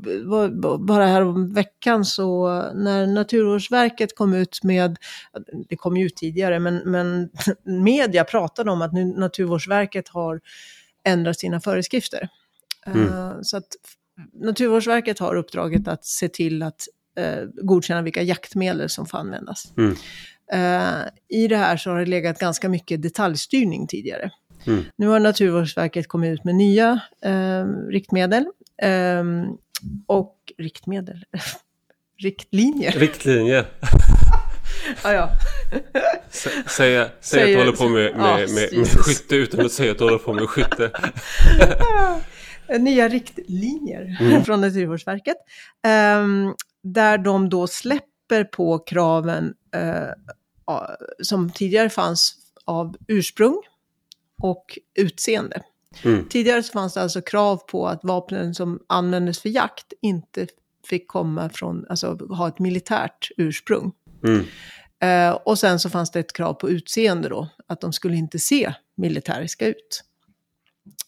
[0.79, 4.97] bara här om veckan så när Naturvårdsverket kom ut med,
[5.69, 7.29] det kom ju ut tidigare, men, men
[7.83, 10.41] media pratade om att nu Naturvårdsverket har
[11.03, 12.29] ändrat sina föreskrifter.
[12.85, 13.07] Mm.
[13.07, 13.67] Uh, så att
[14.33, 16.81] Naturvårdsverket har uppdraget att se till att
[17.19, 19.73] uh, godkänna vilka jaktmedel som får användas.
[19.77, 19.95] Mm.
[20.51, 24.31] Eh, I det här så har det legat ganska mycket detaljstyrning tidigare.
[24.67, 24.83] Mm.
[24.95, 28.45] Nu har Naturvårdsverket kommit ut med nya eh, riktmedel.
[28.81, 29.23] Eh,
[30.07, 31.25] och riktmedel?
[32.17, 32.91] Riktlinjer.
[32.91, 33.65] Riktlinjer.
[35.01, 35.29] ah, ja.
[36.67, 39.91] säga, säga att du håller på med, med, med, med, med skytte utan att säga
[39.91, 40.91] att du håller på med skytte.
[42.79, 44.43] nya riktlinjer mm.
[44.43, 45.37] från Naturvårdsverket.
[46.19, 50.09] Um, där de då släpper på kraven uh,
[51.21, 52.35] som tidigare fanns
[52.65, 53.61] av ursprung
[54.45, 55.61] och utseende.
[56.03, 56.27] Mm.
[56.29, 60.47] Tidigare så fanns det alltså krav på att vapnen som användes för jakt inte
[60.85, 63.91] fick komma från, alltså ha ett militärt ursprung.
[64.23, 64.45] Mm.
[65.03, 68.39] Uh, och sen så fanns det ett krav på utseende då, att de skulle inte
[68.39, 70.03] se militäriska ut.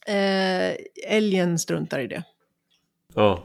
[0.09, 0.76] Uh,
[1.07, 2.23] älgen struntar i det.
[3.14, 3.43] Ja.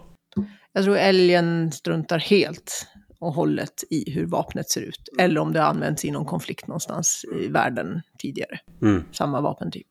[0.73, 2.87] Jag tror älgen struntar helt
[3.23, 5.09] och hållet i hur vapnet ser ut.
[5.19, 8.59] Eller om det har använts i någon konflikt någonstans i världen tidigare.
[8.83, 9.05] Mm.
[9.13, 9.87] Samma vapentyp.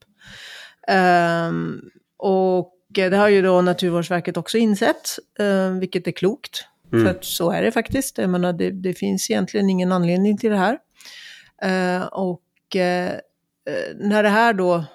[1.49, 1.81] Um,
[2.17, 6.65] och det har ju då Naturvårdsverket också insett, uh, vilket är klokt.
[6.93, 7.05] Mm.
[7.05, 8.17] För att så är det faktiskt.
[8.17, 10.77] Jag menar, det, det finns egentligen ingen anledning till det här.
[11.65, 12.43] Uh, och
[12.75, 13.19] uh,
[13.95, 14.85] när det här då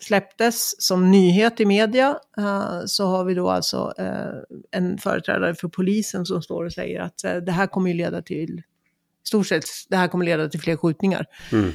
[0.00, 5.68] släpptes som nyhet i media uh, så har vi då alltså uh, en företrädare för
[5.68, 9.46] polisen som står och säger att uh, det här kommer ju leda till, i stort
[9.46, 11.26] sett, det här kommer leda till fler skjutningar.
[11.52, 11.72] Mm.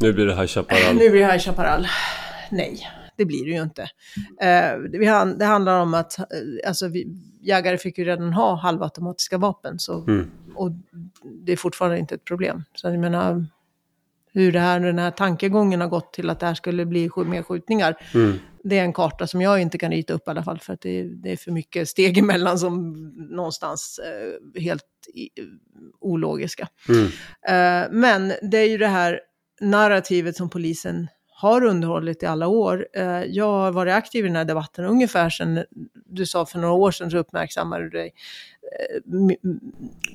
[0.00, 0.96] Nu blir det High Chaparral.
[0.96, 1.86] Nu blir det High Chaparral.
[2.50, 3.88] Nej, det blir det ju inte.
[4.90, 6.16] Det, det handlar om att
[6.66, 6.90] alltså,
[7.40, 10.30] jägare fick ju redan ha halvautomatiska vapen så, mm.
[10.54, 10.70] och
[11.46, 12.64] det är fortfarande inte ett problem.
[12.74, 13.46] Så jag menar,
[14.32, 17.42] hur det här, den här tankegången har gått till att det här skulle bli mer
[17.42, 17.96] skjutningar.
[18.14, 18.38] Mm.
[18.64, 20.80] Det är en karta som jag inte kan rita upp i alla fall, för att
[20.80, 22.92] det, det är för mycket steg emellan som
[23.30, 24.84] någonstans eh, helt
[25.14, 25.28] i,
[26.00, 26.68] ologiska.
[26.88, 27.04] Mm.
[27.48, 29.20] Eh, men det är ju det här
[29.60, 31.08] narrativet som polisen
[31.40, 32.86] har underhållit i alla år.
[32.92, 35.64] Eh, jag har varit aktiv i den här debatten ungefär sedan
[36.06, 38.12] du sa för några år sedan så uppmärksammade du dig.
[38.80, 39.36] Eh,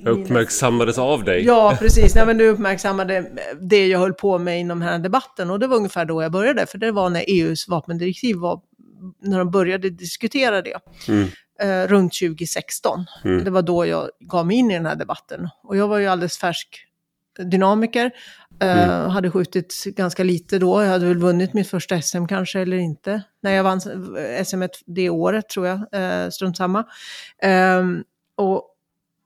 [0.04, 1.44] jag uppmärksammades av dig?
[1.44, 2.14] Ja, precis.
[2.14, 3.26] Nej, men du uppmärksammade
[3.60, 6.32] det jag höll på med inom den här debatten och det var ungefär då jag
[6.32, 8.60] började, för det var när EUs vapendirektiv var,
[9.22, 10.78] när de började diskutera det.
[11.08, 11.28] Mm.
[11.60, 13.04] Eh, runt 2016.
[13.24, 13.44] Mm.
[13.44, 15.48] Det var då jag gav mig in i den här debatten.
[15.62, 16.86] Och jag var ju alldeles färsk
[17.38, 18.10] dynamiker.
[18.58, 18.90] Mm.
[18.90, 20.82] Uh, hade skjutit ganska lite då.
[20.82, 23.22] Jag hade väl vunnit mitt första SM kanske, eller inte.
[23.42, 23.80] När jag vann
[24.44, 26.80] SM det året tror jag, uh, strunt samma.
[27.44, 28.00] Uh,
[28.36, 28.70] och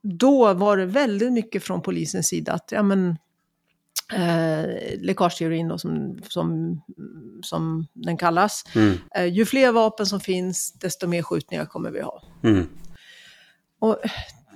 [0.03, 3.17] då var det väldigt mycket från polisens sida att, ja men,
[4.13, 4.65] eh,
[4.99, 6.81] läckageteorin då, som, som,
[7.43, 8.63] som den kallas.
[8.75, 8.97] Mm.
[9.15, 12.21] Eh, ju fler vapen som finns, desto mer skjutningar kommer vi ha.
[12.43, 12.67] Mm.
[13.79, 13.97] Och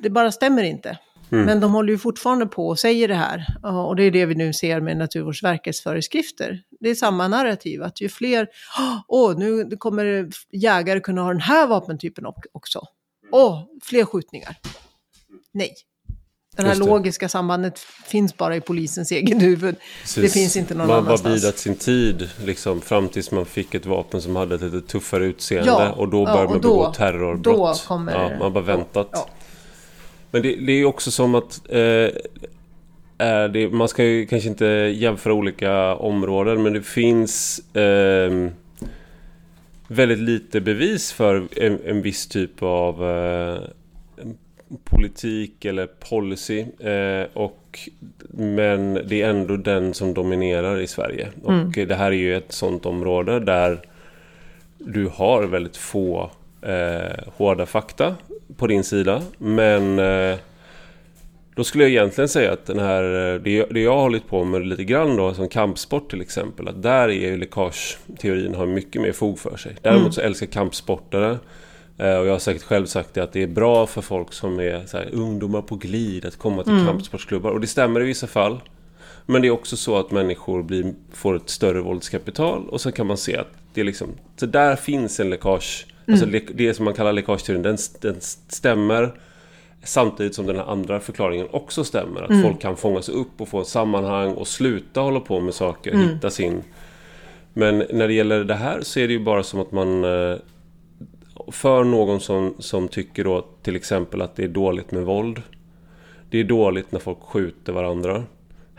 [0.01, 0.97] det bara stämmer inte.
[1.33, 1.45] Mm.
[1.45, 3.45] Men de håller ju fortfarande på och säger det här.
[3.87, 6.61] Och det är det vi nu ser med Naturvårdsverkets föreskrifter.
[6.79, 8.47] Det är samma narrativ, att ju fler,
[9.07, 12.81] åh, oh, nu kommer jägare kunna ha den här vapentypen också.
[13.31, 14.55] Åh, oh, fler skjutningar.
[15.51, 15.73] Nej.
[16.57, 19.75] Det här logiska sambandet finns bara i polisens egen huvud.
[20.01, 20.23] Precis.
[20.23, 21.23] Det finns inte någon man annanstans.
[21.23, 24.61] Man har bidat sin tid, liksom, fram tills man fick ett vapen som hade ett
[24.61, 25.69] lite tuffare utseende.
[25.69, 27.43] Ja, och då började ja, man begå terrorbrott.
[27.43, 28.11] Då kommer...
[28.11, 29.09] Ja, man har bara väntat.
[29.11, 29.29] Ja.
[30.33, 31.61] Men det, det är också som att...
[31.69, 32.09] Eh,
[33.53, 34.65] det, man ska ju kanske inte
[34.95, 37.59] jämföra olika områden, men det finns...
[37.75, 38.49] Eh,
[39.87, 43.61] väldigt lite bevis för en, en viss typ av eh,
[44.83, 46.65] politik eller policy.
[46.79, 47.89] Eh, och,
[48.29, 51.29] men det är ändå den som dominerar i Sverige.
[51.47, 51.67] Mm.
[51.67, 53.81] Och det här är ju ett sånt område där
[54.77, 56.31] du har väldigt få
[56.61, 58.15] eh, hårda fakta
[58.57, 59.21] på din sida.
[59.37, 60.37] Men eh,
[61.55, 63.03] då skulle jag egentligen säga att den här,
[63.39, 66.81] det, det jag har hållit på med lite grann då, som kampsport till exempel, att
[66.83, 69.75] där är ju läckageteorin har mycket mer fog för sig.
[69.81, 70.11] Däremot mm.
[70.11, 71.37] så älskar kampsportare
[71.97, 74.59] eh, och jag har säkert själv sagt det att det är bra för folk som
[74.59, 76.85] är så här, ungdomar på glid att komma till mm.
[76.85, 77.51] kampsportsklubbar.
[77.51, 78.59] Och det stämmer i vissa fall.
[79.25, 83.07] Men det är också så att människor blir, får ett större våldskapital och så kan
[83.07, 85.85] man se att det är liksom, så där finns en läckage.
[86.07, 86.45] Alltså mm.
[86.53, 88.15] Det som man kallar läckageteorin, den, den
[88.47, 89.13] stämmer.
[89.83, 92.21] Samtidigt som den här andra förklaringen också stämmer.
[92.21, 92.43] Att mm.
[92.43, 96.09] folk kan fångas upp och få ett sammanhang och sluta hålla på med saker, mm.
[96.09, 96.63] hitta sin...
[97.53, 100.03] Men när det gäller det här så är det ju bara som att man...
[100.03, 100.37] Eh,
[101.47, 105.41] för någon som, som tycker då till exempel att det är dåligt med våld.
[106.29, 108.23] Det är dåligt när folk skjuter varandra.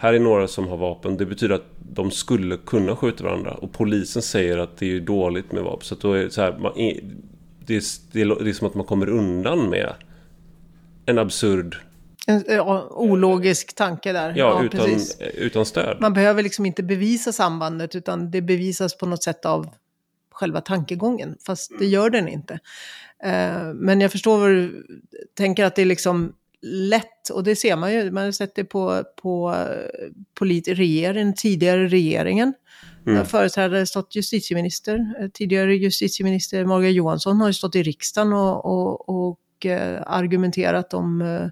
[0.04, 1.16] Här är några som har vapen.
[1.16, 3.54] Det betyder att de skulle kunna skjuta varandra.
[3.54, 5.84] Och polisen säger att det är dåligt med vapen.
[5.84, 6.72] Så då är det så här, man,
[7.66, 9.94] det, är, det är som att man kommer undan med
[11.06, 11.76] en absurd
[12.26, 14.34] En ja, ologisk tanke där.
[14.36, 15.00] Ja, utan,
[15.34, 15.96] utan stöd.
[16.00, 19.68] Man behöver liksom inte bevisa sambandet, utan det bevisas på något sätt av
[20.30, 22.54] själva tankegången, fast det gör den inte.
[23.26, 24.86] Uh, men jag förstår vad du
[25.34, 26.32] tänker, att det är liksom
[26.66, 29.56] lätt, och det ser man ju, man har sett det på, på
[30.34, 32.54] polit, regeringen, tidigare regeringen.
[33.06, 33.26] Mm.
[33.26, 39.08] Företrädare stått justitieminister, eh, tidigare justitieminister Morgan Johansson har ju stått i riksdagen och, och,
[39.08, 41.46] och eh, argumenterat om eh,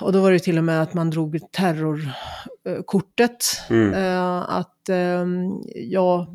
[0.00, 3.44] och då var det till och med att man drog terrorkortet.
[3.70, 3.94] Mm.
[4.48, 4.88] Att,
[5.74, 6.34] ja,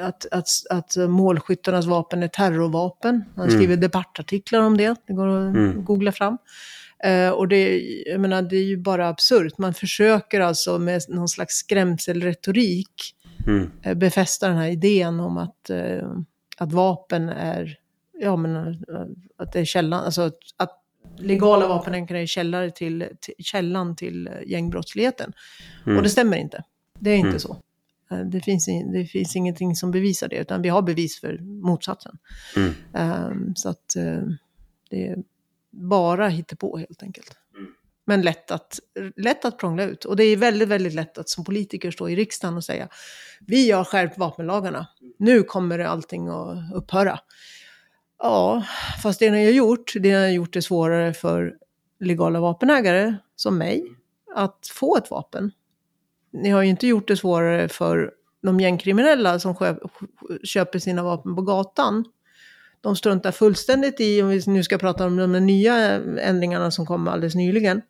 [0.00, 3.24] att, att, att målskyttarnas vapen är terrorvapen.
[3.36, 3.56] Han mm.
[3.56, 3.80] skriver mm.
[3.80, 5.84] debattartiklar om det, det går att mm.
[5.84, 6.38] googla fram.
[7.06, 9.58] Uh, och det, jag menar, det är ju bara absurt.
[9.58, 13.14] Man försöker alltså med någon slags skrämselretorik
[13.46, 13.70] mm.
[13.86, 16.18] uh, befästa den här idén om att, uh,
[16.58, 17.76] att vapen är,
[18.20, 18.84] ja men
[19.38, 20.80] att det är källan, alltså att, att
[21.18, 25.32] legala vapen är källare till, till, källan till gängbrottsligheten.
[25.86, 25.96] Mm.
[25.96, 26.64] Och det stämmer inte.
[26.98, 27.40] Det är inte mm.
[27.40, 27.56] så.
[28.32, 32.18] Det finns, det finns ingenting som bevisar det, utan vi har bevis för motsatsen.
[32.92, 33.96] Um, så att
[34.90, 35.16] det
[35.70, 37.36] bara på helt enkelt.
[37.56, 37.66] Mm.
[38.04, 38.80] Men lätt att,
[39.16, 40.04] lätt att prångla ut.
[40.04, 42.88] Och det är väldigt, väldigt lätt att som politiker stå i riksdagen och säga
[43.40, 44.86] vi har skärpt vapenlagarna.
[45.18, 47.20] Nu kommer allting att upphöra.
[48.18, 48.64] Ja,
[49.02, 51.54] fast det ni har gjort, det har gjort det svårare för
[52.00, 53.84] legala vapenägare som mig
[54.34, 55.52] att få ett vapen.
[56.34, 58.10] Ni har ju inte gjort det svårare för
[58.42, 59.78] de gängkriminella som
[60.44, 62.04] köper sina vapen på gatan
[62.84, 65.74] de struntar fullständigt i, om vi nu ska prata om de nya
[66.20, 67.82] ändringarna som kom alldeles nyligen,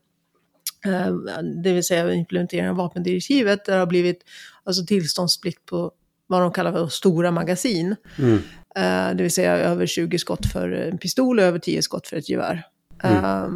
[0.87, 1.13] eh,
[1.63, 4.25] det vill säga implementeringen av vapendirektivet, där det har blivit
[4.65, 5.93] alltså tillståndsplikt på
[6.27, 7.97] vad de kallar för stora magasin.
[8.19, 8.39] Mm.
[8.77, 12.17] Eh, det vill säga över 20 skott för en pistol och över 10 skott för
[12.17, 12.67] ett gevär.
[13.03, 13.25] Mm.
[13.25, 13.49] Eh,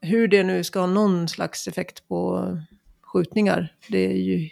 [0.00, 2.48] hur det nu ska ha någon slags effekt på
[3.12, 4.48] skjutningar, det är ju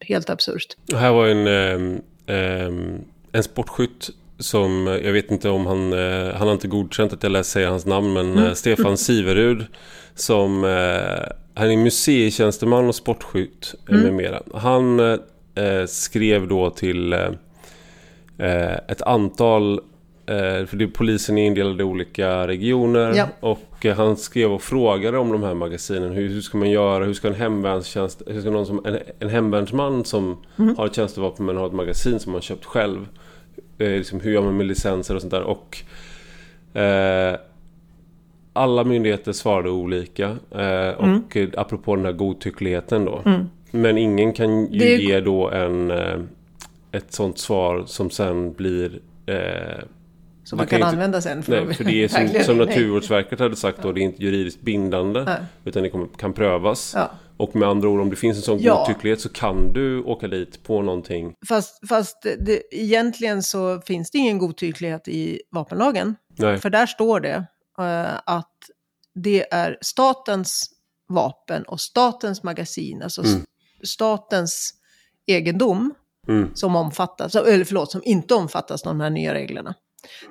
[0.00, 0.76] helt absurt.
[0.86, 1.46] Det här var en,
[2.26, 7.22] en, en sportskytt som, jag vet inte om han, eh, han har inte godkänt att
[7.22, 8.44] jag läser säga hans namn, men mm.
[8.44, 9.66] Eh, Stefan Siverud
[10.14, 14.02] som, eh, han är museitjänsteman och sportskytt mm.
[14.02, 14.42] med mera.
[14.54, 15.18] Han
[15.88, 17.12] skrev då till
[18.88, 19.80] ett antal
[20.66, 23.28] för det, polisen är indelad i olika regioner ja.
[23.40, 26.12] och han skrev och frågade om de här magasinen.
[26.12, 27.04] Hur, hur ska man göra?
[27.04, 30.76] Hur ska en hemvärnstjänst, hur ska någon som, en, en hemvärnsman som mm.
[30.76, 33.08] har ett tjänstevapen men har ett magasin som man köpt själv
[33.78, 35.42] eh, liksom, hur gör man med licenser och sånt där.
[35.42, 35.82] Och
[36.80, 37.36] eh,
[38.52, 40.26] alla myndigheter svarade olika.
[40.50, 41.50] Eh, och mm.
[41.56, 43.22] apropå den här godtyckligheten då.
[43.24, 43.44] Mm.
[43.70, 44.96] Men ingen kan ju det...
[44.96, 46.18] ge då en, eh,
[46.92, 49.84] ett sånt svar som sen blir eh,
[50.46, 51.42] som man kan, kan använda sen.
[51.42, 54.60] För, nej, för det är som, som Naturvårdsverket hade sagt då, det är inte juridiskt
[54.60, 55.24] bindande.
[55.24, 55.38] Nej.
[55.64, 56.92] Utan det kommer, kan prövas.
[56.94, 57.10] Ja.
[57.36, 58.78] Och med andra ord, om det finns en sån ja.
[58.78, 61.34] godtycklighet så kan du åka dit på någonting.
[61.48, 66.16] Fast, fast det, egentligen så finns det ingen godtycklighet i vapenlagen.
[66.38, 66.58] Nej.
[66.58, 67.36] För där står det
[67.80, 68.56] uh, att
[69.14, 70.70] det är statens
[71.08, 73.42] vapen och statens magasin, alltså mm.
[73.84, 74.74] statens
[75.26, 75.94] egendom
[76.28, 76.50] mm.
[76.54, 79.74] som omfattas, eller förlåt, som inte omfattas av de här nya reglerna.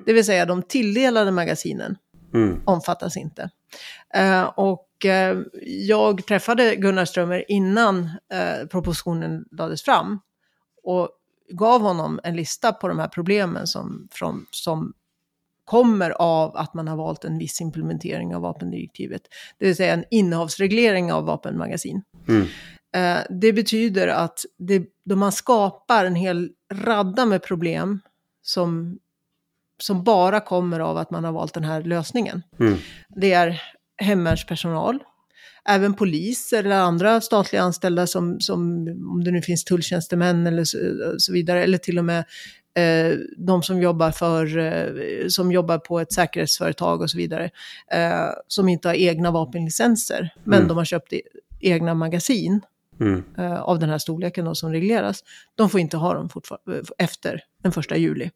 [0.05, 1.97] Det vill säga de tilldelade magasinen
[2.35, 2.61] mm.
[2.65, 3.49] omfattas inte.
[4.17, 10.19] Uh, och uh, jag träffade Gunnar Strömmer innan uh, propositionen lades fram
[10.83, 11.09] och
[11.49, 14.93] gav honom en lista på de här problemen som, från, som
[15.65, 19.21] kommer av att man har valt en viss implementering av vapendirektivet.
[19.59, 22.01] Det vill säga en innehavsreglering av vapenmagasin.
[22.27, 22.47] Mm.
[23.41, 27.99] Det betyder att det, då man skapar en hel radda med problem
[28.41, 28.99] som
[29.79, 32.43] som bara kommer av att man har valt den här lösningen.
[32.59, 32.77] Mm.
[33.09, 33.61] Det är
[33.97, 34.99] hemvärnspersonal,
[35.69, 38.61] även poliser eller andra statliga anställda som, som
[39.11, 40.77] om det nu finns tulltjänstemän eller så,
[41.17, 42.25] så vidare, eller till och med
[42.77, 47.49] eh, de som jobbar, för, eh, som jobbar på ett säkerhetsföretag och så vidare,
[47.91, 50.67] eh, som inte har egna vapenlicenser, men mm.
[50.67, 51.13] de har köpt
[51.59, 52.61] egna magasin.
[52.99, 53.23] Mm.
[53.37, 55.23] Eh, av den här storleken då, som regleras,
[55.55, 56.29] de får inte ha dem
[56.97, 58.29] efter den första juli.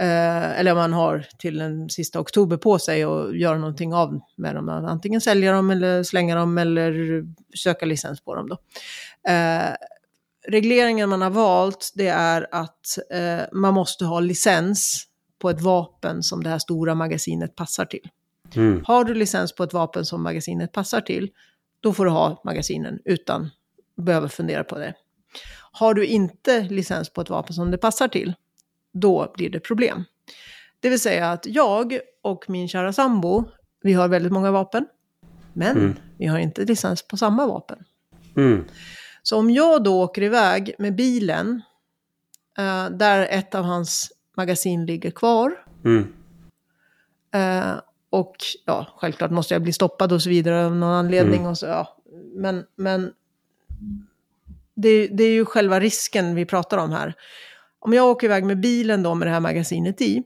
[0.00, 4.54] Eh, eller man har till den sista oktober på sig att göra någonting av med
[4.54, 4.68] dem.
[4.68, 7.22] Antingen sälja dem eller slänga dem eller
[7.56, 8.48] söka licens på dem.
[8.48, 8.58] Då.
[9.32, 9.74] Eh,
[10.48, 15.06] regleringen man har valt det är att eh, man måste ha licens
[15.38, 18.08] på ett vapen som det här stora magasinet passar till.
[18.56, 18.84] Mm.
[18.86, 21.30] Har du licens på ett vapen som magasinet passar till,
[21.80, 23.50] då får du ha magasinen utan
[23.96, 24.94] behöva fundera på det.
[25.72, 28.34] Har du inte licens på ett vapen som det passar till,
[28.92, 30.04] då blir det problem.
[30.80, 33.44] Det vill säga att jag och min kära sambo,
[33.82, 34.86] vi har väldigt många vapen.
[35.52, 35.96] Men mm.
[36.18, 37.78] vi har inte licens på samma vapen.
[38.36, 38.64] Mm.
[39.22, 41.62] Så om jag då åker iväg med bilen,
[42.58, 45.64] uh, där ett av hans magasin ligger kvar.
[45.84, 46.12] Mm.
[47.34, 47.80] Uh,
[48.10, 48.36] och
[48.66, 51.40] ja, självklart måste jag bli stoppad och så vidare av någon anledning.
[51.40, 51.50] Mm.
[51.50, 51.96] Och så, ja.
[52.34, 53.12] Men, men
[54.74, 57.14] det, det, är ju själva risken vi pratar om här.
[57.80, 60.22] Om jag åker iväg med bilen då med det här magasinet i,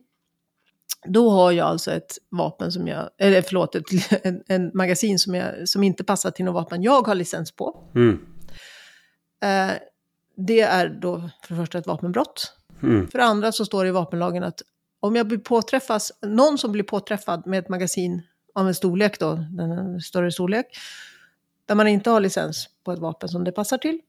[1.06, 3.84] då har jag alltså ett vapen som jag, eller förlåt, ett,
[4.24, 7.90] en, en magasin som, jag, som inte passar till något vapen jag har licens på.
[7.94, 8.20] Mm.
[9.42, 9.74] Eh,
[10.36, 12.52] det är då för det första ett vapenbrott.
[12.82, 13.08] Mm.
[13.08, 14.62] För det andra så står det i vapenlagen att
[15.00, 18.22] om jag blir påträffas, någon som blir påträffad med ett magasin
[18.54, 20.66] av en storlek då, en större storlek,
[21.66, 24.00] där man inte har licens på ett vapen som det passar till,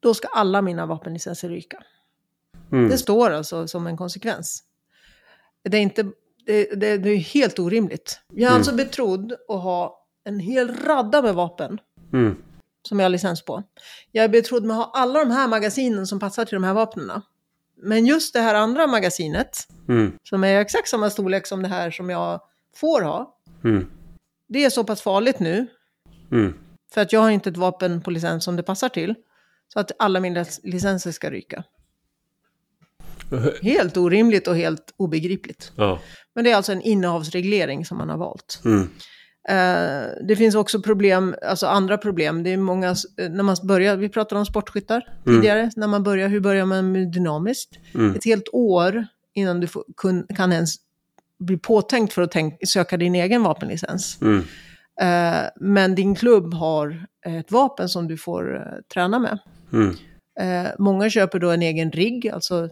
[0.00, 1.82] då ska alla mina vapenlicenser ryka.
[2.72, 2.88] Mm.
[2.88, 4.62] Det står alltså som en konsekvens.
[5.64, 6.02] Det är, inte,
[6.46, 8.20] det, det, det är helt orimligt.
[8.28, 8.56] Jag är mm.
[8.56, 11.78] alltså betrodd att ha en hel radda med vapen.
[12.12, 12.36] Mm.
[12.88, 13.62] Som jag har licens på.
[14.12, 16.74] Jag är betrodd med att ha alla de här magasinen som passar till de här
[16.74, 17.20] vapnen.
[17.82, 19.58] Men just det här andra magasinet,
[19.88, 20.12] mm.
[20.22, 22.40] som är exakt samma storlek som det här som jag
[22.76, 23.38] får ha.
[23.64, 23.86] Mm.
[24.48, 25.66] Det är så pass farligt nu.
[26.32, 26.54] Mm.
[26.94, 29.14] För att jag har inte ett vapen på licens som det passar till.
[29.72, 31.64] Så att alla mina licenser ska ryka.
[33.62, 35.72] Helt orimligt och helt obegripligt.
[35.76, 36.00] Ja.
[36.34, 38.60] Men det är alltså en innehavsreglering som man har valt.
[38.64, 38.88] Mm.
[39.50, 42.42] Uh, det finns också problem, alltså andra problem.
[42.42, 45.40] Det är många, när man börjar, vi pratade om sportskyttar mm.
[45.40, 47.78] tidigare, när man börjar, hur börjar man med dynamiskt?
[47.94, 48.14] Mm.
[48.14, 50.74] Ett helt år innan du får, kun, kan ens
[51.38, 54.18] bli påtänkt för att tänk, söka din egen vapenlicens.
[54.20, 54.38] Mm.
[55.02, 58.60] Uh, men din klubb har ett vapen som du får uh,
[58.94, 59.38] träna med.
[59.72, 59.94] Mm.
[60.78, 62.68] många köper då en egen rigg, alltså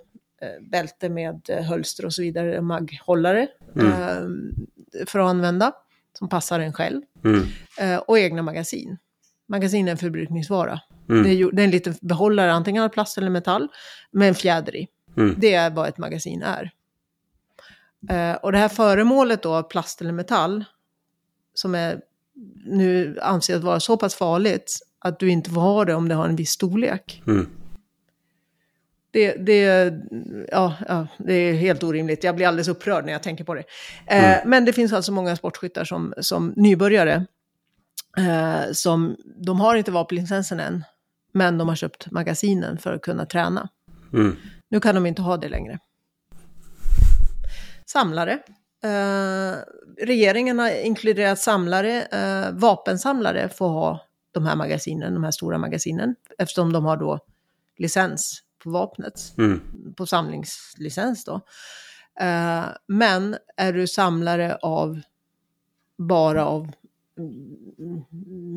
[0.61, 4.55] bälte med hölster och så vidare, magghållare, mm.
[5.07, 5.73] för att använda
[6.19, 7.03] som passar en själv.
[7.25, 7.47] Mm.
[7.81, 8.99] Eh, och egna magasin.
[9.49, 10.81] Magasin är en förbrukningsvara.
[11.09, 11.23] Mm.
[11.23, 13.69] Det, är, det är en liten behållare, antingen av plast eller metall,
[14.11, 14.89] med en fjäder i.
[15.17, 15.35] Mm.
[15.39, 16.71] Det är vad ett magasin är.
[18.11, 20.65] Eh, och det här föremålet då, plast eller metall,
[21.55, 22.01] som är
[22.65, 26.29] nu anses vara så pass farligt att du inte får ha det om det har
[26.29, 27.23] en viss storlek.
[27.27, 27.47] Mm.
[29.11, 29.93] Det, det,
[30.53, 32.25] ja, ja, det är helt orimligt.
[32.25, 33.65] Jag blir alldeles upprörd när jag tänker på det.
[34.07, 34.51] Eh, mm.
[34.51, 37.27] men det finns alltså många sportskyttar som, som nybörjare.
[38.17, 40.85] Eh, som, de har inte vapenlicensen än,
[41.33, 43.69] men de har köpt magasinen för att kunna träna.
[44.13, 44.37] Mm.
[44.69, 45.79] Nu kan de inte ha det längre.
[47.87, 48.33] Samlare.
[48.85, 49.59] Eh,
[50.07, 52.03] regeringen har inkluderat samlare.
[52.03, 57.19] Eh, vapensamlare får ha de här magasinen, de här stora magasinen, eftersom de har då
[57.79, 59.61] licens på vapnet, mm.
[59.97, 61.35] på samlingslicens då.
[62.23, 65.01] Uh, men är du samlare av
[65.99, 66.73] bara av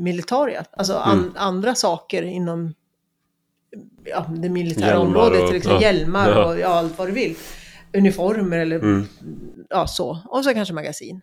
[0.03, 1.33] militaria, alltså an, mm.
[1.35, 2.73] andra saker inom
[4.03, 5.91] ja, det militära hjälmar området, till exempel ja.
[5.91, 7.35] hjälmar och ja, allt vad du vill.
[7.93, 9.07] Uniformer eller mm.
[9.69, 10.19] ja, så.
[10.25, 11.21] Och så kanske magasin.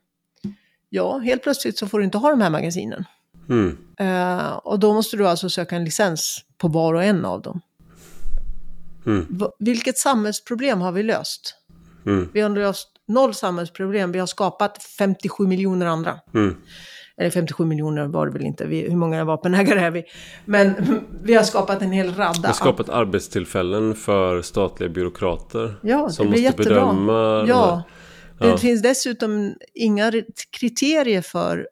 [0.89, 3.05] Ja, helt plötsligt så får du inte ha de här magasinen.
[3.49, 3.79] Mm.
[4.01, 7.61] Uh, och då måste du alltså söka en licens på var och en av dem.
[9.07, 9.27] Mm.
[9.59, 11.55] Vilket samhällsproblem har vi löst?
[12.07, 12.29] Mm.
[12.33, 16.19] Vi har löst noll samhällsproblem, vi har skapat 57 miljoner andra.
[16.35, 16.57] Mm.
[17.17, 20.05] Eller 57 miljoner var det väl inte, vi, hur många vapenägare är vi?
[20.45, 20.75] Men
[21.23, 22.41] vi har skapat en hel radda.
[22.41, 25.75] Vi har skapat arbetstillfällen för statliga byråkrater.
[25.83, 26.75] Ja, det som blir måste jättebra.
[26.75, 27.45] bedöma.
[27.49, 27.83] Ja.
[28.39, 28.57] Det ja.
[28.57, 30.13] finns dessutom inga
[30.61, 31.69] kriterier för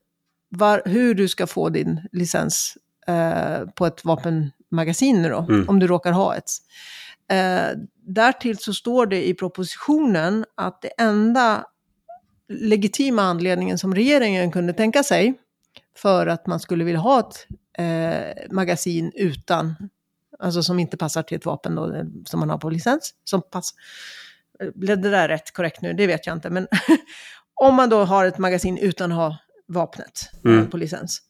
[0.49, 2.75] var, hur du ska få din licens
[3.07, 5.69] eh, på ett vapenmagasin nu då, mm.
[5.69, 6.51] om du råkar ha ett.
[7.31, 7.77] Eh,
[8.07, 11.65] därtill så står det i propositionen att det enda
[12.49, 15.35] legitima anledningen som regeringen kunde tänka sig
[15.97, 17.47] för att man skulle vilja ha ett
[17.79, 19.75] eh, magasin utan,
[20.39, 23.43] alltså som inte passar till ett vapen då, eh, som man har på licens, som
[23.43, 23.75] pass,
[24.75, 25.93] blev det där rätt korrekt nu?
[25.93, 26.67] Det vet jag inte, men
[27.55, 30.71] om man då har ett magasin utan att ha vapnet eh, mm.
[30.71, 31.23] på licens.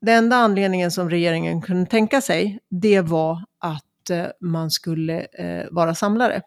[0.00, 5.66] Den enda anledningen som regeringen kunde tänka sig, det var att Eh, man skulle eh,
[5.70, 6.42] vara samlare.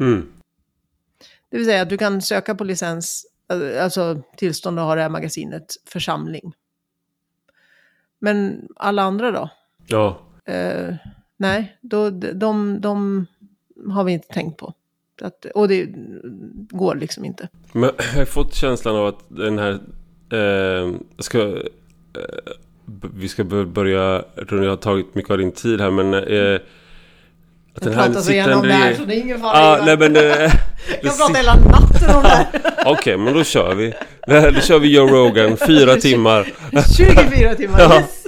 [0.00, 0.28] Mm.
[1.50, 5.02] Det vill säga att du kan söka på licens, eh, alltså tillstånd att ha det
[5.02, 6.52] här magasinet för samling.
[8.18, 9.50] Men alla andra då?
[9.86, 10.20] Ja.
[10.44, 10.94] Eh,
[11.36, 13.26] nej, då, de, de
[13.90, 14.74] har vi inte tänkt på.
[15.22, 15.88] Att, och det
[16.70, 17.48] går liksom inte.
[17.72, 19.72] Men jag har fått känslan av att den här...
[20.30, 22.52] Eh, ska, eh,
[23.14, 24.24] vi ska börja...
[24.34, 26.14] Jag tror jag har tagit mycket av din tid här men...
[26.14, 26.60] Eh,
[27.80, 29.52] Att jag pratar så gärna om det här så det är ingen fara.
[29.52, 32.46] Ah, nej, men, jag pratar hela natten om det här.
[32.78, 33.94] Okej, okay, men då kör vi.
[34.26, 36.52] Då kör vi Joe Rogan, fyra timmar.
[36.96, 38.24] 24 timmar, yes.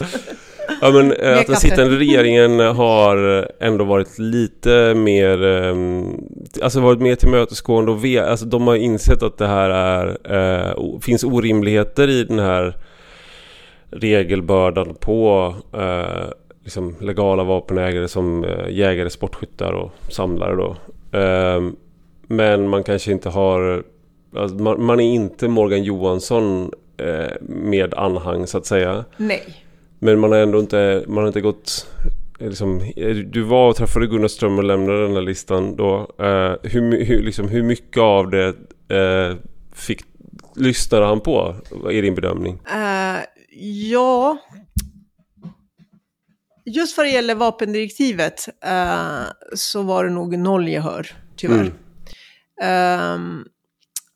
[0.80, 6.20] Ja men eh, att den sittande regeringen har ändå varit lite mer ehm,
[6.62, 10.16] Alltså varit mer tillmötesgående och ve, alltså de har insett att det här är
[10.68, 12.76] eh, Finns orimligheter i den här
[13.92, 16.30] Regelbördan på eh,
[16.62, 20.76] liksom legala vapenägare som eh, jägare, sportskyttar och samlare då
[21.18, 21.70] eh,
[22.26, 23.84] Men man kanske inte har
[24.36, 29.42] alltså man, man, är inte Morgan Johansson eh, med anhang så att säga Nej
[29.98, 31.86] men man har ändå inte, man har inte gått
[32.38, 32.92] liksom,
[33.26, 36.08] Du var och träffade Gunnar Ström och lämnade den här listan då.
[36.62, 38.54] Hur, hur, liksom, hur mycket av det
[39.72, 40.00] fick,
[40.56, 41.54] lyssnade han på?
[41.90, 42.54] Är din bedömning?
[42.54, 43.20] Uh,
[43.90, 44.38] ja...
[46.64, 48.48] Just vad det gäller vapendirektivet
[49.54, 51.06] så var det nog noll gehör,
[51.36, 51.72] tyvärr.
[52.62, 53.44] Mm.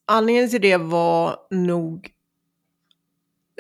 [0.06, 2.14] anledningen till det var nog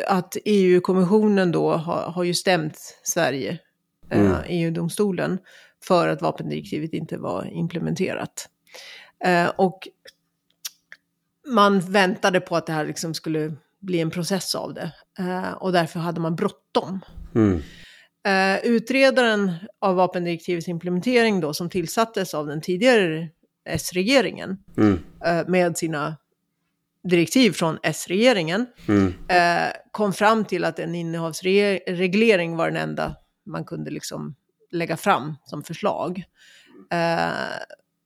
[0.06, 3.58] att EU-kommissionen då har, har ju stämt Sverige,
[4.10, 4.32] eh, mm.
[4.32, 5.38] eh, EU-domstolen,
[5.84, 8.48] för att vapendirektivet inte var implementerat.
[9.24, 9.88] Eh, och
[11.46, 14.92] man väntade på att det här liksom skulle bli en process av det.
[15.18, 17.00] Eh, och därför hade man bråttom.
[17.34, 17.62] Mm.
[18.26, 23.28] Eh, utredaren av vapendirektivets implementering då, som tillsattes av den tidigare
[23.68, 24.98] S-regeringen, mm.
[25.24, 26.16] Eh, med sina
[27.08, 29.14] direktiv från S-regeringen mm.
[29.28, 34.34] eh, kom fram till att en innehavsreglering var den enda man kunde liksom
[34.70, 36.24] lägga fram som förslag.
[36.92, 37.58] Eh,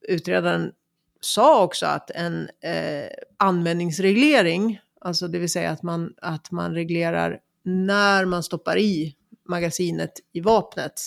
[0.09, 0.73] utredaren
[1.21, 7.39] sa också att en eh, användningsreglering, alltså det vill säga att man, att man reglerar
[7.63, 9.15] när man stoppar i
[9.49, 11.03] magasinet i vapnet,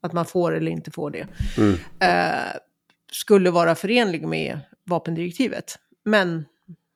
[0.00, 1.26] att man får eller inte får det,
[1.58, 1.74] mm.
[2.00, 2.52] eh,
[3.12, 5.78] skulle vara förenlig med vapendirektivet.
[6.04, 6.44] Men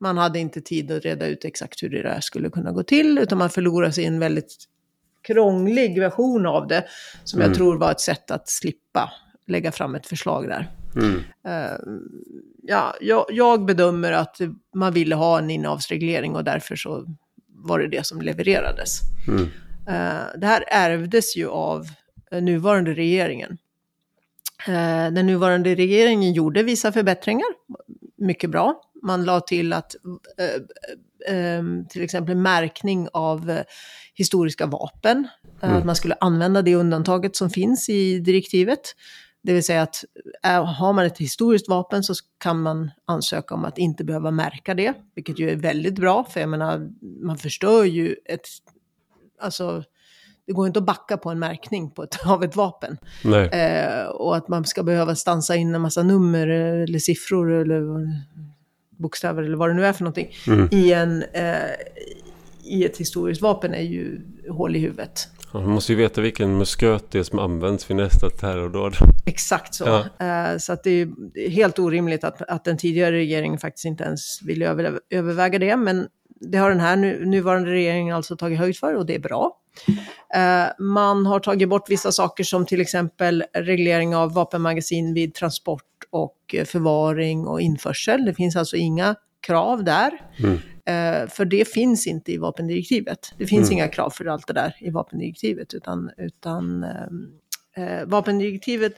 [0.00, 3.18] man hade inte tid att reda ut exakt hur det där skulle kunna gå till,
[3.18, 4.54] utan man förlorade sig i en väldigt
[5.22, 6.84] krånglig version av det,
[7.24, 7.50] som mm.
[7.50, 9.12] jag tror var ett sätt att slippa
[9.46, 10.70] lägga fram ett förslag där.
[10.96, 11.14] Mm.
[11.14, 11.78] Uh,
[12.62, 14.40] ja, jag, jag, bedömer att
[14.74, 17.16] man ville ha en innehavsreglering och därför så
[17.48, 19.00] var det det som levererades.
[19.28, 19.48] Mm.
[19.88, 21.86] Uh, det här ärvdes ju av
[22.40, 23.58] nuvarande regeringen.
[24.68, 27.48] Uh, den nuvarande regeringen gjorde vissa förbättringar,
[28.16, 29.94] mycket bra man la till att
[30.38, 33.62] eh, eh, till exempel märkning av eh,
[34.14, 35.28] historiska vapen,
[35.60, 35.76] mm.
[35.76, 38.80] att man skulle använda det undantaget som finns i direktivet.
[39.42, 40.04] Det vill säga att
[40.66, 44.94] har man ett historiskt vapen så kan man ansöka om att inte behöva märka det,
[45.14, 46.90] vilket ju är väldigt bra, för jag menar,
[47.26, 48.48] man förstör ju ett,
[49.44, 49.84] alltså,
[50.46, 52.98] det går inte att backa på en märkning på ett, av ett vapen.
[53.52, 57.82] Eh, och att man ska behöva stansa in en massa nummer eller siffror eller
[58.98, 60.68] bokstäver eller vad det nu är för någonting, mm.
[60.72, 61.54] i, en, eh,
[62.64, 65.28] i ett historiskt vapen är ju hål i huvudet.
[65.52, 68.94] man måste ju veta vilken musköt det är som används vid nästa terrordåd.
[69.26, 69.84] Exakt så.
[70.18, 70.26] Ja.
[70.26, 74.42] Eh, så att det är helt orimligt att, att den tidigare regeringen faktiskt inte ens
[74.42, 75.76] ville över, överväga det.
[75.76, 76.08] Men
[76.46, 79.58] det har den här nu, nuvarande regeringen alltså tagit höjd för och det är bra.
[80.34, 85.82] Eh, man har tagit bort vissa saker som till exempel reglering av vapenmagasin vid transport
[86.10, 88.24] och förvaring och införsel.
[88.24, 90.20] Det finns alltså inga krav där.
[90.38, 90.58] Mm.
[90.86, 93.34] Eh, för det finns inte i vapendirektivet.
[93.38, 93.78] Det finns mm.
[93.78, 98.92] inga krav för allt det där i vapendirektivet, utan, utan eh, eh vapendirektivet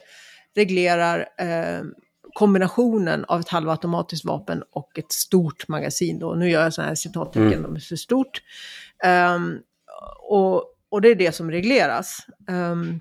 [0.55, 1.81] reglerar eh,
[2.37, 6.19] kombinationen av ett halvautomatiskt vapen och ett stort magasin.
[6.19, 6.33] Då.
[6.33, 7.63] Nu gör jag sådana här citattecken, mm.
[7.63, 8.41] de är för stort.
[9.35, 9.59] Um,
[10.29, 12.27] och, och det är det som regleras.
[12.47, 12.99] Um,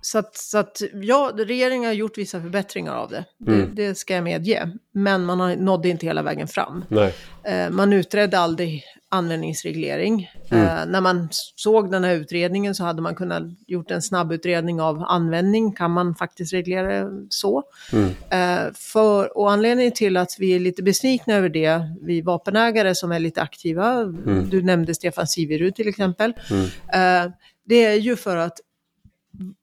[0.00, 3.24] så att, så att ja, regeringen har gjort vissa förbättringar av det.
[3.46, 3.74] Mm.
[3.74, 3.86] det.
[3.86, 3.94] det.
[3.94, 4.70] ska jag medge.
[4.92, 6.84] Men man har, nådde inte hela vägen fram.
[7.44, 10.30] Eh, man utredde aldrig användningsreglering.
[10.50, 10.64] Mm.
[10.64, 15.02] Eh, när man såg den här utredningen så hade man kunnat gjort en snabbutredning av
[15.02, 15.72] användning.
[15.72, 17.62] Kan man faktiskt reglera så?
[17.92, 18.08] Mm.
[18.30, 23.12] Eh, för, och anledningen till att vi är lite besvikna över det, vi vapenägare som
[23.12, 24.48] är lite aktiva, mm.
[24.50, 26.64] du nämnde Stefan Siverud till exempel, mm.
[26.92, 27.32] eh,
[27.64, 28.60] det är ju för att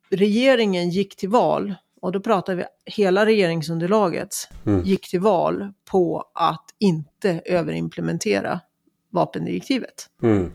[0.10, 4.84] regeringen gick till val, och då pratar vi hela regeringsunderlaget, mm.
[4.84, 8.60] gick till val på att inte överimplementera
[9.18, 10.07] vapendirektivet.
[10.23, 10.52] Mm.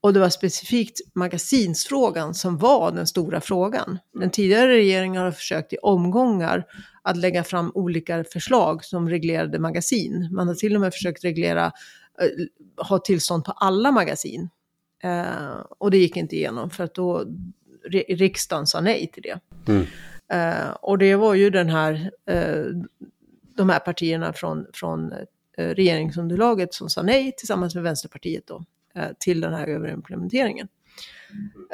[0.00, 3.98] Och det var specifikt magasinsfrågan som var den stora frågan.
[4.12, 6.64] Den tidigare regeringen har försökt i omgångar
[7.02, 10.28] att lägga fram olika förslag som reglerade magasin.
[10.32, 11.64] Man har till och med försökt reglera,
[12.20, 14.48] eh, ha tillstånd på alla magasin.
[15.02, 17.24] Eh, och det gick inte igenom för att då
[18.08, 19.40] riksdagen sa nej till det.
[19.72, 19.86] Mm.
[20.32, 22.82] Uh, och det var ju den här, uh,
[23.56, 25.12] de här partierna från, från
[25.58, 28.64] Eh, regeringsunderlaget som sa nej tillsammans med Vänsterpartiet då,
[28.94, 30.68] eh, till den här överimplementeringen.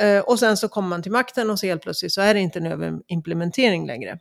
[0.01, 2.41] Eh, och sen så kommer man till makten och så helt plötsligt så är det
[2.41, 4.19] inte en överimplementering längre.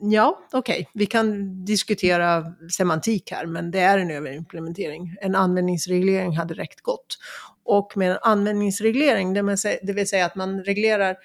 [0.00, 0.86] Ja, okej, okay.
[0.94, 5.16] vi kan diskutera semantik här, men det är en överimplementering.
[5.20, 7.18] En användningsreglering hade räckt gott.
[7.64, 9.34] Och med en användningsreglering,
[9.82, 11.16] det vill säga att man reglerar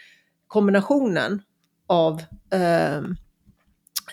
[0.47, 1.41] kombinationen
[1.87, 2.21] av
[2.51, 3.01] eh,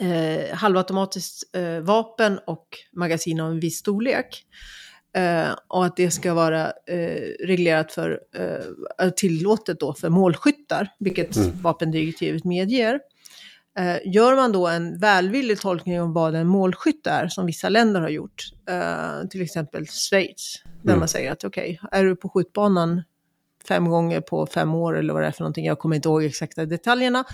[0.01, 4.45] eh, halvautomatiskt eh, vapen och magasin av en viss storlek.
[5.17, 11.37] Eh, och att det ska vara eh, reglerat för, eh, tillåtet då för målskyttar, vilket
[11.37, 11.63] mm.
[11.63, 13.01] vapendirektivet medger.
[13.79, 18.01] Eh, gör man då en välvillig tolkning av vad en målskytt är, som vissa länder
[18.01, 18.45] har gjort,
[19.31, 20.99] till exempel Schweiz, där mm.
[20.99, 23.03] man säger att okej, okay, är du på skjutbanan
[23.69, 26.25] fem gånger på fem år eller vad det är för någonting, jag kommer inte ihåg
[26.25, 27.25] exakta detaljerna,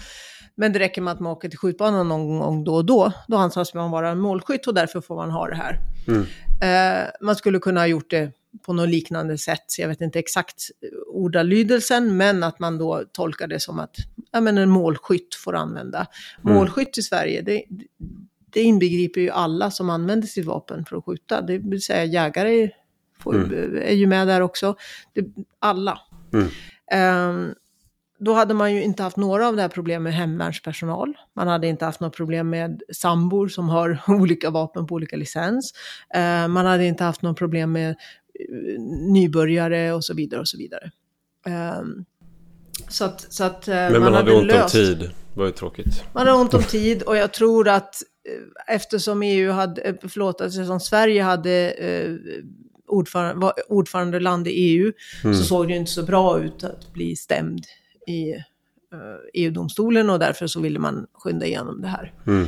[0.55, 3.37] men det räcker med att man åker till skjutbanan någon gång då och då, då
[3.37, 5.81] anses man vara en målskytt och därför får man ha det här.
[6.09, 6.27] Mm.
[6.63, 8.33] Eh, man skulle kunna ha gjort det
[8.67, 10.71] på något liknande sätt, jag vet inte exakt
[11.07, 13.97] ordalydelsen, men att man då tolkar det som att
[14.33, 16.07] ja, men en målskytt får använda.
[16.45, 16.57] Mm.
[16.57, 17.65] Målskytt i Sverige, det,
[18.53, 21.43] det inbegriper ju alla som använder sitt vapen för att skjuta.
[21.43, 22.71] Det vill säga jägare
[23.19, 23.77] får, mm.
[23.77, 24.77] är ju med där också.
[25.13, 25.25] Det,
[25.59, 26.01] alla.
[26.35, 27.31] Mm.
[27.31, 27.55] Um,
[28.19, 31.15] då hade man ju inte haft några av det här problemen med hemvärnspersonal.
[31.37, 35.73] Man hade inte haft något problem med sambor som har olika vapen på olika licens.
[36.17, 38.81] Uh, man hade inte haft något problem med uh,
[39.13, 40.91] nybörjare och så vidare och så vidare.
[41.81, 42.05] Um,
[42.89, 44.75] så att, så att uh, Men man, man hade, hade ont löst.
[44.75, 44.99] om tid.
[44.99, 46.05] Det var ju tråkigt.
[46.13, 47.95] Man hade ont om tid och jag tror att
[48.67, 51.75] eftersom EU hade, förlåt, eftersom Sverige hade
[52.89, 54.93] ordförande, var ordförandeland i EU
[55.25, 55.37] mm.
[55.37, 57.65] så såg det inte så bra ut att bli stämd
[58.07, 58.35] i
[58.95, 62.13] uh, EU-domstolen och därför så ville man skynda igenom det här.
[62.27, 62.43] Mm.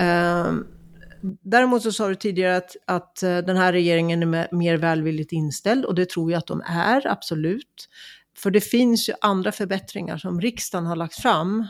[0.00, 0.64] Uh,
[1.42, 5.84] däremot så sa du tidigare att, att uh, den här regeringen är mer välvilligt inställd
[5.84, 7.88] och det tror jag att de är, absolut.
[8.38, 11.66] För det finns ju andra förbättringar som riksdagen har lagt fram.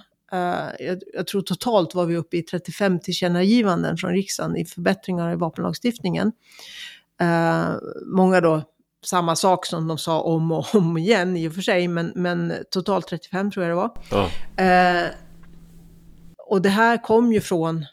[0.78, 5.36] Jag, jag, tror totalt var vi uppe i 35 tillkännagivanden från riksdagen i förbättringar i
[5.36, 6.32] vapenlagstiftningen.
[7.22, 7.76] Uh,
[8.06, 8.62] många då
[9.04, 12.52] samma sak som de sa om och om igen i och för sig, men, men
[12.70, 13.90] totalt 35 tror jag det var.
[14.10, 15.04] Ja.
[15.04, 15.10] Uh,
[16.38, 17.84] och det här kom ju från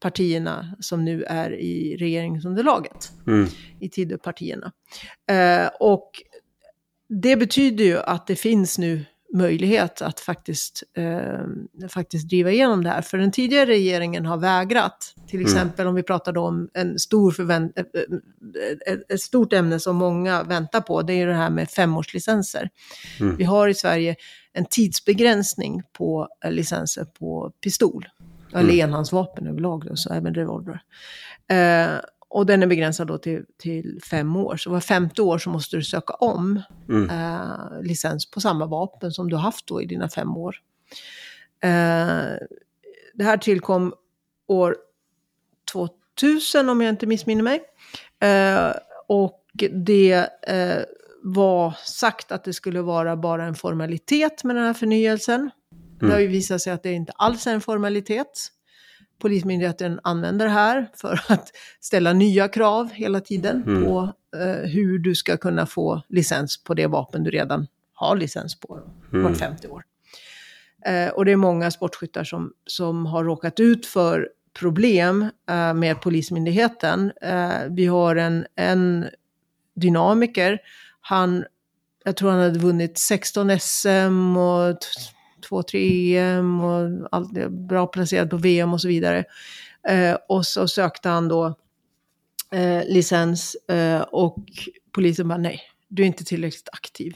[0.00, 3.48] partierna som nu är i regeringsunderlaget, mm.
[3.80, 4.72] i Tidöpartierna.
[5.32, 6.10] Uh, och
[7.08, 12.90] det betyder ju att det finns nu möjlighet att faktiskt, eh, faktiskt driva igenom det
[12.90, 13.02] här.
[13.02, 15.14] För den tidigare regeringen har vägrat.
[15.28, 15.46] Till mm.
[15.46, 15.88] exempel mm.
[15.88, 21.02] om vi pratade om en stor förvänt ett, ett stort ämne som många väntar på,
[21.02, 22.70] det är det här med femårslicenser.
[23.20, 23.36] Mm.
[23.36, 24.16] Vi har i Sverige
[24.52, 28.08] en tidsbegränsning på licenser på pistol.
[28.52, 28.64] Mm.
[28.64, 30.82] Eller enhandsvapen överlag, då, så även revolver.
[31.50, 31.98] Eh,
[32.32, 34.56] och den är begränsad då till, till fem år.
[34.56, 37.10] Så var femte år så måste du söka om mm.
[37.10, 40.56] eh, licens på samma vapen som du haft då i dina fem år.
[41.62, 42.36] Eh,
[43.14, 43.94] det här tillkom
[44.46, 44.76] år
[45.72, 47.62] 2000 om jag inte missminner mig.
[48.20, 48.72] Eh,
[49.06, 50.82] och det eh,
[51.22, 55.40] var sagt att det skulle vara bara en formalitet med den här förnyelsen.
[55.40, 55.50] Mm.
[55.98, 58.48] Det har ju visat sig att det inte alls är en formalitet.
[59.22, 63.84] Polismyndigheten använder det här för att ställa nya krav hela tiden mm.
[63.84, 68.60] på eh, hur du ska kunna få licens på det vapen du redan har licens
[68.60, 68.78] på
[69.12, 69.24] mm.
[69.24, 69.84] vart 50 år.
[70.86, 74.28] Eh, och det är många sportskyttar som, som har råkat ut för
[74.58, 77.12] problem eh, med Polismyndigheten.
[77.22, 79.06] Eh, vi har en, en
[79.74, 80.58] dynamiker,
[81.00, 81.44] han,
[82.04, 84.76] jag tror han hade vunnit 16 SM och
[85.52, 89.24] två, tre EM och allt, bra placerad på VM och så vidare.
[89.88, 91.46] Eh, och så sökte han då
[92.52, 94.38] eh, licens eh, och
[94.92, 97.14] polisen bara nej, du är inte tillräckligt aktiv.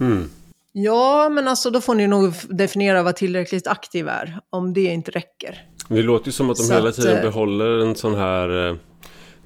[0.00, 0.28] Mm.
[0.72, 5.10] Ja, men alltså då får ni nog definiera vad tillräckligt aktiv är, om det inte
[5.10, 5.64] räcker.
[5.88, 8.68] Det låter ju som att de så hela tiden att, eh, behåller en sån här,
[8.68, 8.76] eh,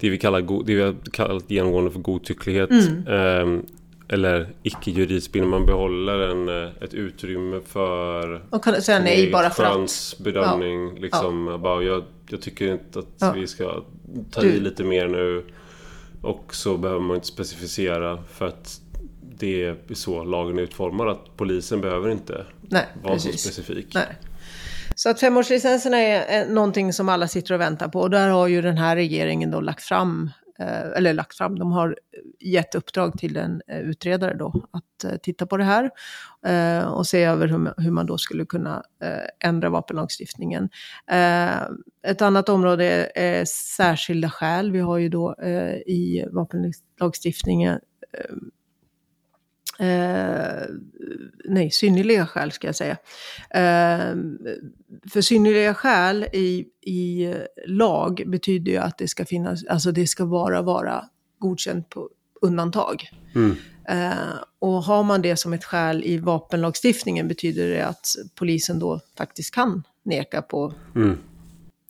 [0.00, 2.70] det vi kallar, det vi har kallat genomgående för godtycklighet.
[2.70, 3.66] Mm.
[4.10, 9.50] Eh, eller icke-juridiskt man behåller en, eh, ett utrymme för och kan säga nej bara
[9.50, 10.14] för att.
[10.18, 10.88] bedömning.
[10.94, 11.00] Ja.
[11.00, 11.58] Liksom, ja.
[11.58, 13.32] Bara, jag, jag, tycker inte att ja.
[13.32, 13.84] vi ska
[14.30, 14.48] ta du.
[14.48, 15.44] i lite mer nu.
[16.22, 18.80] Och så behöver man inte specificera för att
[19.38, 21.08] det är så lagen är utformad.
[21.08, 23.42] Att polisen behöver inte nej, vara precis.
[23.42, 23.94] så specifik.
[23.94, 24.18] Nej.
[24.94, 28.00] Så att femårslicenserna är någonting som alla sitter och väntar på.
[28.00, 31.58] Och där har ju den här regeringen då lagt fram eh, Eh, eller lagt fram,
[31.58, 35.90] de har eh, gett uppdrag till en eh, utredare då att titta på det här
[36.94, 37.46] och se över
[37.78, 38.82] hur, man då skulle kunna
[39.44, 40.68] ändra vapenlagstiftningen.
[42.06, 43.44] Ett annat område är,
[43.76, 44.72] särskilda skäl.
[44.72, 45.34] Vi har ju då
[45.86, 47.80] i vapenlagstiftningen
[49.80, 50.66] Eh,
[51.44, 52.96] nej, synnerliga skäl ska jag säga.
[53.50, 54.14] Eh,
[55.12, 57.34] för synnerliga skäl i, i
[57.66, 61.04] lag betyder ju att det ska finnas, alltså det ska bara vara
[61.38, 62.08] godkänt på
[62.40, 63.10] undantag.
[63.34, 63.56] Mm.
[63.88, 69.00] Eh, och har man det som ett skäl i vapenlagstiftningen betyder det att polisen då
[69.18, 71.18] faktiskt kan neka på mm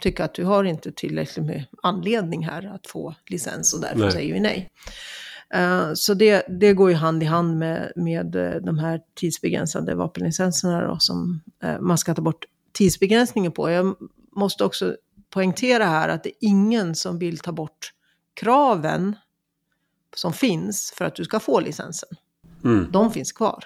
[0.01, 4.13] tycka att du har inte tillräckligt med anledning här att få licens och därför nej.
[4.13, 4.69] säger vi nej.
[5.57, 9.95] Uh, så det, det går ju hand i hand med, med uh, de här tidsbegränsade
[9.95, 13.71] vapenlicenserna då, som uh, man ska ta bort tidsbegränsningen på.
[13.71, 13.97] Jag
[14.37, 14.97] måste också
[15.31, 17.93] poängtera här att det är ingen som vill ta bort
[18.35, 19.17] kraven
[20.17, 22.09] som finns för att du ska få licensen.
[22.65, 22.89] Mm.
[22.93, 23.65] De finns kvar.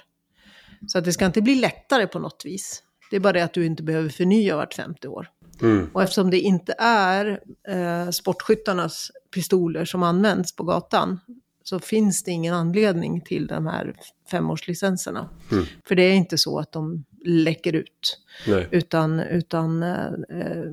[0.87, 2.83] Så att det ska inte bli lättare på något vis.
[3.11, 5.31] Det är bara det att du inte behöver förnya vart femte år.
[5.63, 5.91] Mm.
[5.93, 11.21] Och eftersom det inte är eh, sportskyttarnas pistoler som används på gatan
[11.65, 13.95] så finns det ingen anledning till de här
[14.31, 15.29] femårslicenserna.
[15.53, 15.65] Mm.
[15.89, 18.21] För det är inte så att de läcker ut.
[18.47, 18.69] Nej.
[18.71, 20.73] Utan, utan eh, eh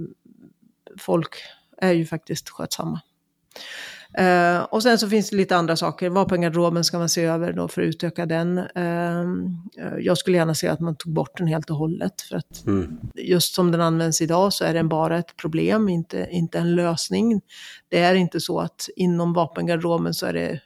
[0.99, 1.35] folk
[1.77, 3.01] är ju faktiskt skötsamma.
[4.19, 6.09] Uh, och sen så finns det lite andra saker.
[6.09, 8.57] Vapengarderoben ska man se över då för att utöka den.
[8.57, 9.25] Uh,
[9.99, 12.21] jag skulle gärna se att man tog bort den helt och hållet.
[12.21, 12.97] För att mm.
[13.15, 17.41] just som den används idag så är den bara ett problem, inte, inte en lösning.
[17.89, 20.59] Det är inte så att inom vapengarderoben så är det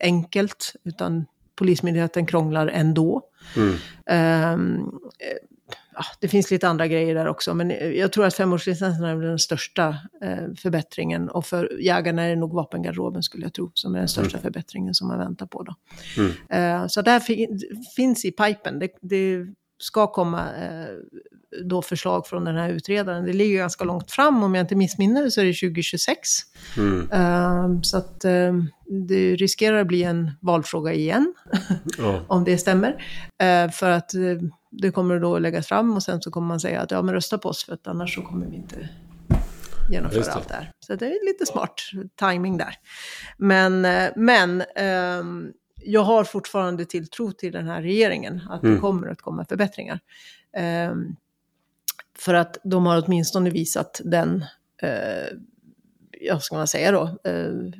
[0.00, 1.24] enkelt, utan
[1.56, 3.22] Polismyndigheten krånglar ändå.
[3.56, 3.74] Mm.
[4.06, 4.90] Ehm,
[5.94, 9.38] ja, det finns lite andra grejer där också, men jag tror att femårslicensen är den
[9.38, 9.88] största
[10.22, 11.28] eh, förbättringen.
[11.28, 14.42] Och för jägarna är det nog vapengarderoben skulle jag tro, som är den största mm.
[14.42, 15.62] förbättringen som man väntar på.
[15.62, 15.74] Då.
[16.16, 16.82] Mm.
[16.82, 17.60] Eh, så det här fin
[17.96, 18.78] finns i pipen.
[18.78, 19.46] Det, det
[19.78, 20.96] ska komma eh,
[21.64, 23.24] då förslag från den här utredaren.
[23.24, 26.18] Det ligger ganska långt fram, om jag inte missminner så är det 2026.
[26.76, 27.10] Mm.
[27.12, 28.64] Uh, så att uh,
[29.08, 31.34] det riskerar att bli en valfråga igen,
[31.98, 32.20] oh.
[32.28, 32.90] om det stämmer.
[33.42, 34.12] Uh, för att
[34.70, 37.38] det kommer då läggas fram och sen så kommer man säga att ja men rösta
[37.38, 38.88] på oss för att annars så kommer vi inte
[39.90, 40.32] genomföra det.
[40.32, 40.70] allt det här.
[40.86, 41.80] Så det är lite smart
[42.18, 42.74] timing där.
[43.38, 44.64] Men, eh, men
[45.84, 48.74] jag har fortfarande tilltro till den här regeringen, att mm.
[48.74, 50.00] det kommer att komma förbättringar.
[50.90, 51.16] Um,
[52.18, 54.44] för att de har åtminstone visat den,
[54.82, 55.38] uh,
[56.20, 57.70] ja ska man säga då, uh,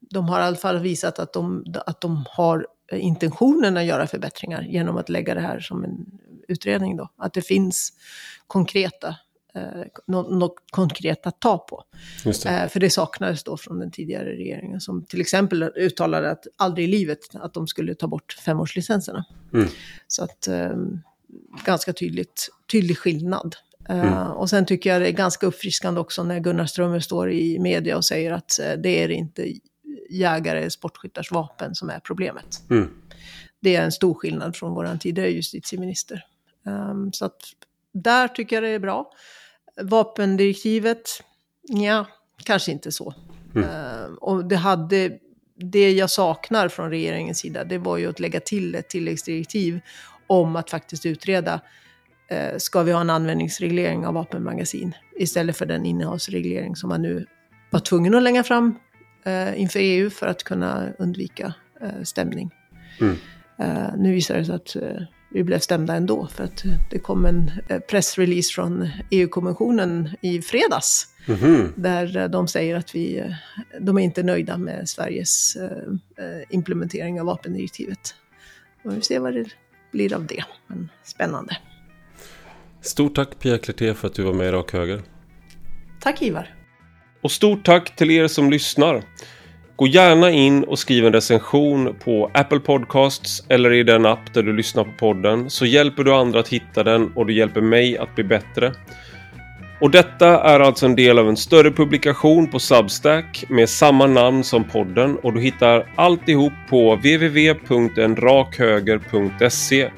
[0.00, 4.62] de har i alla fall visat att de, att de har intentionen att göra förbättringar
[4.62, 6.06] genom att lägga det här som en
[6.48, 7.08] utredning då.
[7.16, 7.92] Att det finns
[8.46, 9.16] konkreta
[9.54, 11.84] eh, något, något konkret att ta på.
[12.24, 12.46] Det.
[12.46, 16.88] Eh, för det saknades då från den tidigare regeringen som till exempel uttalade att aldrig
[16.88, 19.24] i livet att de skulle ta bort femårslicenserna.
[19.54, 19.68] Mm.
[20.06, 20.76] Så att eh,
[21.64, 23.56] ganska tydligt, tydlig skillnad.
[23.88, 24.30] Eh, mm.
[24.30, 27.96] och sen tycker jag det är ganska uppfriskande också när Gunnar Strömmer står i media
[27.96, 29.52] och säger att eh, det är inte
[30.10, 32.62] jägare, sportskyttars vapen som är problemet.
[32.70, 32.90] Mm.
[33.60, 36.24] Det är en stor skillnad från vår tidigare justitieminister.
[36.66, 37.40] Um, så att
[37.92, 39.12] där tycker jag det är bra.
[39.82, 41.08] Vapendirektivet,
[41.62, 42.06] ja,
[42.44, 43.14] kanske inte så.
[43.54, 43.68] Mm.
[43.68, 45.18] Uh, och det hade,
[45.56, 49.80] det jag saknar från regeringens sida, det var ju att lägga till ett tilläggsdirektiv
[50.26, 51.60] om att faktiskt utreda
[52.32, 57.26] uh, ska vi ha en användningsreglering av vapenmagasin istället för den innehavsreglering som man nu
[57.70, 58.74] var tvungen att lägga fram
[59.24, 62.50] eh, inför EU för att kunna undvika eh, stämning.
[63.00, 63.16] Mm.
[63.58, 67.26] Eh, nu visar det sig att eh, vi blev stämda ändå för att det kom
[67.26, 71.06] en eh, pressrelease från EU-kommissionen i fredags.
[71.28, 71.68] Mm -hmm.
[71.76, 73.34] Där eh, de säger att vi,
[73.80, 75.56] de är inte nöjda med Sveriges
[76.48, 78.14] implementering av vapendirektivet.
[78.84, 79.44] Och vi ser vad det
[79.92, 80.44] blir av det.
[80.66, 81.56] Men spännande.
[82.80, 85.02] Stort tack Pia Klerté för att du var med i Rak Höger.
[86.00, 86.54] Tack Ivar.
[87.20, 89.02] Och stort tack till er som lyssnar.
[89.76, 94.42] Gå gärna in och skriv en recension på Apple Podcasts eller i den app där
[94.42, 97.98] du lyssnar på podden så hjälper du andra att hitta den och du hjälper mig
[97.98, 98.72] att bli bättre.
[99.82, 104.44] Och detta är alltså en del av en större publikation på Substack med samma namn
[104.44, 109.90] som podden och du hittar alltihop på www.enrakhöger.se.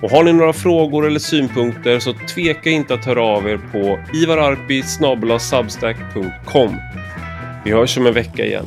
[0.02, 4.00] Och har ni några frågor eller synpunkter så tveka inte att höra av er på
[4.14, 6.76] ivararpi.substack.com.
[7.66, 8.66] Vi hörs om en vecka igen.